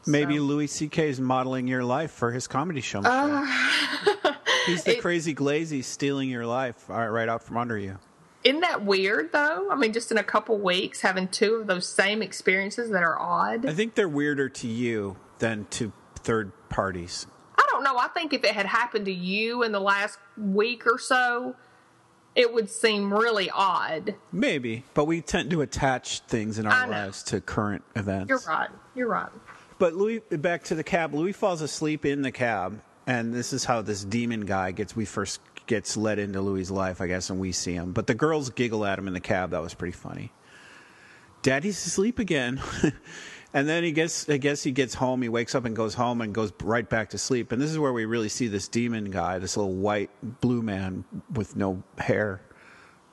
Maybe 0.08 0.38
So- 0.38 0.44
Louis 0.44 0.68
C.K. 0.68 1.10
is 1.10 1.20
modeling 1.20 1.68
your 1.68 1.84
life 1.84 2.12
for 2.12 2.32
his 2.32 2.48
comedy 2.48 2.82
show. 2.82 3.02
He's 4.66 4.84
the 4.84 4.98
It- 4.98 5.02
crazy 5.02 5.34
glazy 5.34 5.82
stealing 5.82 6.30
your 6.30 6.46
life 6.46 6.88
right, 6.90 7.08
right 7.08 7.28
out 7.30 7.44
from 7.44 7.58
under 7.58 7.78
you. 7.78 7.98
Isn't 8.44 8.62
that 8.62 8.84
weird 8.84 9.32
though? 9.32 9.70
I 9.72 9.76
mean, 9.76 9.94
just 9.94 10.12
in 10.12 10.18
a 10.18 10.24
couple 10.24 10.58
weeks, 10.58 11.02
having 11.02 11.28
two 11.28 11.56
of 11.56 11.68
those 11.68 11.88
same 11.88 12.22
experiences 12.22 12.90
that 12.92 13.04
are 13.04 13.20
odd. 13.20 13.66
I 13.66 13.74
think 13.74 13.96
they're 13.96 14.10
weirder 14.10 14.50
to 14.50 14.68
you 14.68 15.18
than 15.40 15.66
to 15.72 15.92
third 16.16 16.52
parties. 16.70 17.28
I 17.58 17.66
don't 17.70 17.84
know. 17.84 17.98
I 17.98 18.08
think 18.08 18.34
if 18.34 18.44
it 18.44 18.52
had 18.52 18.66
happened 18.66 19.06
to 19.06 19.14
you 19.14 19.64
in 19.64 19.72
the 19.72 19.80
last 19.80 20.18
week 20.38 20.88
or 20.88 20.98
so, 20.98 21.56
it 22.36 22.54
would 22.54 22.70
seem 22.70 23.14
really 23.14 23.50
odd. 23.50 24.16
Maybe, 24.32 24.86
but 24.94 25.06
we 25.06 25.22
tend 25.22 25.52
to 25.52 25.62
attach 25.62 26.22
things 26.22 26.58
in 26.58 26.66
our 26.66 26.88
lives 26.88 27.24
to 27.24 27.42
current 27.42 27.84
events. 27.96 28.30
You're 28.30 28.42
right. 28.48 28.70
You're 28.96 29.10
right. 29.10 29.30
But 29.78 29.96
Louis, 29.96 30.20
back 30.20 30.64
to 30.66 30.76
the 30.76 30.84
cab. 30.84 31.14
Louis 31.14 31.34
falls 31.34 31.62
asleep 31.62 32.06
in 32.06 32.22
the 32.22 32.32
cab, 32.32 32.82
and 33.12 33.34
this 33.34 33.52
is 33.52 33.66
how 33.66 33.82
this 33.82 34.06
demon 34.06 34.42
guy 34.42 34.72
gets. 34.72 34.96
We 34.96 35.04
first 35.04 35.42
gets 35.68 35.98
let 35.98 36.18
into 36.18 36.40
Louis's 36.40 36.72
life, 36.72 37.02
I 37.02 37.08
guess, 37.08 37.30
and 37.30 37.40
we 37.40 37.52
see 37.52 37.74
him. 37.74 37.92
But 37.92 38.08
the 38.08 38.14
girls 38.14 38.50
giggle 38.50 38.86
at 38.86 38.98
him 38.98 39.08
in 39.08 39.14
the 39.14 39.20
cab. 39.20 39.52
That 39.52 39.62
was 39.62 39.74
pretty 39.74 39.92
funny. 39.92 40.32
Daddy's 41.42 41.86
asleep 41.86 42.20
again. 42.20 42.62
And 43.54 43.68
then 43.68 43.84
he 43.84 43.92
gets, 43.92 44.30
I 44.30 44.38
guess 44.38 44.64
he 44.64 44.72
gets 44.72 44.94
home. 44.94 45.22
He 45.22 45.28
wakes 45.28 45.56
up 45.56 45.66
and 45.66 45.76
goes 45.76 45.94
home 45.94 46.22
and 46.22 46.34
goes 46.34 46.54
right 46.64 46.88
back 46.88 47.10
to 47.10 47.18
sleep. 47.18 47.52
And 47.52 47.62
this 47.62 47.70
is 47.70 47.78
where 47.78 47.92
we 47.92 48.06
really 48.06 48.30
see 48.30 48.48
this 48.48 48.70
demon 48.70 49.12
guy, 49.12 49.40
this 49.40 49.58
little 49.58 49.74
white 49.74 50.10
blue 50.40 50.62
man 50.62 51.04
with 51.34 51.58
no 51.58 51.84
hair 51.98 52.42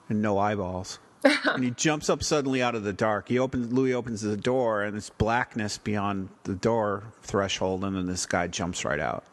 and 0.09 0.23
no 0.23 0.39
eyeballs. 0.39 1.01
and 1.45 1.65
he 1.65 1.73
jumps 1.73 2.09
up 2.09 2.23
suddenly 2.23 2.63
out 2.63 2.77
of 2.77 2.85
the 2.85 2.93
dark. 2.93 3.29
He 3.29 3.41
opens, 3.41 3.73
Louis 3.73 3.95
opens 3.95 4.21
the 4.21 4.37
door, 4.37 4.85
and 4.85 4.97
it's 4.97 5.11
blackness 5.11 5.77
beyond 5.77 6.29
the 6.45 6.55
door 6.55 7.03
threshold, 7.23 7.83
and 7.83 7.97
then 7.97 8.07
this 8.07 8.25
guy 8.25 8.47
jumps 8.47 8.85
right 8.85 9.01
out, 9.01 9.25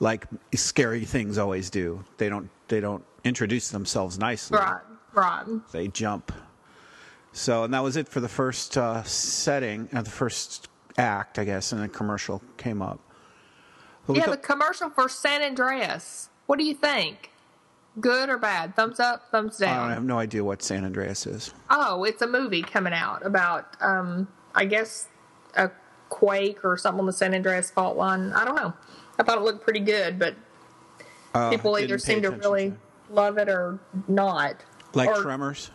like 0.00 0.26
scary 0.54 1.04
things 1.04 1.38
always 1.38 1.70
do. 1.70 2.02
They 2.16 2.28
don't, 2.28 2.50
they 2.68 2.80
don't 2.80 3.04
introduce 3.22 3.68
themselves 3.68 4.18
nicely. 4.18 4.58
Right, 4.58 4.80
right. 5.14 5.44
They 5.72 5.88
jump. 5.88 6.32
So, 7.32 7.64
and 7.64 7.72
that 7.74 7.82
was 7.82 7.96
it 7.96 8.08
for 8.08 8.20
the 8.20 8.28
first 8.28 8.76
uh, 8.76 9.02
setting, 9.04 9.88
uh, 9.92 10.02
the 10.02 10.10
first 10.10 10.68
act, 10.98 11.38
I 11.38 11.44
guess, 11.44 11.72
and 11.72 11.82
the 11.82 11.88
commercial 11.88 12.42
came 12.56 12.82
up. 12.82 12.98
But 14.06 14.16
Yeah, 14.16 14.30
the 14.30 14.36
commercial 14.36 14.90
for 14.90 15.08
San 15.08 15.42
Andreas. 15.42 16.30
What 16.46 16.58
do 16.58 16.64
you 16.64 16.74
think? 16.74 17.30
Good 18.00 18.28
or 18.28 18.38
bad? 18.38 18.74
Thumbs 18.74 18.98
up, 18.98 19.30
thumbs 19.30 19.58
down. 19.58 19.90
I 19.90 19.94
have 19.94 20.04
no 20.04 20.18
idea 20.18 20.42
what 20.42 20.62
San 20.62 20.84
Andreas 20.84 21.26
is. 21.26 21.52
Oh, 21.68 22.04
it's 22.04 22.22
a 22.22 22.26
movie 22.26 22.62
coming 22.62 22.92
out 22.92 23.24
about, 23.24 23.76
um, 23.80 24.26
I 24.54 24.64
guess, 24.64 25.08
a 25.56 25.70
quake 26.08 26.64
or 26.64 26.76
something 26.76 27.00
on 27.00 27.06
the 27.06 27.12
San 27.12 27.34
Andreas 27.34 27.70
fault 27.70 27.96
line. 27.96 28.32
I 28.32 28.44
don't 28.44 28.56
know. 28.56 28.72
I 29.20 29.22
thought 29.22 29.38
it 29.38 29.42
looked 29.44 29.62
pretty 29.62 29.80
good, 29.80 30.18
but 30.18 30.34
Uh, 31.34 31.50
people 31.50 31.78
either 31.78 31.98
seem 31.98 32.22
to 32.22 32.30
really 32.30 32.66
it. 32.68 32.74
love 33.10 33.38
it 33.38 33.48
or 33.48 33.78
not. 34.08 34.56
like 34.94 35.08
or- 35.10 35.22
Tremors. 35.22 35.70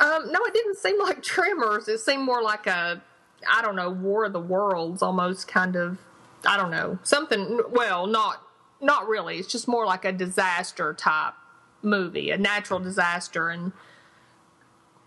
Um, 0.00 0.32
no, 0.32 0.40
it 0.44 0.54
didn't 0.54 0.76
seem 0.78 0.98
like 1.02 1.22
Tremors. 1.22 1.86
It 1.88 1.98
seemed 2.00 2.22
more 2.24 2.42
like 2.42 2.66
a, 2.66 3.02
I 3.48 3.62
don't 3.62 3.76
know, 3.76 3.90
War 3.90 4.24
of 4.24 4.32
the 4.32 4.40
Worlds, 4.40 5.02
almost 5.02 5.46
kind 5.46 5.76
of. 5.76 5.98
I 6.46 6.56
don't 6.56 6.70
know 6.70 6.98
something. 7.02 7.60
Well, 7.70 8.06
not 8.06 8.42
not 8.80 9.06
really. 9.08 9.38
It's 9.38 9.48
just 9.48 9.66
more 9.68 9.84
like 9.86 10.04
a 10.04 10.12
disaster 10.12 10.94
type 10.94 11.34
movie, 11.82 12.30
a 12.30 12.38
natural 12.38 12.78
disaster 12.80 13.48
and 13.48 13.72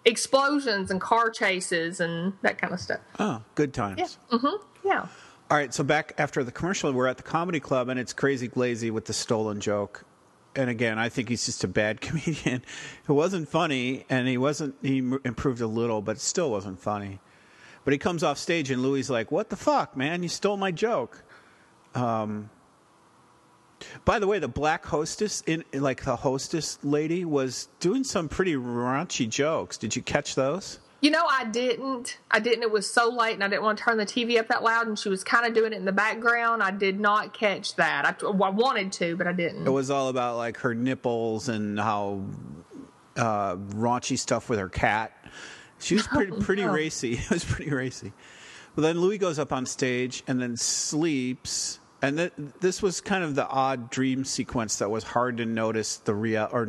explosions 0.06 0.92
and 0.92 1.00
car 1.00 1.30
chases 1.30 2.00
and 2.00 2.34
that 2.42 2.58
kind 2.58 2.74
of 2.74 2.80
stuff. 2.80 3.00
Oh, 3.20 3.42
good 3.56 3.74
times. 3.74 4.18
Yeah. 4.84 5.08
All 5.52 5.58
right, 5.58 5.74
so 5.74 5.84
back 5.84 6.14
after 6.18 6.46
the 6.46 6.52
commercial, 6.54 6.94
we're 6.94 7.08
at 7.08 7.18
the 7.18 7.24
comedy 7.24 7.60
club, 7.60 7.90
and 7.90 8.00
it's 8.00 8.14
Crazy 8.14 8.48
Glazy 8.48 8.90
with 8.90 9.04
the 9.04 9.12
stolen 9.12 9.60
joke. 9.60 10.06
And 10.56 10.70
again, 10.70 10.98
I 10.98 11.10
think 11.10 11.28
he's 11.28 11.46
just 11.46 11.66
a 11.66 11.68
bad 11.68 12.00
comedian. 12.02 12.64
It 13.06 13.12
wasn't 13.12 13.50
funny, 13.50 14.06
and 14.10 14.30
he 14.30 14.38
wasn't. 14.38 14.76
He 14.82 15.00
improved 15.00 15.60
a 15.60 15.68
little, 15.68 16.02
but 16.02 16.16
it 16.16 16.22
still 16.22 16.50
wasn't 16.50 16.80
funny. 16.80 17.20
But 17.84 17.92
he 17.92 17.98
comes 17.98 18.24
off 18.24 18.38
stage, 18.38 18.72
and 18.72 18.82
Louis 18.82 19.10
like, 19.10 19.30
"What 19.30 19.50
the 19.50 19.58
fuck, 19.58 19.98
man? 19.98 20.24
You 20.24 20.30
stole 20.30 20.56
my 20.56 20.72
joke." 20.72 21.22
Um. 21.96 22.50
By 24.06 24.20
the 24.20 24.28
way, 24.28 24.40
the 24.40 24.48
black 24.48 24.86
hostess, 24.86 25.44
in 25.48 25.66
like 25.74 26.06
the 26.06 26.16
hostess 26.16 26.80
lady, 26.82 27.26
was 27.26 27.68
doing 27.82 28.06
some 28.06 28.30
pretty 28.30 28.54
raunchy 28.54 29.28
jokes. 29.28 29.78
Did 29.78 29.98
you 29.98 30.02
catch 30.02 30.36
those? 30.36 30.80
You 31.02 31.10
know, 31.10 31.26
I 31.28 31.46
didn't. 31.46 32.20
I 32.30 32.40
didn't. 32.40 32.62
It 32.62 32.72
was 32.72 32.88
so 32.88 33.10
late, 33.10 33.34
and 33.34 33.44
I 33.44 33.48
didn't 33.48 33.64
want 33.64 33.80
to 33.80 33.84
turn 33.84 33.98
the 33.98 34.06
TV 34.06 34.40
up 34.40 34.48
that 34.50 34.62
loud. 34.62 34.88
And 34.88 34.98
she 34.98 35.10
was 35.10 35.24
kind 35.24 35.48
of 35.48 35.54
doing 35.56 35.74
it 35.74 35.78
in 35.78 35.86
the 35.86 35.92
background. 35.92 36.62
I 36.62 36.70
did 36.70 37.00
not 37.00 37.34
catch 37.34 37.76
that. 37.76 38.06
I, 38.06 38.26
I 38.26 38.50
wanted 38.50 38.92
to, 38.94 39.16
but 39.18 39.26
I 39.26 39.34
didn't. 39.34 39.66
It 39.66 39.72
was 39.72 39.90
all 39.90 40.10
about 40.10 40.38
like 40.38 40.58
her 40.58 40.76
nipples 40.76 41.50
and 41.50 41.80
how 41.80 42.24
uh, 43.18 43.56
raunchy 43.56 44.18
stuff 44.18 44.48
with 44.48 44.60
her 44.60 44.70
cat. 44.70 45.12
She 45.80 45.96
was 45.96 46.06
pretty 46.06 46.32
pretty 46.40 46.64
no. 46.64 46.72
racy. 46.72 47.14
It 47.24 47.30
was 47.32 47.44
pretty 47.44 47.72
racy. 47.72 48.14
Well, 48.76 48.84
then 48.84 49.02
Louis 49.02 49.18
goes 49.18 49.40
up 49.40 49.52
on 49.52 49.66
stage 49.66 50.24
and 50.28 50.40
then 50.40 50.56
sleeps. 50.56 51.80
And 52.04 52.18
th- 52.18 52.34
this 52.60 52.82
was 52.82 53.02
kind 53.02 53.24
of 53.24 53.36
the 53.36 53.48
odd 53.48 53.90
dream 53.90 54.24
sequence 54.24 54.78
that 54.78 54.90
was 54.90 55.04
hard 55.04 55.38
to 55.38 55.46
notice 55.46 55.98
the 55.98 56.14
real 56.14 56.48
or 56.52 56.68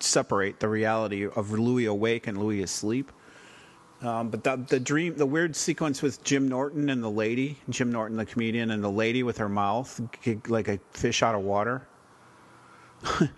separate 0.00 0.60
the 0.60 0.68
reality 0.68 1.26
of 1.26 1.50
Louis 1.50 1.86
awake 1.86 2.26
and 2.26 2.38
Louis 2.38 2.62
asleep. 2.62 3.10
Um, 4.04 4.28
but 4.28 4.44
the, 4.44 4.56
the 4.68 4.78
dream, 4.78 5.16
the 5.16 5.24
weird 5.24 5.56
sequence 5.56 6.02
with 6.02 6.22
Jim 6.24 6.46
Norton 6.46 6.90
and 6.90 7.02
the 7.02 7.10
lady, 7.10 7.58
Jim 7.70 7.90
Norton, 7.90 8.18
the 8.18 8.26
comedian, 8.26 8.70
and 8.70 8.84
the 8.84 8.90
lady 8.90 9.22
with 9.22 9.38
her 9.38 9.48
mouth 9.48 9.98
like 10.46 10.68
a 10.68 10.78
fish 10.90 11.22
out 11.22 11.34
of 11.34 11.40
water. 11.40 11.86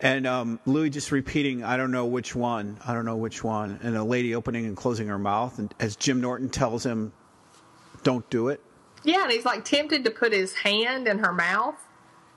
and 0.00 0.26
um, 0.26 0.60
Louis 0.64 0.90
just 0.90 1.10
repeating, 1.10 1.64
I 1.64 1.76
don't 1.76 1.90
know 1.90 2.06
which 2.06 2.36
one, 2.36 2.78
I 2.86 2.94
don't 2.94 3.04
know 3.04 3.16
which 3.16 3.42
one. 3.42 3.80
And 3.82 3.96
the 3.96 4.04
lady 4.04 4.34
opening 4.34 4.66
and 4.66 4.76
closing 4.76 5.08
her 5.08 5.18
mouth. 5.18 5.58
And 5.58 5.74
as 5.80 5.96
Jim 5.96 6.20
Norton 6.20 6.48
tells 6.48 6.86
him, 6.86 7.12
don't 8.04 8.28
do 8.30 8.48
it. 8.48 8.60
Yeah, 9.02 9.24
and 9.24 9.32
he's 9.32 9.44
like 9.44 9.64
tempted 9.64 10.04
to 10.04 10.10
put 10.10 10.32
his 10.32 10.54
hand 10.54 11.08
in 11.08 11.18
her 11.18 11.32
mouth. 11.32 11.74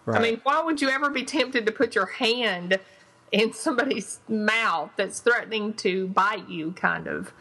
Right. 0.06 0.19
I 0.19 0.24
mean, 0.24 0.41
why 0.43 0.62
would 0.62 0.82
you 0.82 0.89
ever 0.89 1.12
be 1.12 1.24
tempted 1.24 1.67
to 1.67 1.71
put 1.71 1.93
your 1.93 2.08
hand 2.08 2.80
in 3.32 3.54
somebody's 3.54 4.19
mouth 4.28 4.91
that's 4.95 5.19
threatening 5.19 5.74
to 5.76 6.08
bite 6.08 6.50
you, 6.50 6.71
kind 6.71 7.08
of? 7.08 7.32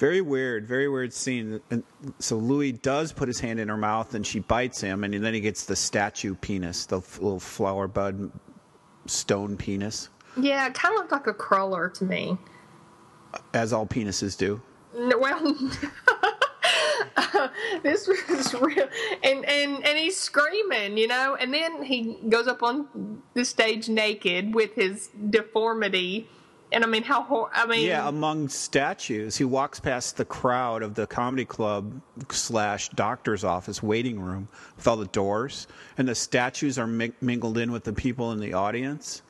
Very 0.00 0.22
weird, 0.22 0.66
very 0.66 0.88
weird 0.88 1.12
scene. 1.12 1.60
And 1.70 1.84
so 2.18 2.38
Louis 2.38 2.72
does 2.72 3.12
put 3.12 3.28
his 3.28 3.38
hand 3.38 3.60
in 3.60 3.68
her 3.68 3.76
mouth, 3.76 4.14
and 4.14 4.26
she 4.26 4.38
bites 4.40 4.80
him, 4.80 5.04
and 5.04 5.12
then 5.22 5.34
he 5.34 5.40
gets 5.40 5.66
the 5.66 5.76
statue 5.76 6.34
penis, 6.34 6.86
the 6.86 6.98
f- 7.00 7.20
little 7.20 7.38
flower 7.38 7.86
bud 7.86 8.32
stone 9.06 9.58
penis, 9.58 10.08
Yeah, 10.38 10.66
it 10.66 10.72
kind 10.74 10.94
of 10.94 11.00
looked 11.00 11.12
like 11.12 11.26
a 11.26 11.34
crawler 11.34 11.90
to 11.90 12.04
me. 12.04 12.38
as 13.52 13.74
all 13.74 13.86
penises 13.86 14.38
do. 14.38 14.62
Well, 14.94 15.54
this 17.82 18.08
was 18.08 18.54
real, 18.54 18.88
and 19.22 19.44
and 19.44 19.84
and 19.86 19.98
he's 19.98 20.18
screaming, 20.18 20.96
you 20.96 21.08
know, 21.08 21.36
and 21.38 21.52
then 21.52 21.82
he 21.82 22.16
goes 22.28 22.46
up 22.46 22.62
on 22.62 23.22
the 23.34 23.44
stage 23.44 23.88
naked 23.88 24.54
with 24.54 24.74
his 24.74 25.10
deformity, 25.28 26.28
and 26.72 26.84
I 26.84 26.86
mean, 26.86 27.02
how 27.02 27.22
hor- 27.22 27.50
I 27.52 27.66
mean, 27.66 27.86
Yeah, 27.86 28.08
among 28.08 28.48
statues, 28.48 29.36
he 29.36 29.44
walks 29.44 29.80
past 29.80 30.16
the 30.16 30.24
crowd 30.24 30.82
of 30.82 30.94
the 30.94 31.06
comedy 31.06 31.44
club 31.44 32.00
slash 32.30 32.88
doctor's 32.90 33.44
office 33.44 33.82
waiting 33.82 34.20
room 34.20 34.48
with 34.76 34.86
all 34.88 34.96
the 34.96 35.06
doors, 35.06 35.66
and 35.98 36.06
the 36.08 36.14
statues 36.14 36.78
are 36.78 36.86
mi- 36.86 37.12
mingled 37.20 37.58
in 37.58 37.72
with 37.72 37.84
the 37.84 37.92
people 37.92 38.32
in 38.32 38.40
the 38.40 38.52
audience. 38.54 39.22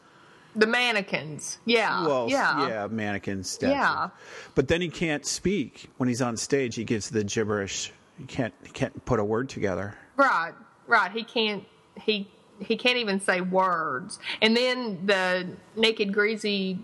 the 0.56 0.66
mannequins, 0.66 1.58
yeah, 1.64 2.04
Well, 2.06 2.28
yeah, 2.28 2.68
yeah, 2.68 2.86
mannequin 2.88 3.44
statue. 3.44 3.72
Yeah. 3.72 4.08
But 4.56 4.66
then 4.68 4.80
he 4.80 4.88
can't 4.88 5.24
speak 5.24 5.88
when 5.98 6.08
he's 6.08 6.20
on 6.20 6.36
stage. 6.36 6.74
He 6.74 6.82
gives 6.84 7.08
the 7.08 7.22
gibberish. 7.22 7.92
He 8.18 8.24
can't. 8.24 8.52
He 8.64 8.70
can't 8.72 9.04
put 9.04 9.20
a 9.20 9.24
word 9.24 9.48
together. 9.48 9.94
right, 10.16 10.52
right. 10.88 11.10
He 11.12 11.22
can't, 11.22 11.64
he 11.96 12.28
he 12.58 12.76
can't 12.76 12.98
even 12.98 13.20
say 13.20 13.40
words, 13.40 14.18
and 14.42 14.54
then 14.56 15.06
the 15.06 15.46
naked, 15.76 16.12
greasy, 16.12 16.78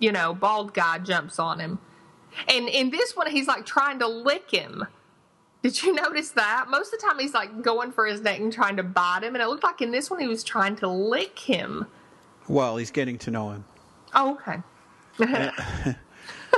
you 0.00 0.10
know, 0.10 0.34
bald 0.34 0.74
guy 0.74 0.98
jumps 0.98 1.38
on 1.38 1.60
him, 1.60 1.78
and 2.48 2.68
in 2.68 2.90
this 2.90 3.14
one, 3.14 3.30
he's 3.30 3.46
like 3.46 3.64
trying 3.64 4.00
to 4.00 4.08
lick 4.08 4.50
him. 4.50 4.86
Did 5.62 5.82
you 5.82 5.92
notice 5.94 6.30
that? 6.30 6.66
Most 6.68 6.92
of 6.92 7.00
the 7.00 7.06
time, 7.06 7.18
he's 7.18 7.34
like 7.34 7.62
going 7.62 7.92
for 7.92 8.06
his 8.06 8.20
neck 8.20 8.40
and 8.40 8.52
trying 8.52 8.76
to 8.76 8.82
bite 8.82 9.22
him, 9.22 9.34
and 9.34 9.42
it 9.42 9.46
looked 9.46 9.62
like 9.64 9.80
in 9.80 9.92
this 9.92 10.10
one, 10.10 10.20
he 10.20 10.26
was 10.26 10.42
trying 10.42 10.76
to 10.76 10.88
lick 10.88 11.38
him. 11.38 11.86
Well, 12.48 12.76
he's 12.76 12.90
getting 12.90 13.18
to 13.18 13.30
know 13.30 13.50
him. 13.50 13.64
Oh, 14.14 14.32
okay. 14.32 14.60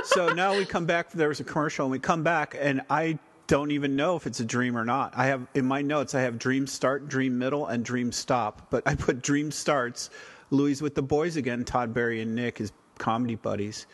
so 0.03 0.33
now 0.33 0.57
we 0.57 0.65
come 0.65 0.85
back. 0.85 1.11
There 1.11 1.27
was 1.27 1.39
a 1.39 1.43
commercial, 1.43 1.85
and 1.85 1.91
we 1.91 1.99
come 1.99 2.23
back, 2.23 2.55
and 2.59 2.81
I 2.89 3.19
don't 3.47 3.71
even 3.71 3.95
know 3.95 4.15
if 4.15 4.25
it's 4.25 4.39
a 4.39 4.45
dream 4.45 4.77
or 4.77 4.85
not. 4.85 5.13
I 5.15 5.27
have 5.27 5.45
in 5.53 5.65
my 5.65 5.81
notes, 5.81 6.15
I 6.15 6.21
have 6.21 6.39
dream 6.39 6.65
start, 6.65 7.07
dream 7.07 7.37
middle, 7.37 7.67
and 7.67 7.83
dream 7.83 8.11
stop. 8.11 8.67
But 8.69 8.83
I 8.85 8.95
put 8.95 9.21
dream 9.21 9.51
starts. 9.51 10.09
Louis 10.49 10.81
with 10.81 10.95
the 10.95 11.03
boys 11.03 11.35
again. 11.35 11.65
Todd 11.65 11.93
Barry 11.93 12.21
and 12.21 12.35
Nick, 12.35 12.59
his 12.59 12.71
comedy 13.03 13.35
buddies, 13.35 13.85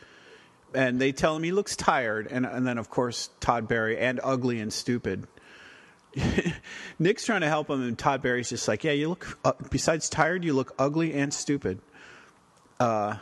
and 0.75 1.01
they 1.01 1.11
tell 1.11 1.35
him 1.35 1.41
he 1.41 1.51
looks 1.51 1.75
tired, 1.75 2.27
and 2.29 2.45
and 2.45 2.65
then 2.67 2.77
of 2.77 2.91
course 2.91 3.31
Todd 3.39 3.67
Barry 3.67 3.97
and 3.97 4.19
ugly 4.23 4.59
and 4.59 4.71
stupid. 4.71 5.27
Nick's 6.99 7.25
trying 7.25 7.41
to 7.41 7.47
help 7.47 7.69
him, 7.71 7.81
and 7.81 7.97
Todd 7.97 8.21
Barry's 8.21 8.49
just 8.49 8.67
like, 8.67 8.83
"Yeah, 8.83 8.91
you 8.91 9.09
look. 9.09 9.39
Uh, 9.43 9.53
besides 9.71 10.09
tired, 10.09 10.43
you 10.45 10.53
look 10.53 10.75
ugly 10.77 11.13
and 11.15 11.33
stupid." 11.33 11.79
Uh, 12.79 13.17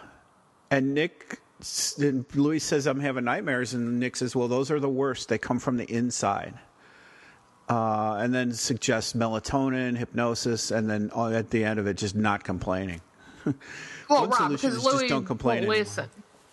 and 0.70 0.94
Nick, 0.94 1.40
and 1.98 2.26
Louis 2.36 2.60
says, 2.60 2.86
"I'm 2.86 3.00
having 3.00 3.24
nightmares," 3.24 3.74
and 3.74 3.98
Nick 3.98 4.18
says, 4.18 4.36
"Well, 4.36 4.50
those 4.50 4.70
are 4.70 4.82
the 4.82 4.90
worst. 4.90 5.30
They 5.30 5.38
come 5.38 5.60
from 5.60 5.78
the 5.78 5.86
inside." 5.86 6.54
Uh, 7.70 8.18
and 8.20 8.34
then 8.34 8.52
suggests 8.52 9.14
melatonin, 9.14 9.98
hypnosis, 9.98 10.70
and 10.72 10.90
then 10.90 11.12
uh, 11.16 11.30
at 11.30 11.50
the 11.50 11.64
end 11.64 11.80
of 11.80 11.88
it, 11.88 11.96
just 11.96 12.16
not 12.16 12.44
complaining. 12.44 13.02
Well, 14.10 14.28
right, 14.28 14.52
because 14.52 14.86
Louis 14.86 15.10
don't 15.10 15.26
complain 15.26 15.68
listen. 15.68 16.10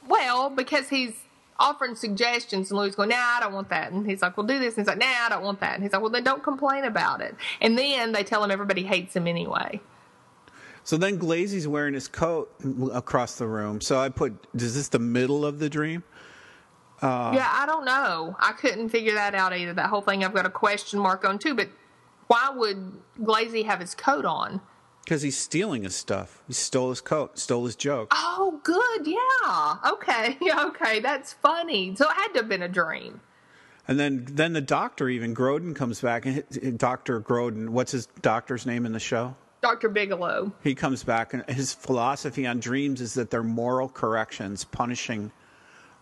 Well, 0.09 0.51
because 0.51 0.89
he's 0.89 1.13
offering 1.59 1.95
suggestions, 1.95 2.71
and 2.71 2.79
Louis 2.81 2.97
going, 2.97 3.11
"Nah, 3.11 3.17
I 3.17 3.39
don't 3.41 3.53
want 3.53 3.69
that." 3.69 3.93
And 3.93 4.05
he's 4.05 4.23
like, 4.23 4.37
"Well, 4.37 4.45
do 4.45 4.59
this." 4.59 4.77
And 4.77 4.83
he's 4.83 4.89
like, 4.89 4.99
"Nah, 4.99 5.07
I 5.07 5.29
don't 5.29 5.45
want 5.45 5.61
that." 5.61 5.75
And 5.75 5.83
he's 5.85 5.93
like, 5.93 6.03
"Well, 6.03 6.11
then 6.11 6.25
don't 6.25 6.43
complain 6.43 6.85
about 6.85 7.21
it." 7.21 7.37
And 7.61 7.79
then 7.79 8.11
they 8.11 8.25
tell 8.25 8.43
him 8.43 8.51
everybody 8.51 8.83
hates 8.83 9.15
him 9.15 9.29
anyway. 9.29 9.81
So 10.83 10.99
then 10.99 11.17
Glazy's 11.17 11.67
wearing 11.67 11.95
his 11.95 12.09
coat 12.09 12.53
across 12.93 13.37
the 13.37 13.47
room. 13.47 13.81
So 13.81 13.99
I 13.99 14.11
put, 14.11 14.35
is 14.55 14.75
this 14.75 14.89
the 14.89 14.99
middle 14.99 15.47
of 15.47 15.59
the 15.59 15.71
dream? 15.71 16.05
Uh, 17.01 17.33
yeah, 17.35 17.51
I 17.53 17.65
don't 17.67 17.87
know. 17.87 18.37
I 18.39 18.53
couldn't 18.53 18.91
figure 18.91 19.15
that 19.15 19.35
out 19.35 19.57
either. 19.57 19.73
That 19.73 19.87
whole 19.87 20.03
thing 20.03 20.25
I've 20.25 20.35
got 20.35 20.45
a 20.45 20.51
question 20.51 20.99
mark 20.99 21.25
on 21.25 21.39
too. 21.39 21.55
But 21.55 21.71
why 22.27 22.51
would 22.55 23.01
Glazy 23.23 23.63
have 23.63 23.81
his 23.81 23.95
coat 23.95 24.27
on? 24.27 24.61
Because 25.05 25.23
he's 25.23 25.37
stealing 25.37 25.83
his 25.83 25.95
stuff. 25.95 26.43
He 26.47 26.55
stole 26.55 26.91
his 26.91 27.01
coat, 27.01 27.39
stole 27.39 27.67
his 27.67 27.77
joke. 27.77 28.09
Oh, 28.13 28.61
good. 28.63 29.07
Yeah. 29.07 29.93
Okay. 29.93 30.39
Okay. 30.65 31.01
That's 31.01 31.33
funny. 31.35 31.95
So 31.95 32.09
it 32.09 32.15
had 32.15 32.29
to 32.29 32.39
have 32.41 32.49
been 32.49 32.63
a 32.63 32.69
dream. 32.69 33.21
And 33.87 34.01
then, 34.01 34.27
then 34.31 34.55
the 34.55 34.61
doctor, 34.61 35.09
even 35.09 35.35
Grodin, 35.35 35.77
comes 35.77 36.01
back. 36.01 36.25
And 36.25 36.79
Dr. 36.79 37.21
Grodin, 37.21 37.69
what's 37.69 37.93
his 37.93 38.07
doctor's 38.23 38.65
name 38.65 38.87
in 38.87 38.93
the 38.93 39.01
show? 39.01 39.37
Dr. 39.61 39.89
Bigelow. 39.89 40.53
He 40.63 40.75
comes 40.75 41.05
back, 41.05 41.33
and 41.33 41.43
his 41.49 41.73
philosophy 41.73 42.47
on 42.47 42.61
dreams 42.61 43.01
is 43.01 43.15
that 43.15 43.31
they're 43.31 43.43
moral 43.43 43.89
corrections, 43.89 44.65
punishing. 44.65 45.33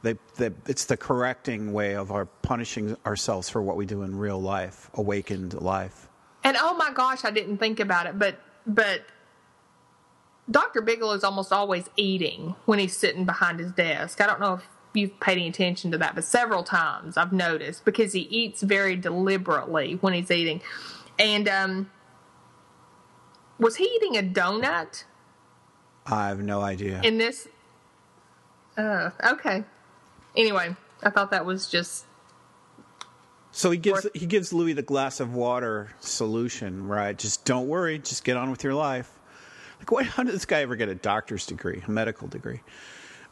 They, 0.03 0.17
they, 0.37 0.51
it's 0.67 0.87
the 0.87 0.97
correcting 0.97 1.73
way 1.73 1.95
of 1.95 2.11
our 2.11 2.27
punishing 2.27 2.97
ourselves 3.07 3.49
for 3.49 3.63
what 3.63 3.77
we 3.77 3.87
do 3.87 4.03
in 4.03 4.17
real 4.19 4.41
life, 4.41 4.91
awakened 4.95 5.55
life. 5.61 6.09
And 6.43 6.57
oh 6.61 6.75
my 6.75 6.93
gosh, 6.93 7.25
I 7.25 7.31
didn't 7.31 7.59
think 7.59 7.79
about 7.79 8.07
it, 8.07 8.19
but 8.19 8.41
but 8.67 9.03
Dr. 10.51 10.83
Bigelow 10.83 11.15
is 11.15 11.25
almost 11.25 11.53
always 11.53 11.89
eating 11.97 12.55
when 12.67 12.79
he's 12.79 12.97
sitting 12.97 13.25
behind 13.25 13.61
his 13.61 13.73
desk. 13.73 14.21
I 14.21 14.27
don't 14.27 14.41
know 14.41 14.55
if 14.55 14.63
you've 14.93 15.19
paid 15.21 15.33
any 15.33 15.49
attention 15.49 15.91
to 15.93 15.99
that, 15.99 16.15
but 16.15 16.25
several 16.25 16.63
times 16.63 17.17
I've 17.17 17.33
noticed 17.33 17.85
because 17.85 18.13
he 18.13 18.21
eats 18.21 18.63
very 18.63 18.97
deliberately 18.97 19.95
when 20.01 20.13
he's 20.13 20.31
eating. 20.31 20.61
And 21.19 21.49
um, 21.49 21.91
was 23.59 23.77
he 23.77 23.85
eating 23.85 24.17
a 24.17 24.23
donut 24.23 25.05
I 26.07 26.29
have 26.29 26.41
no 26.41 26.61
idea. 26.61 27.01
in 27.03 27.19
this? 27.19 27.49
Uh, 28.77 29.11
okay. 29.25 29.65
Anyway, 30.37 30.75
I 31.03 31.11
thought 31.11 31.31
that 31.31 31.47
was 31.47 31.69
just 31.69 32.05
So 33.55 33.71
he 33.71 33.77
gives 33.79 34.07
he 34.15 34.27
gives 34.27 34.53
Louis 34.53 34.73
the 34.73 34.83
glass 34.83 35.21
of 35.21 35.35
water 35.35 35.91
solution, 36.01 36.89
right? 36.89 37.17
Just 37.19 37.45
don't 37.45 37.69
worry, 37.69 37.99
just 37.99 38.25
get 38.25 38.37
on 38.37 38.51
with 38.51 38.65
your 38.65 38.75
life. 38.75 39.11
Like, 39.79 39.91
what, 39.91 40.07
how 40.07 40.23
did 40.23 40.35
this 40.35 40.45
guy 40.47 40.63
ever 40.63 40.75
get 40.77 40.89
a 40.89 40.95
doctor's 40.95 41.45
degree, 41.45 41.83
a 41.87 41.91
medical 41.91 42.29
degree, 42.29 42.61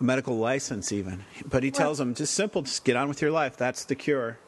a 0.01 0.05
medical 0.05 0.37
license, 0.37 0.91
even? 0.93 1.25
But 1.47 1.63
he 1.63 1.71
tells 1.71 1.99
him, 2.01 2.15
just 2.15 2.35
simple, 2.35 2.63
just 2.63 2.85
get 2.85 2.97
on 2.97 3.09
with 3.09 3.23
your 3.23 3.31
life. 3.31 3.57
That's 3.57 3.85
the 3.85 3.95
cure. 3.95 4.39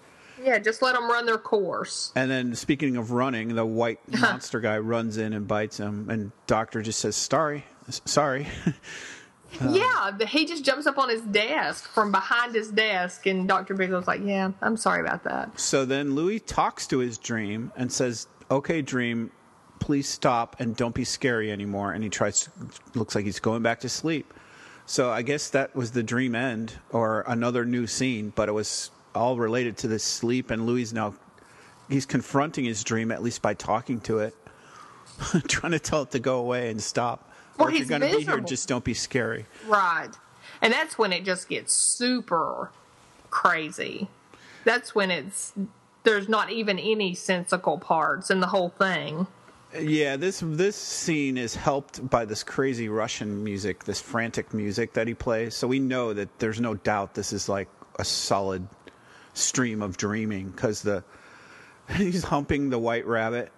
yeah, 0.43 0.59
just 0.59 0.83
let 0.83 0.95
them 0.95 1.09
run 1.09 1.25
their 1.27 1.39
course. 1.39 2.13
And 2.17 2.29
then, 2.31 2.55
speaking 2.57 2.97
of 2.97 3.13
running, 3.13 3.55
the 3.55 3.65
white 3.65 4.01
monster 4.21 4.61
guy 4.61 4.79
runs 4.79 5.17
in 5.17 5.33
and 5.33 5.47
bites 5.49 5.79
him, 5.79 6.11
and 6.11 6.33
doctor 6.47 6.83
just 6.83 6.99
says, 6.99 7.17
"Sorry, 7.17 7.65
s- 7.89 8.03
sorry." 9.59 9.79
yeah, 9.79 10.27
he 10.27 10.45
just 10.45 10.65
jumps 10.65 10.87
up 10.87 10.99
on 10.99 11.09
his 11.09 11.23
desk 11.23 11.89
from 11.89 12.11
behind 12.11 12.55
his 12.55 12.71
desk, 12.71 13.27
and 13.27 13.47
Dr. 13.49 13.75
Bigelow's 13.75 14.07
like, 14.07 14.21
"Yeah, 14.25 14.53
I'm 14.61 14.77
sorry 14.77 15.01
about 15.01 15.25
that." 15.25 15.59
So 15.59 15.85
then 15.85 16.15
Louis 16.15 16.41
talks 16.41 16.87
to 16.89 16.99
his 16.99 17.19
dream 17.19 17.73
and 17.77 17.93
says, 17.93 18.27
"Okay, 18.51 18.83
dream, 18.83 19.31
please 19.79 20.09
stop 20.09 20.57
and 20.59 20.77
don't 20.77 20.95
be 20.95 21.05
scary 21.05 21.51
anymore." 21.51 21.93
And 21.93 22.03
he 22.03 22.11
tries. 22.11 22.49
Looks 22.95 23.15
like 23.15 23.25
he's 23.25 23.41
going 23.41 23.63
back 23.63 23.81
to 23.81 23.89
sleep. 23.89 24.33
So 24.87 25.11
I 25.11 25.23
guess 25.23 25.51
that 25.51 25.75
was 25.75 25.93
the 25.93 26.03
dream 26.03 26.35
end 26.35 26.75
or 26.91 27.25
another 27.27 27.65
new 27.65 27.87
scene, 27.87 28.33
but 28.35 28.49
it 28.49 28.53
was 28.53 28.91
all 29.15 29.37
related 29.37 29.77
to 29.79 29.89
this 29.89 30.03
sleep. 30.03 30.51
And 30.51 30.67
Louis 30.67 30.93
now 30.93 31.15
he's 31.89 32.07
confronting 32.07 32.65
his 32.65 32.83
dream 32.83 33.13
at 33.13 33.23
least 33.23 33.43
by 33.43 33.55
talking 33.55 34.01
to 34.03 34.19
it, 34.19 34.35
trying 35.49 35.73
to 35.73 35.79
tell 35.79 36.03
it 36.03 36.11
to 36.13 36.19
go 36.19 36.39
away 36.39 36.71
and 36.71 36.83
stop. 36.83 37.32
Well, 37.59 37.69
or 37.69 37.71
if 37.71 37.75
you're 37.75 37.81
he's 37.81 37.89
going 37.89 38.01
to 38.03 38.17
be 38.17 38.25
here, 38.25 38.41
just 38.41 38.69
don't 38.69 38.85
be 38.85 38.95
scary. 38.95 39.47
Right. 39.67 40.11
And 40.61 40.73
that's 40.73 40.97
when 40.97 41.13
it 41.13 41.25
just 41.25 41.49
gets 41.49 41.73
super 41.73 42.71
crazy. 43.31 44.09
That's 44.65 44.95
when 44.95 45.11
it's 45.11 45.53
there's 46.05 46.29
not 46.29 46.51
even 46.51 46.79
any 46.79 47.15
sensical 47.15 47.79
parts 47.79 48.31
in 48.31 48.41
the 48.41 48.47
whole 48.47 48.71
thing. 48.71 49.27
Yeah, 49.79 50.17
this 50.17 50.43
this 50.45 50.77
scene 50.77 51.39
is 51.39 51.55
helped 51.55 52.09
by 52.11 52.25
this 52.27 52.43
crazy 52.43 52.89
Russian 52.89 53.43
music, 53.43 53.85
this 53.85 54.01
frantic 54.01 54.53
music 54.53 54.93
that 54.93 55.07
he 55.07 55.15
plays. 55.15 55.55
So 55.55 55.67
we 55.67 55.79
know 55.79 56.13
that 56.13 56.39
there's 56.39 56.61
no 56.61 56.75
doubt 56.75 57.15
this 57.15 57.33
is 57.33 57.49
like 57.49 57.69
a 57.99 58.05
solid 58.05 58.67
stream 59.35 59.83
of 59.83 59.97
dreaming 59.97 60.51
because 60.51 60.83
the 60.83 61.03
he's 61.97 62.23
humping 62.23 62.69
the 62.71 62.79
white 62.79 63.07
rabbit, 63.07 63.51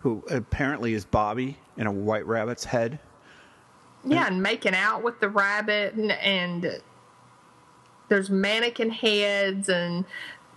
who 0.00 0.24
apparently 0.30 0.94
is 0.94 1.04
Bobby 1.04 1.58
in 1.76 1.86
a 1.86 1.92
white 1.92 2.26
rabbit's 2.26 2.64
head. 2.64 2.98
Yeah, 4.04 4.26
and 4.26 4.42
making 4.42 4.74
out 4.74 5.02
with 5.02 5.20
the 5.20 5.28
rabbit 5.28 5.94
and, 5.94 6.12
and 6.12 6.80
there's 8.08 8.30
mannequin 8.30 8.90
heads 8.90 9.68
and 9.68 10.04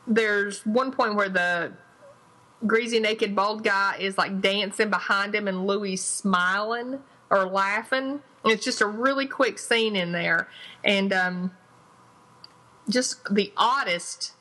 there's 0.07 0.65
one 0.65 0.91
point 0.91 1.15
where 1.15 1.29
the 1.29 1.73
greasy 2.65 2.99
naked 2.99 3.35
bald 3.35 3.63
guy 3.63 3.97
is 3.99 4.17
like 4.17 4.41
dancing 4.41 4.89
behind 4.89 5.33
him 5.33 5.47
and 5.47 5.65
Louis 5.65 5.97
smiling 5.97 6.99
or 7.29 7.45
laughing. 7.45 8.21
It's 8.45 8.63
just 8.63 8.81
a 8.81 8.87
really 8.87 9.27
quick 9.27 9.59
scene 9.59 9.95
in 9.95 10.11
there. 10.11 10.47
And 10.83 11.11
um 11.11 11.51
just 12.89 13.33
the 13.33 13.51
oddest 13.57 14.33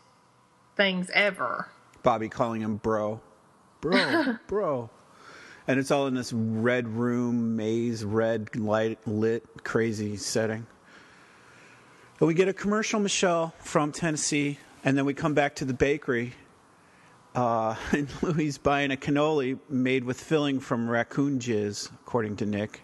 things 0.76 1.10
ever. 1.12 1.68
Bobby 2.02 2.28
calling 2.28 2.62
him 2.62 2.76
bro, 2.76 3.20
bro, 3.80 4.36
bro. 4.46 4.90
And 5.70 5.78
it's 5.78 5.92
all 5.92 6.08
in 6.08 6.14
this 6.14 6.32
red 6.32 6.88
room, 6.88 7.54
maze, 7.54 8.04
red 8.04 8.56
light 8.56 8.98
lit, 9.06 9.44
crazy 9.62 10.16
setting. 10.16 10.66
And 12.18 12.26
we 12.26 12.34
get 12.34 12.48
a 12.48 12.52
commercial, 12.52 12.98
Michelle, 12.98 13.54
from 13.60 13.92
Tennessee, 13.92 14.58
and 14.82 14.98
then 14.98 15.04
we 15.04 15.14
come 15.14 15.32
back 15.32 15.54
to 15.54 15.64
the 15.64 15.72
bakery. 15.72 16.34
Uh, 17.36 17.76
and 17.92 18.08
Louis 18.20 18.58
buying 18.58 18.90
a 18.90 18.96
cannoli 18.96 19.60
made 19.68 20.02
with 20.02 20.20
filling 20.20 20.58
from 20.58 20.90
raccoon 20.90 21.38
jizz, 21.38 21.88
according 22.04 22.34
to 22.38 22.46
Nick. 22.46 22.80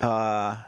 Uh, 0.00 0.58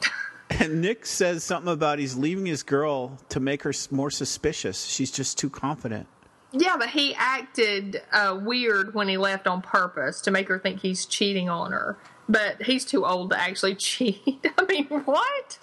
and 0.50 0.80
Nick 0.80 1.04
says 1.04 1.42
something 1.42 1.72
about 1.72 1.98
he's 1.98 2.14
leaving 2.14 2.46
his 2.46 2.62
girl 2.62 3.18
to 3.30 3.40
make 3.40 3.64
her 3.64 3.72
more 3.90 4.12
suspicious. 4.12 4.84
She's 4.84 5.10
just 5.10 5.38
too 5.38 5.50
confident. 5.50 6.06
Yeah, 6.52 6.76
but 6.78 6.90
he 6.90 7.14
acted 7.14 8.02
uh, 8.12 8.38
weird 8.40 8.94
when 8.94 9.08
he 9.08 9.16
left 9.16 9.46
on 9.46 9.62
purpose 9.62 10.20
to 10.22 10.30
make 10.30 10.48
her 10.48 10.58
think 10.58 10.80
he's 10.80 11.04
cheating 11.04 11.48
on 11.48 11.72
her. 11.72 11.98
But 12.28 12.62
he's 12.62 12.84
too 12.84 13.04
old 13.04 13.30
to 13.30 13.40
actually 13.40 13.74
cheat. 13.76 14.46
I 14.58 14.64
mean, 14.64 14.86
what? 14.86 15.58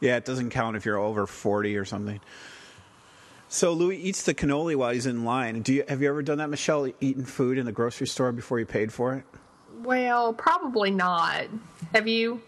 Yeah, 0.00 0.16
it 0.16 0.24
doesn't 0.24 0.50
count 0.50 0.76
if 0.76 0.84
you're 0.84 0.98
over 0.98 1.26
40 1.26 1.76
or 1.76 1.84
something. 1.84 2.20
So 3.48 3.72
Louis 3.72 3.96
eats 3.96 4.22
the 4.22 4.32
cannoli 4.32 4.76
while 4.76 4.92
he's 4.92 5.06
in 5.06 5.24
line. 5.24 5.62
Do 5.62 5.74
you 5.74 5.84
have 5.88 6.00
you 6.00 6.08
ever 6.08 6.22
done 6.22 6.38
that, 6.38 6.50
Michelle? 6.50 6.88
Eaten 7.00 7.24
food 7.24 7.58
in 7.58 7.66
the 7.66 7.72
grocery 7.72 8.06
store 8.06 8.30
before 8.30 8.60
you 8.60 8.66
paid 8.66 8.92
for 8.92 9.14
it? 9.14 9.24
Well, 9.82 10.32
probably 10.32 10.92
not. 10.92 11.46
Have 11.92 12.06
you? 12.06 12.42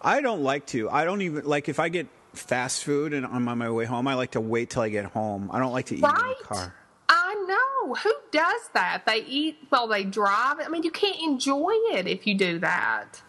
I 0.00 0.20
don't 0.20 0.42
like 0.42 0.66
to. 0.68 0.90
I 0.90 1.04
don't 1.04 1.22
even 1.22 1.44
like 1.44 1.68
if 1.68 1.78
I 1.78 1.88
get 1.88 2.08
fast 2.34 2.84
food 2.84 3.12
and 3.12 3.26
I'm 3.26 3.48
on 3.48 3.58
my 3.58 3.70
way 3.70 3.84
home. 3.84 4.08
I 4.08 4.14
like 4.14 4.32
to 4.32 4.40
wait 4.40 4.70
till 4.70 4.82
I 4.82 4.88
get 4.88 5.06
home. 5.06 5.50
I 5.52 5.58
don't 5.58 5.72
like 5.72 5.86
to 5.86 5.94
eat 5.94 6.04
in 6.04 6.10
the 6.10 6.36
car. 6.42 6.74
I 7.08 7.34
know. 7.46 7.94
Who 7.94 8.14
does 8.30 8.68
that? 8.74 9.04
They 9.06 9.24
eat 9.24 9.58
while 9.68 9.86
they 9.86 10.04
drive. 10.04 10.60
I 10.60 10.68
mean, 10.68 10.82
you 10.82 10.90
can't 10.90 11.20
enjoy 11.20 11.72
it 11.92 12.06
if 12.06 12.26
you 12.26 12.34
do 12.34 12.58
that. 12.60 13.22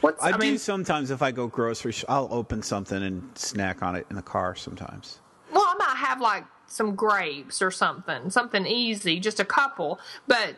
What's 0.00 0.22
I, 0.22 0.28
I, 0.28 0.32
do 0.32 0.38
mean? 0.38 0.58
sometimes 0.58 1.10
if 1.10 1.22
I 1.22 1.30
go 1.30 1.46
grocery. 1.46 1.92
Sh- 1.92 2.04
I'll 2.08 2.28
open 2.30 2.62
something 2.62 3.02
and 3.02 3.36
snack 3.38 3.82
on 3.82 3.94
it 3.94 4.06
in 4.10 4.16
the 4.16 4.22
car 4.22 4.54
sometimes. 4.54 5.20
Well, 5.52 5.64
I 5.64 5.74
might 5.78 5.96
have 5.96 6.20
like 6.20 6.44
some 6.66 6.94
grapes 6.94 7.62
or 7.62 7.70
something, 7.70 8.30
something 8.30 8.66
easy, 8.66 9.20
just 9.20 9.38
a 9.38 9.44
couple, 9.44 10.00
but 10.26 10.56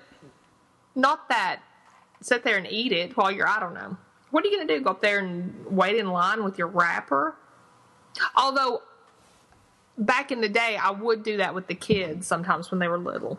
not 0.95 1.29
that 1.29 1.61
sit 2.21 2.43
there 2.45 2.57
and 2.57 2.67
eat 2.67 2.93
it 2.93 3.17
while 3.17 3.31
you're, 3.31 3.49
I 3.49 3.61
don't 3.61 3.75
know. 3.75 3.97
What 4.31 4.45
are 4.45 4.49
you 4.49 4.57
going 4.57 4.67
to 4.67 4.79
do? 4.79 4.81
Go 4.83 4.91
up 4.91 5.03
there 5.03 5.19
and 5.19 5.67
wait 5.67 5.97
in 5.97 6.09
line 6.09 6.43
with 6.43 6.59
your 6.59 6.69
wrapper? 6.69 7.37
Although, 8.37 8.83
back 9.99 10.31
in 10.33 10.41
the 10.41 10.49
day, 10.49 10.77
I 10.81 10.91
would 10.91 11.23
do 11.23 11.37
that 11.39 11.55
with 11.55 11.67
the 11.67 11.75
kids 11.75 12.27
sometimes 12.27 12.71
when 12.71 12.79
they 12.81 12.89
were 12.89 12.99
little, 12.99 13.39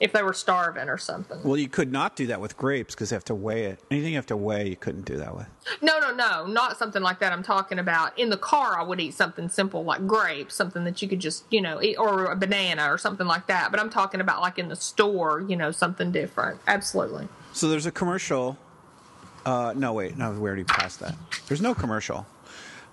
if 0.00 0.12
they 0.12 0.22
were 0.22 0.32
starving 0.32 0.88
or 0.88 0.96
something. 0.96 1.42
Well, 1.42 1.56
you 1.56 1.68
could 1.68 1.90
not 1.90 2.14
do 2.14 2.26
that 2.28 2.40
with 2.40 2.56
grapes 2.56 2.94
because 2.94 3.10
they 3.10 3.16
have 3.16 3.24
to 3.24 3.34
weigh 3.34 3.64
it. 3.64 3.80
Anything 3.90 4.10
you 4.10 4.16
have 4.16 4.26
to 4.26 4.36
weigh, 4.36 4.68
you 4.68 4.76
couldn't 4.76 5.04
do 5.04 5.16
that 5.16 5.34
with. 5.34 5.46
No, 5.82 5.98
no, 5.98 6.14
no, 6.14 6.46
not 6.46 6.78
something 6.78 7.02
like 7.02 7.18
that. 7.18 7.32
I'm 7.32 7.42
talking 7.42 7.78
about 7.80 8.16
in 8.18 8.30
the 8.30 8.36
car. 8.36 8.78
I 8.78 8.82
would 8.84 9.00
eat 9.00 9.14
something 9.14 9.48
simple 9.48 9.82
like 9.84 10.06
grapes, 10.06 10.54
something 10.54 10.84
that 10.84 11.02
you 11.02 11.08
could 11.08 11.20
just, 11.20 11.44
you 11.50 11.60
know, 11.60 11.82
eat, 11.82 11.96
or 11.96 12.26
a 12.26 12.36
banana 12.36 12.92
or 12.92 12.98
something 12.98 13.26
like 13.26 13.48
that. 13.48 13.70
But 13.72 13.80
I'm 13.80 13.90
talking 13.90 14.20
about 14.20 14.40
like 14.40 14.58
in 14.58 14.68
the 14.68 14.76
store, 14.76 15.40
you 15.40 15.56
know, 15.56 15.72
something 15.72 16.12
different. 16.12 16.60
Absolutely. 16.68 17.26
So 17.52 17.68
there's 17.68 17.86
a 17.86 17.92
commercial. 17.92 18.56
Uh, 19.44 19.72
no, 19.74 19.94
wait, 19.94 20.16
no, 20.18 20.30
we 20.32 20.46
already 20.46 20.64
passed 20.64 21.00
that. 21.00 21.14
There's 21.48 21.62
no 21.62 21.74
commercial. 21.74 22.26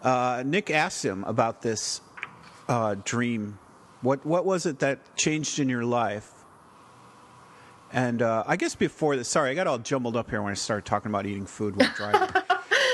Uh, 0.05 0.43
Nick 0.45 0.69
asked 0.69 1.03
him 1.03 1.23
about 1.23 1.61
this 1.63 1.99
uh, 2.69 2.95
dream. 3.03 3.57
What 4.01 4.25
what 4.25 4.45
was 4.45 4.65
it 4.67 4.79
that 4.79 5.15
changed 5.17 5.59
in 5.59 5.67
your 5.67 5.83
life? 5.83 6.31
And 7.91 8.21
uh, 8.21 8.43
I 8.45 8.55
guess 8.55 8.75
before 8.75 9.15
this, 9.15 9.27
sorry, 9.27 9.49
I 9.49 9.53
got 9.55 9.67
all 9.67 9.77
jumbled 9.79 10.15
up 10.15 10.29
here 10.29 10.41
when 10.41 10.51
I 10.51 10.55
started 10.55 10.85
talking 10.85 11.09
about 11.11 11.25
eating 11.25 11.45
food 11.45 11.75
while 11.75 11.89
driving. 11.95 12.29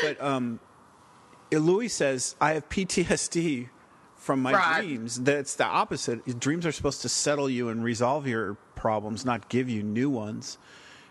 but 0.03 0.21
um, 0.23 0.59
Louis 1.51 1.89
says, 1.89 2.35
"I 2.39 2.53
have 2.53 2.69
PTSD 2.69 3.67
from 4.15 4.41
my 4.41 4.53
Right. 4.53 4.81
dreams." 4.81 5.19
That's 5.21 5.55
the 5.55 5.65
opposite. 5.65 6.39
Dreams 6.39 6.65
are 6.65 6.71
supposed 6.71 7.01
to 7.01 7.09
settle 7.09 7.49
you 7.49 7.67
and 7.69 7.83
resolve 7.83 8.25
your 8.25 8.53
problems, 8.75 9.25
not 9.25 9.49
give 9.49 9.69
you 9.69 9.83
new 9.83 10.09
ones. 10.09 10.57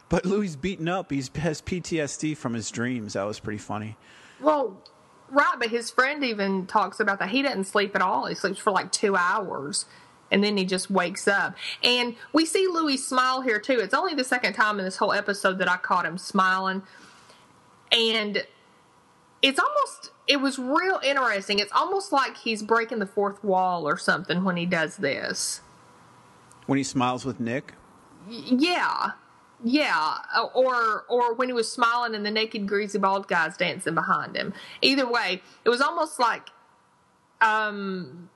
But 0.08 0.24
Louis 0.24 0.56
beaten 0.56 0.88
up. 0.88 1.10
He 1.10 1.18
has 1.18 1.60
PTSD 1.62 2.36
from 2.36 2.54
his 2.54 2.70
dreams. 2.70 3.12
That 3.12 3.24
was 3.24 3.38
pretty 3.38 3.58
funny. 3.58 3.96
Well, 4.40 4.82
right, 5.30 5.56
but 5.58 5.70
his 5.70 5.90
friend 5.90 6.24
even 6.24 6.66
talks 6.66 7.00
about 7.00 7.18
that. 7.18 7.30
He 7.30 7.42
doesn't 7.42 7.64
sleep 7.64 7.94
at 7.94 8.02
all. 8.02 8.26
He 8.26 8.34
sleeps 8.34 8.58
for 8.58 8.70
like 8.70 8.92
two 8.92 9.16
hours. 9.16 9.86
And 10.32 10.44
then 10.44 10.56
he 10.56 10.64
just 10.64 10.90
wakes 10.90 11.26
up. 11.26 11.56
And 11.82 12.14
we 12.32 12.46
see 12.46 12.68
Louis 12.68 12.98
smile 12.98 13.40
here 13.40 13.58
too. 13.58 13.80
It's 13.80 13.94
only 13.94 14.14
the 14.14 14.22
second 14.22 14.52
time 14.52 14.78
in 14.78 14.84
this 14.84 14.96
whole 14.96 15.12
episode 15.12 15.58
that 15.58 15.68
I 15.68 15.76
caught 15.76 16.06
him 16.06 16.18
smiling. 16.18 16.82
And 17.90 18.44
it's 19.42 19.58
almost, 19.58 20.12
it 20.28 20.36
was 20.36 20.56
real 20.58 21.00
interesting. 21.02 21.58
It's 21.58 21.72
almost 21.72 22.12
like 22.12 22.36
he's 22.36 22.62
breaking 22.62 23.00
the 23.00 23.06
fourth 23.06 23.42
wall 23.42 23.88
or 23.88 23.96
something 23.96 24.44
when 24.44 24.56
he 24.56 24.66
does 24.66 24.98
this. 24.98 25.62
When 26.66 26.76
he 26.76 26.84
smiles 26.84 27.24
with 27.24 27.40
Nick, 27.40 27.74
Yeah. 28.28 29.12
Yeah, 29.62 30.18
Uh, 30.34 30.44
or 30.54 31.04
or 31.08 31.34
when 31.34 31.48
he 31.48 31.52
was 31.52 31.70
smiling 31.70 32.14
and 32.14 32.24
the 32.24 32.30
naked 32.30 32.66
greasy 32.66 32.98
bald 32.98 33.28
guys 33.28 33.56
dancing 33.56 33.94
behind 33.94 34.36
him. 34.36 34.54
Either 34.80 35.06
way, 35.06 35.42
it 35.64 35.68
was 35.68 35.80
almost 35.80 36.18
like 36.18 36.48
um 37.40 38.28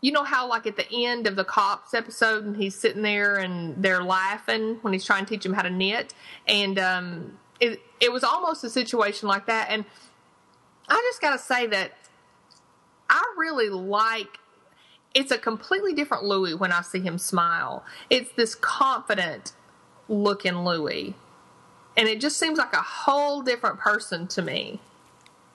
you 0.00 0.12
know 0.12 0.22
how 0.22 0.46
like 0.48 0.66
at 0.66 0.76
the 0.76 0.86
end 1.06 1.26
of 1.26 1.34
the 1.36 1.44
cops 1.44 1.94
episode 1.94 2.44
and 2.44 2.56
he's 2.56 2.74
sitting 2.74 3.02
there 3.02 3.36
and 3.36 3.82
they're 3.82 4.02
laughing 4.02 4.78
when 4.82 4.92
he's 4.92 5.04
trying 5.04 5.24
to 5.24 5.30
teach 5.30 5.46
him 5.46 5.54
how 5.54 5.62
to 5.62 5.70
knit 5.70 6.12
and 6.46 6.78
um 6.78 7.38
it 7.58 7.80
it 8.00 8.12
was 8.12 8.22
almost 8.22 8.62
a 8.64 8.70
situation 8.70 9.28
like 9.28 9.46
that 9.46 9.68
and 9.70 9.84
I 10.88 11.00
just 11.08 11.22
got 11.22 11.32
to 11.32 11.38
say 11.38 11.66
that 11.68 11.92
I 13.08 13.34
really 13.38 13.70
like 13.70 14.38
it's 15.14 15.30
a 15.30 15.38
completely 15.38 15.94
different 15.94 16.24
Louis 16.24 16.54
when 16.54 16.72
I 16.72 16.82
see 16.82 17.00
him 17.00 17.18
smile. 17.18 17.84
It's 18.10 18.32
this 18.32 18.54
confident 18.54 19.52
looking 20.08 20.64
Louis. 20.64 21.14
And 21.96 22.08
it 22.08 22.20
just 22.20 22.38
seems 22.38 22.58
like 22.58 22.72
a 22.72 22.82
whole 22.82 23.42
different 23.42 23.78
person 23.78 24.26
to 24.28 24.42
me. 24.42 24.80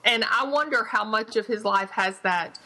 And 0.04 0.24
I 0.24 0.44
wonder 0.46 0.84
how 0.84 1.04
much 1.04 1.36
of 1.36 1.46
his 1.46 1.64
life 1.64 1.90
has 1.90 2.18
that 2.20 2.58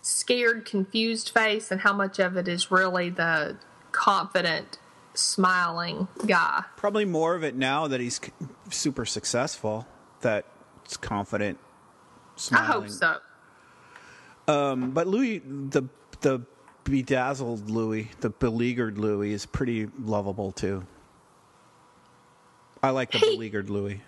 scared, 0.00 0.64
confused 0.64 1.30
face 1.30 1.70
and 1.70 1.80
how 1.80 1.92
much 1.92 2.18
of 2.18 2.36
it 2.36 2.46
is 2.46 2.70
really 2.70 3.10
the 3.10 3.56
confident, 3.90 4.78
smiling 5.14 6.08
guy. 6.26 6.64
probably 6.76 7.04
more 7.04 7.34
of 7.34 7.44
it 7.44 7.54
now 7.54 7.86
that 7.88 8.00
he's 8.00 8.20
super 8.70 9.04
successful. 9.04 9.86
That 10.20 10.46
it's 10.84 10.96
confident, 10.96 11.58
smiling. 12.36 12.68
I 12.68 12.72
hope 12.72 12.88
so. 12.88 13.16
Um, 14.46 14.90
but 14.92 15.06
Louis, 15.06 15.40
the 15.40 15.82
the 16.20 16.42
bedazzled 16.84 17.70
Louis, 17.70 18.08
the 18.20 18.30
beleaguered 18.30 18.98
Louis, 18.98 19.32
is 19.32 19.46
pretty 19.46 19.88
lovable 20.00 20.52
too. 20.52 20.86
I 22.82 22.90
like 22.90 23.12
the 23.12 23.18
He- 23.18 23.34
beleaguered 23.36 23.70
Louis. 23.70 24.00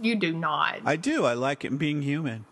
You 0.00 0.16
do 0.16 0.32
not. 0.32 0.80
I 0.84 0.96
do. 0.96 1.24
I 1.24 1.34
like 1.34 1.64
him 1.64 1.76
being 1.76 2.02
human. 2.02 2.46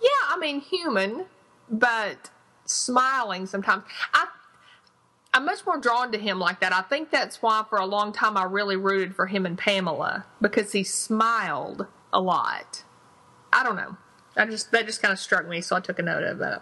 Yeah, 0.00 0.08
I 0.28 0.36
mean 0.38 0.60
human, 0.60 1.26
but 1.70 2.30
smiling 2.64 3.46
sometimes. 3.46 3.84
I 4.12 4.26
I'm 5.32 5.44
much 5.44 5.64
more 5.66 5.78
drawn 5.78 6.12
to 6.12 6.18
him 6.18 6.38
like 6.38 6.60
that. 6.60 6.72
I 6.72 6.80
think 6.80 7.10
that's 7.10 7.42
why 7.42 7.62
for 7.68 7.78
a 7.78 7.84
long 7.86 8.12
time 8.12 8.36
I 8.36 8.44
really 8.44 8.76
rooted 8.76 9.14
for 9.14 9.26
him 9.26 9.44
and 9.44 9.56
Pamela 9.56 10.24
because 10.40 10.72
he 10.72 10.82
smiled 10.82 11.86
a 12.12 12.20
lot. 12.20 12.84
I 13.52 13.62
don't 13.62 13.76
know. 13.76 13.96
I 14.36 14.46
just 14.46 14.72
that 14.72 14.86
just 14.86 15.00
kind 15.02 15.12
of 15.12 15.18
struck 15.18 15.46
me, 15.46 15.60
so 15.60 15.76
I 15.76 15.80
took 15.80 15.98
a 15.98 16.02
note 16.02 16.22
of 16.24 16.40
it. 16.40 16.58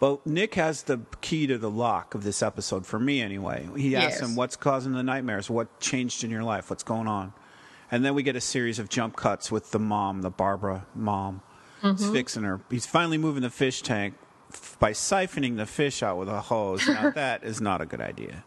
But 0.00 0.24
Nick 0.26 0.54
has 0.54 0.84
the 0.84 1.00
key 1.20 1.46
to 1.48 1.58
the 1.58 1.70
lock 1.70 2.14
of 2.14 2.22
this 2.22 2.42
episode 2.42 2.86
for 2.86 3.00
me 3.00 3.20
anyway. 3.20 3.68
He 3.76 3.96
asks 3.96 4.20
him, 4.20 4.36
"What's 4.36 4.56
causing 4.56 4.92
the 4.92 5.02
nightmares? 5.02 5.50
What 5.50 5.80
changed 5.80 6.22
in 6.22 6.30
your 6.30 6.44
life? 6.44 6.70
What's 6.70 6.84
going 6.84 7.08
on?" 7.08 7.32
And 7.90 8.04
then 8.04 8.14
we 8.14 8.22
get 8.22 8.36
a 8.36 8.40
series 8.40 8.78
of 8.78 8.88
jump 8.88 9.16
cuts 9.16 9.50
with 9.50 9.70
the 9.70 9.78
mom, 9.78 10.22
the 10.22 10.30
Barbara 10.30 10.86
mom. 10.94 11.42
He's 11.82 11.92
mm-hmm. 11.92 12.12
fixing 12.12 12.42
her. 12.42 12.60
He's 12.70 12.86
finally 12.86 13.18
moving 13.18 13.42
the 13.42 13.50
fish 13.50 13.82
tank 13.82 14.14
f- 14.52 14.76
by 14.78 14.92
siphoning 14.92 15.56
the 15.56 15.66
fish 15.66 16.02
out 16.02 16.18
with 16.18 16.28
a 16.28 16.42
hose. 16.42 16.86
Now 16.86 17.10
that 17.14 17.44
is 17.44 17.60
not 17.60 17.80
a 17.80 17.86
good 17.86 18.00
idea. 18.00 18.44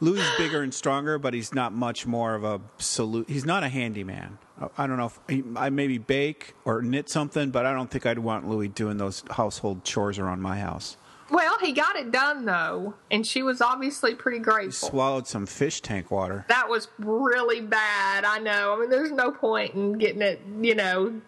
Louis 0.00 0.20
is 0.20 0.30
bigger 0.38 0.62
and 0.62 0.72
stronger, 0.72 1.18
but 1.18 1.34
he's 1.34 1.54
not 1.54 1.72
much 1.72 2.06
more 2.06 2.34
of 2.34 2.42
a 2.42 2.60
salute. 2.78 3.28
He's 3.28 3.44
not 3.44 3.62
a 3.62 3.68
handyman. 3.68 4.38
I- 4.76 4.86
don't 4.86 4.96
know 4.96 5.06
if 5.06 5.44
I 5.56 5.70
maybe 5.70 5.98
bake 5.98 6.54
or 6.64 6.82
knit 6.82 7.08
something, 7.08 7.50
but 7.50 7.64
I 7.66 7.72
don't 7.72 7.90
think 7.90 8.06
I'd 8.06 8.18
want 8.18 8.48
Louis 8.48 8.68
doing 8.68 8.98
those 8.98 9.22
household 9.30 9.84
chores 9.84 10.18
around 10.18 10.42
my 10.42 10.58
house. 10.58 10.96
Well, 11.30 11.58
he 11.60 11.72
got 11.72 11.94
it 11.96 12.10
done 12.10 12.44
though, 12.44 12.94
and 13.10 13.24
she 13.26 13.42
was 13.42 13.60
obviously 13.60 14.14
pretty 14.16 14.40
grateful. 14.40 14.88
Swallowed 14.88 15.28
some 15.28 15.46
fish 15.46 15.80
tank 15.80 16.10
water. 16.10 16.44
that 16.48 16.68
was 16.68 16.88
really 16.98 17.60
bad. 17.60 18.24
I 18.24 18.38
know. 18.40 18.74
I 18.74 18.80
mean, 18.80 18.90
there's 18.90 19.12
no 19.12 19.30
point 19.30 19.74
in 19.74 19.92
getting 19.92 20.22
it, 20.22 20.40
you 20.60 20.74
know, 20.74 21.20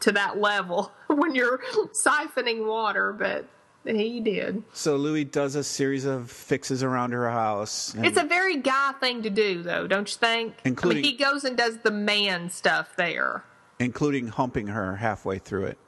to 0.00 0.12
that 0.12 0.38
level 0.38 0.92
when 1.06 1.34
you're 1.34 1.60
siphoning 1.94 2.66
water, 2.66 3.12
but 3.14 3.48
he 3.84 4.20
did. 4.20 4.62
So 4.72 4.96
Louis 4.96 5.24
does 5.24 5.54
a 5.54 5.64
series 5.64 6.04
of 6.04 6.30
fixes 6.30 6.82
around 6.82 7.12
her 7.12 7.30
house. 7.30 7.94
It's 7.98 8.18
a 8.18 8.24
very 8.24 8.56
guy 8.56 8.92
thing 9.00 9.22
to 9.22 9.30
do, 9.30 9.62
though, 9.62 9.86
don't 9.86 10.10
you 10.10 10.16
think? 10.16 10.54
Including- 10.64 10.98
I 10.98 11.02
mean, 11.02 11.10
he 11.12 11.16
goes 11.16 11.44
and 11.44 11.56
does 11.56 11.78
the 11.78 11.90
man 11.90 12.50
stuff 12.50 12.96
there. 12.96 13.44
including 13.78 14.28
humping 14.28 14.68
her 14.68 14.96
halfway 14.96 15.38
through 15.38 15.64
it. 15.64 15.78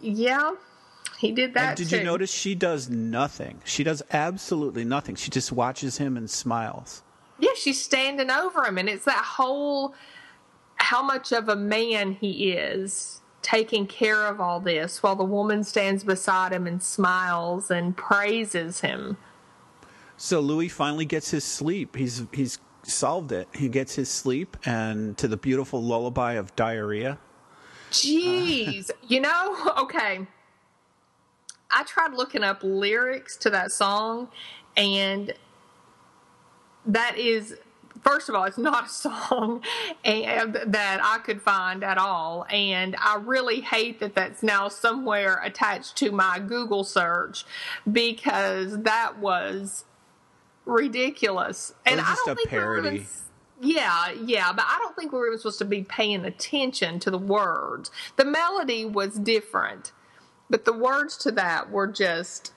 Yeah, 0.00 0.52
he 1.18 1.32
did 1.32 1.54
that. 1.54 1.68
And 1.68 1.76
did 1.76 1.90
too. 1.90 1.98
you 1.98 2.04
notice 2.04 2.32
she 2.32 2.54
does 2.54 2.88
nothing? 2.88 3.60
She 3.64 3.84
does 3.84 4.02
absolutely 4.10 4.84
nothing. 4.84 5.14
She 5.16 5.30
just 5.30 5.52
watches 5.52 5.98
him 5.98 6.16
and 6.16 6.30
smiles. 6.30 7.02
Yeah, 7.38 7.50
she's 7.56 7.82
standing 7.82 8.30
over 8.30 8.64
him, 8.64 8.78
and 8.78 8.88
it's 8.88 9.04
that 9.04 9.22
whole 9.24 9.94
how 10.76 11.02
much 11.02 11.30
of 11.32 11.48
a 11.48 11.56
man 11.56 12.12
he 12.12 12.52
is 12.52 13.19
taking 13.42 13.86
care 13.86 14.26
of 14.26 14.40
all 14.40 14.60
this 14.60 15.02
while 15.02 15.16
the 15.16 15.24
woman 15.24 15.64
stands 15.64 16.04
beside 16.04 16.52
him 16.52 16.66
and 16.66 16.82
smiles 16.82 17.70
and 17.70 17.96
praises 17.96 18.80
him. 18.80 19.16
So 20.16 20.40
Louis 20.40 20.68
finally 20.68 21.06
gets 21.06 21.30
his 21.30 21.44
sleep. 21.44 21.96
He's 21.96 22.24
he's 22.32 22.58
solved 22.82 23.32
it. 23.32 23.48
He 23.54 23.68
gets 23.68 23.94
his 23.94 24.10
sleep 24.10 24.56
and 24.64 25.16
to 25.18 25.28
the 25.28 25.36
beautiful 25.36 25.82
lullaby 25.82 26.34
of 26.34 26.54
diarrhea. 26.56 27.18
Jeez, 27.90 28.90
you 29.08 29.20
know, 29.20 29.72
okay. 29.78 30.26
I 31.70 31.84
tried 31.84 32.14
looking 32.14 32.42
up 32.42 32.60
lyrics 32.62 33.36
to 33.38 33.50
that 33.50 33.70
song, 33.70 34.28
and 34.76 35.32
that 36.86 37.16
is, 37.16 37.56
first 38.02 38.28
of 38.28 38.34
all, 38.34 38.44
it's 38.44 38.58
not 38.58 38.86
a 38.86 38.88
song 38.88 39.62
and 40.04 40.54
that 40.66 41.00
I 41.02 41.18
could 41.18 41.42
find 41.42 41.84
at 41.84 41.98
all, 41.98 42.46
and 42.50 42.96
I 42.98 43.16
really 43.16 43.60
hate 43.60 44.00
that 44.00 44.14
that's 44.14 44.42
now 44.42 44.68
somewhere 44.68 45.40
attached 45.42 45.96
to 45.96 46.10
my 46.10 46.38
Google 46.38 46.84
search 46.84 47.44
because 47.90 48.82
that 48.82 49.18
was 49.18 49.84
ridiculous. 50.64 51.74
And 51.86 51.96
was 51.96 52.06
I 52.06 52.10
just 52.10 52.26
don't 52.26 52.32
a 52.32 52.36
think 52.36 52.52
we 52.52 52.58
were 52.58 52.78
even 52.78 52.90
parody. 52.90 53.06
yeah, 53.60 54.12
yeah, 54.12 54.52
but 54.52 54.64
I 54.66 54.78
don't 54.80 54.96
think 54.96 55.12
we 55.12 55.18
were 55.18 55.26
even 55.28 55.38
supposed 55.38 55.58
to 55.58 55.64
be 55.64 55.82
paying 55.82 56.24
attention 56.24 56.98
to 57.00 57.10
the 57.10 57.18
words. 57.18 57.90
The 58.16 58.24
melody 58.24 58.84
was 58.84 59.18
different, 59.18 59.92
but 60.48 60.64
the 60.64 60.72
words 60.72 61.16
to 61.18 61.32
that 61.32 61.70
were 61.70 61.86
just. 61.86 62.52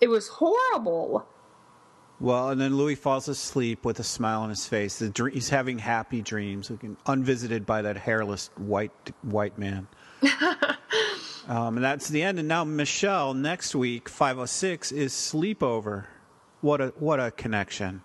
It 0.00 0.08
was 0.08 0.28
horrible. 0.28 1.26
Well, 2.20 2.50
and 2.50 2.60
then 2.60 2.76
Louis 2.76 2.94
falls 2.94 3.28
asleep 3.28 3.84
with 3.84 3.98
a 3.98 4.04
smile 4.04 4.42
on 4.42 4.48
his 4.48 4.66
face. 4.66 4.98
The 4.98 5.08
dr- 5.08 5.34
he's 5.34 5.48
having 5.48 5.78
happy 5.78 6.22
dreams, 6.22 6.70
unvisited 7.06 7.66
by 7.66 7.82
that 7.82 7.96
hairless 7.96 8.50
white 8.56 8.92
white 9.22 9.58
man. 9.58 9.88
um, 11.48 11.76
and 11.76 11.84
that's 11.84 12.08
the 12.08 12.22
end. 12.22 12.38
And 12.38 12.48
now 12.48 12.64
Michelle 12.64 13.34
next 13.34 13.74
week, 13.74 14.08
five 14.08 14.38
oh 14.38 14.46
six, 14.46 14.92
is 14.92 15.12
sleepover. 15.12 16.06
What 16.60 16.80
a 16.80 16.88
what 16.98 17.20
a 17.20 17.30
connection! 17.32 18.02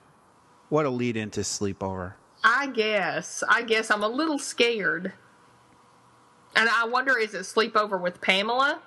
What 0.70 0.86
a 0.86 0.90
lead 0.90 1.16
into 1.16 1.42
sleepover. 1.42 2.14
I 2.44 2.68
guess. 2.68 3.44
I 3.48 3.62
guess 3.62 3.92
I'm 3.92 4.04
a 4.04 4.08
little 4.08 4.40
scared. 4.40 5.14
And 6.56 6.68
I 6.68 6.86
wonder 6.86 7.18
is 7.18 7.34
it 7.34 7.42
sleepover 7.42 8.02
with 8.02 8.22
Pamela? 8.22 8.82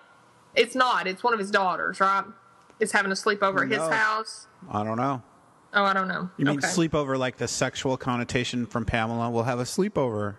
It's 0.54 0.74
not. 0.74 1.06
It's 1.06 1.22
one 1.22 1.32
of 1.32 1.38
his 1.38 1.50
daughters, 1.50 2.00
right? 2.00 2.24
It's 2.82 2.90
having 2.90 3.12
a 3.12 3.14
sleepover 3.14 3.62
at 3.62 3.68
his 3.70 3.78
house. 3.78 4.48
I 4.68 4.82
don't 4.82 4.96
know. 4.96 5.22
Oh, 5.72 5.84
I 5.84 5.92
don't 5.92 6.08
know. 6.08 6.28
You 6.36 6.44
mean 6.46 6.58
okay. 6.58 6.66
sleepover 6.66 7.16
like 7.16 7.36
the 7.36 7.46
sexual 7.46 7.96
connotation 7.96 8.66
from 8.66 8.84
Pamela? 8.84 9.30
We'll 9.30 9.44
have 9.44 9.60
a 9.60 9.64
sleepover. 9.64 10.34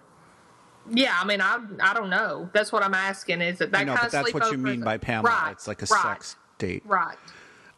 Yeah, 0.91 1.17
I 1.17 1.23
mean, 1.25 1.39
I 1.39 1.59
I 1.81 1.93
don't 1.93 2.09
know. 2.09 2.49
That's 2.53 2.73
what 2.73 2.83
I'm 2.83 2.93
asking. 2.93 3.39
Is 3.41 3.61
it 3.61 3.71
that 3.71 3.79
I 3.79 3.83
know, 3.85 3.93
kind 3.95 4.01
but 4.01 4.05
of 4.07 4.11
that's 4.25 4.33
what 4.33 4.51
you 4.51 4.57
mean 4.57 4.81
by 4.81 4.97
Pamela. 4.97 5.29
Right, 5.33 5.51
It's 5.53 5.67
like 5.69 5.81
a 5.81 5.85
right, 5.85 6.01
sex 6.01 6.35
date. 6.57 6.83
Right. 6.85 7.17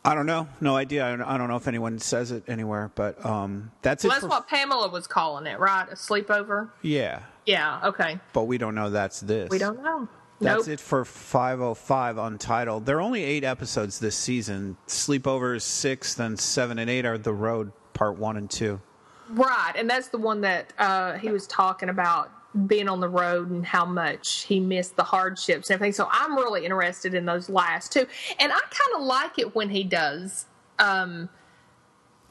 I 0.03 0.15
don't 0.15 0.25
know. 0.25 0.47
No 0.59 0.75
idea. 0.75 1.05
I 1.05 1.15
don't- 1.15 1.21
I 1.27 1.37
don't 1.37 1.47
know 1.47 1.55
if 1.55 1.67
anyone 1.67 1.97
says 1.99 2.31
it 2.31 2.43
anywhere, 2.47 2.91
but 2.95 3.23
um, 3.25 3.71
that's 3.83 4.03
Well, 4.03 4.11
it. 4.11 4.13
that's 4.15 4.21
for- 4.23 4.29
what 4.29 4.47
Pamela 4.47 4.89
was 4.89 5.05
calling 5.07 5.45
it, 5.45 5.59
right? 5.59 5.87
A 5.91 5.95
sleepover. 5.95 6.69
Yeah, 6.81 7.21
Yeah. 7.45 7.79
Okay. 7.83 8.19
but 8.33 8.43
we 8.43 8.57
don't 8.57 8.73
know 8.75 8.89
that's 8.89 9.19
this. 9.19 9.49
We 9.51 9.59
don't 9.59 9.81
know. 9.83 10.07
That's 10.41 10.67
nope. 10.67 10.73
it 10.73 10.79
for 10.79 11.05
505 11.05 12.17
Untitled. 12.17 12.85
There 12.85 12.97
are 12.97 13.01
only 13.01 13.23
eight 13.23 13.43
episodes 13.43 13.99
this 13.99 14.17
season. 14.17 14.75
Sleepover 14.87 15.55
is 15.55 15.63
six, 15.63 16.13
then 16.13 16.35
seven 16.35 16.77
and 16.77 16.89
eight 16.89 17.05
are 17.05 17.17
The 17.17 17.33
Road, 17.33 17.71
part 17.93 18.17
one 18.17 18.35
and 18.35 18.49
two. 18.49 18.81
Right, 19.29 19.73
and 19.75 19.89
that's 19.89 20.09
the 20.09 20.17
one 20.17 20.41
that 20.41 20.73
uh, 20.77 21.13
he 21.13 21.29
was 21.29 21.47
talking 21.47 21.89
about 21.89 22.31
being 22.67 22.87
on 22.87 22.99
the 22.99 23.09
road 23.09 23.49
and 23.49 23.65
how 23.65 23.85
much 23.85 24.43
he 24.43 24.59
missed 24.59 24.95
the 24.95 25.03
hardships 25.03 25.69
and 25.69 25.75
everything. 25.75 25.93
So 25.93 26.07
I'm 26.09 26.35
really 26.35 26.63
interested 26.63 27.13
in 27.13 27.25
those 27.25 27.49
last 27.49 27.91
two, 27.91 28.05
and 28.39 28.51
I 28.51 28.59
kind 28.59 28.91
of 28.97 29.01
like 29.03 29.39
it 29.39 29.55
when 29.55 29.69
he 29.69 29.83
does 29.83 30.45
um, 30.79 31.29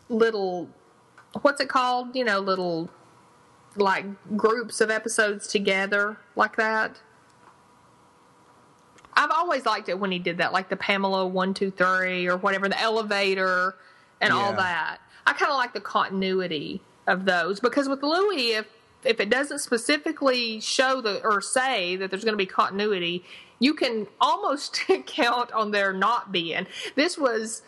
little, 0.09 0.69
what's 1.43 1.61
it 1.61 1.69
called? 1.69 2.15
You 2.15 2.25
know, 2.25 2.39
little 2.39 2.91
like 3.77 4.05
groups 4.37 4.81
of 4.81 4.91
episodes 4.91 5.47
together 5.49 6.19
like 6.37 6.57
that. 6.57 7.01
I've 9.17 9.31
always 9.31 9.67
liked 9.67 9.89
it 9.89 9.99
when 9.99 10.11
he 10.11 10.19
did 10.19 10.39
that, 10.39 10.53
like 10.53 10.69
the 10.69 10.77
Pamela 10.77 11.27
one 11.27 11.55
two 11.55 11.71
three 11.71 12.27
or 12.27 12.37
whatever, 12.37 12.69
the 12.69 12.81
elevator 12.81 13.75
and 14.21 14.33
all 14.33 14.53
that. 14.55 14.99
I 15.27 15.33
kind 15.33 15.51
of 15.51 15.57
like 15.57 15.73
the 15.73 15.81
continuity 15.81 16.83
of 17.07 17.25
those 17.25 17.61
because 17.61 17.89
with 17.89 18.03
Louis, 18.03 18.53
if 18.53 18.67
if 19.05 19.21
it 19.21 19.29
doesn't 19.31 19.59
specifically 19.59 20.61
show 20.61 21.01
the 21.01 21.23
or 21.23 21.41
say 21.41 21.97
that 21.97 22.11
there's 22.11 22.25
going 22.25 22.33
to 22.33 22.39
be 22.39 22.47
continuity, 22.47 23.25
you 23.59 23.75
can 23.75 24.07
almost 24.21 24.83
count 25.07 25.53
on 25.53 25.71
there 25.71 25.93
not 25.93 26.33
being. 26.33 26.67
This 26.95 27.19
was 27.19 27.63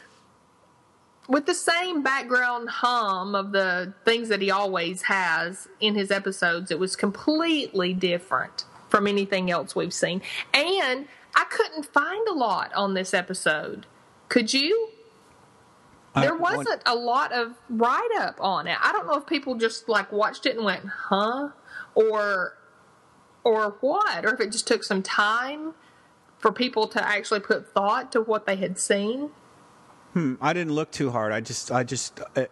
with 1.28 1.46
the 1.46 1.54
same 1.54 2.02
background 2.02 2.68
hum 2.68 3.34
of 3.34 3.52
the 3.52 3.92
things 4.04 4.28
that 4.28 4.40
he 4.40 4.50
always 4.50 5.02
has 5.02 5.68
in 5.80 5.94
his 5.94 6.10
episodes. 6.10 6.70
It 6.70 6.78
was 6.78 6.96
completely 6.96 7.92
different 7.92 8.64
from 8.88 9.06
anything 9.06 9.50
else 9.50 9.74
we've 9.74 9.92
seen, 9.92 10.22
and 10.54 11.06
I 11.36 11.44
couldn't 11.44 11.86
find 11.86 12.26
a 12.28 12.32
lot 12.32 12.72
on 12.74 12.94
this 12.94 13.14
episode. 13.14 13.86
Could 14.28 14.52
you? 14.52 14.90
There 16.14 16.34
wasn't 16.34 16.80
a 16.86 16.94
lot 16.94 17.30
of 17.30 17.56
write 17.68 18.08
up 18.18 18.40
on 18.40 18.66
it. 18.66 18.78
I 18.80 18.90
don't 18.90 19.06
know 19.06 19.18
if 19.18 19.26
people 19.26 19.54
just 19.56 19.86
like 19.86 20.10
watched 20.10 20.46
it 20.46 20.56
and 20.56 20.64
went, 20.64 20.86
"Huh," 20.86 21.50
or 21.94 22.56
or 23.44 23.76
what, 23.80 24.24
or 24.24 24.32
if 24.34 24.40
it 24.40 24.50
just 24.50 24.66
took 24.66 24.82
some 24.82 25.02
time 25.02 25.74
for 26.38 26.50
people 26.50 26.88
to 26.88 27.06
actually 27.06 27.40
put 27.40 27.72
thought 27.72 28.10
to 28.12 28.20
what 28.20 28.46
they 28.46 28.56
had 28.56 28.78
seen. 28.78 29.30
Hmm, 30.14 30.34
I 30.40 30.52
didn't 30.52 30.72
look 30.72 30.90
too 30.90 31.10
hard. 31.10 31.32
I 31.32 31.40
just, 31.40 31.70
I 31.70 31.84
just, 31.84 32.20
uh, 32.34 32.46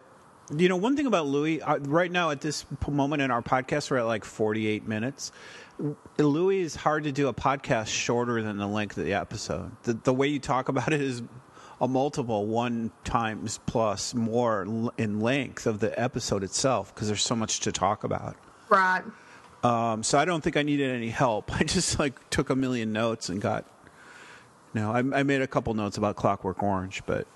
you 0.56 0.68
know, 0.68 0.76
one 0.76 0.96
thing 0.96 1.06
about 1.06 1.26
Louis, 1.26 1.60
uh, 1.62 1.78
right 1.80 2.10
now 2.10 2.30
at 2.30 2.40
this 2.40 2.66
moment 2.88 3.22
in 3.22 3.30
our 3.30 3.42
podcast, 3.42 3.90
we're 3.90 3.98
at 3.98 4.06
like 4.06 4.24
48 4.24 4.86
minutes. 4.86 5.32
Louis 6.18 6.60
is 6.60 6.76
hard 6.76 7.04
to 7.04 7.12
do 7.12 7.28
a 7.28 7.34
podcast 7.34 7.88
shorter 7.88 8.42
than 8.42 8.58
the 8.58 8.66
length 8.66 8.96
of 8.96 9.04
the 9.04 9.14
episode. 9.14 9.72
The, 9.82 9.94
the 9.94 10.12
way 10.12 10.28
you 10.28 10.38
talk 10.38 10.68
about 10.68 10.92
it 10.92 11.00
is 11.00 11.22
a 11.80 11.88
multiple 11.88 12.46
one 12.46 12.92
times 13.02 13.58
plus 13.66 14.14
more 14.14 14.90
in 14.96 15.20
length 15.20 15.66
of 15.66 15.80
the 15.80 15.98
episode 16.00 16.44
itself 16.44 16.94
because 16.94 17.08
there's 17.08 17.22
so 17.22 17.34
much 17.34 17.60
to 17.60 17.72
talk 17.72 18.04
about. 18.04 18.36
Right. 18.68 19.02
Um, 19.62 20.02
so 20.02 20.18
I 20.18 20.24
don't 20.24 20.42
think 20.42 20.56
I 20.56 20.62
needed 20.62 20.90
any 20.90 21.08
help. 21.08 21.52
I 21.58 21.64
just 21.64 21.98
like 21.98 22.30
took 22.30 22.50
a 22.50 22.56
million 22.56 22.92
notes 22.92 23.28
and 23.28 23.40
got. 23.40 23.64
No, 24.74 24.90
I, 24.90 24.98
I 24.98 25.22
made 25.22 25.40
a 25.40 25.46
couple 25.46 25.72
notes 25.74 25.98
about 25.98 26.16
Clockwork 26.16 26.60
Orange, 26.60 27.02
but 27.06 27.28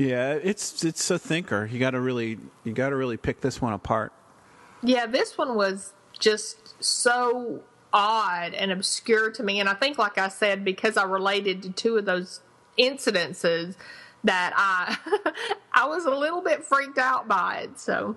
yeah, 0.00 0.32
it's 0.32 0.84
it's 0.84 1.10
a 1.10 1.18
thinker. 1.18 1.66
You 1.66 1.78
got 1.78 1.90
to 1.90 2.00
really 2.00 2.38
you 2.64 2.72
got 2.72 2.90
to 2.90 2.96
really 2.96 3.16
pick 3.16 3.40
this 3.40 3.60
one 3.60 3.72
apart. 3.72 4.12
Yeah, 4.82 5.06
this 5.06 5.36
one 5.36 5.54
was 5.54 5.92
just 6.18 6.82
so 6.82 7.62
odd 7.92 8.54
and 8.54 8.72
obscure 8.72 9.30
to 9.32 9.42
me. 9.42 9.60
And 9.60 9.68
I 9.68 9.74
think, 9.74 9.98
like 9.98 10.16
I 10.16 10.28
said, 10.28 10.64
because 10.64 10.96
I 10.96 11.04
related 11.04 11.62
to 11.64 11.70
two 11.70 11.98
of 11.98 12.06
those 12.06 12.40
incidences, 12.78 13.76
that 14.24 14.52
I 14.56 14.96
I 15.72 15.86
was 15.86 16.06
a 16.06 16.10
little 16.10 16.42
bit 16.42 16.64
freaked 16.64 16.98
out 16.98 17.28
by 17.28 17.60
it. 17.64 17.78
So 17.78 18.16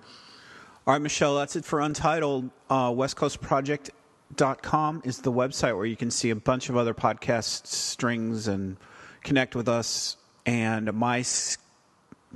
All 0.88 0.94
right, 0.94 1.02
Michelle, 1.02 1.36
that's 1.36 1.56
it 1.56 1.66
for 1.66 1.80
Untitled. 1.82 2.50
Uh, 2.70 2.90
WestCoastProject.com 2.92 5.02
is 5.06 5.20
the 5.20 5.32
website 5.32 5.76
where 5.76 5.86
you 5.86 5.96
can 5.96 6.12
see 6.12 6.30
a 6.30 6.36
bunch 6.36 6.70
of 6.70 6.78
other 6.78 6.94
podcast 6.94 7.66
strings 7.68 8.48
and 8.48 8.78
connect 9.24 9.56
with 9.56 9.70
us. 9.70 10.18
And 10.46 10.92
my 10.94 11.22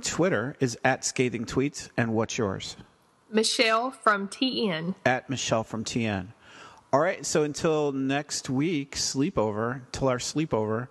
Twitter 0.02 0.56
is 0.60 0.78
at 0.84 1.04
Scathing 1.04 1.44
Tweets. 1.44 1.90
And 1.96 2.12
what's 2.14 2.38
yours? 2.38 2.76
Michelle 3.30 3.90
from 3.90 4.28
TN. 4.28 4.94
at 5.04 5.28
Michelle 5.28 5.64
from 5.64 5.84
TN. 5.84 6.28
All 6.92 7.00
right, 7.00 7.24
so 7.26 7.42
until 7.42 7.92
next 7.92 8.48
week, 8.48 8.94
sleepover, 8.94 9.82
till 9.92 10.08
our 10.08 10.16
sleepover, 10.16 10.88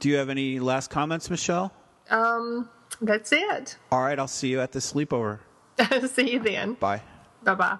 do 0.00 0.08
you 0.08 0.16
have 0.16 0.30
any 0.30 0.58
last 0.58 0.88
comments, 0.88 1.28
Michelle? 1.28 1.70
Um, 2.08 2.70
that's 3.02 3.30
it. 3.32 3.76
All 3.92 4.00
right, 4.02 4.18
I'll 4.18 4.26
see 4.26 4.48
you 4.48 4.60
at 4.60 4.72
the 4.72 4.78
sleepover. 4.78 5.40
See 6.08 6.32
you 6.32 6.38
then. 6.38 6.74
Bye. 6.74 7.02
Bye 7.42 7.54
bye. 7.54 7.78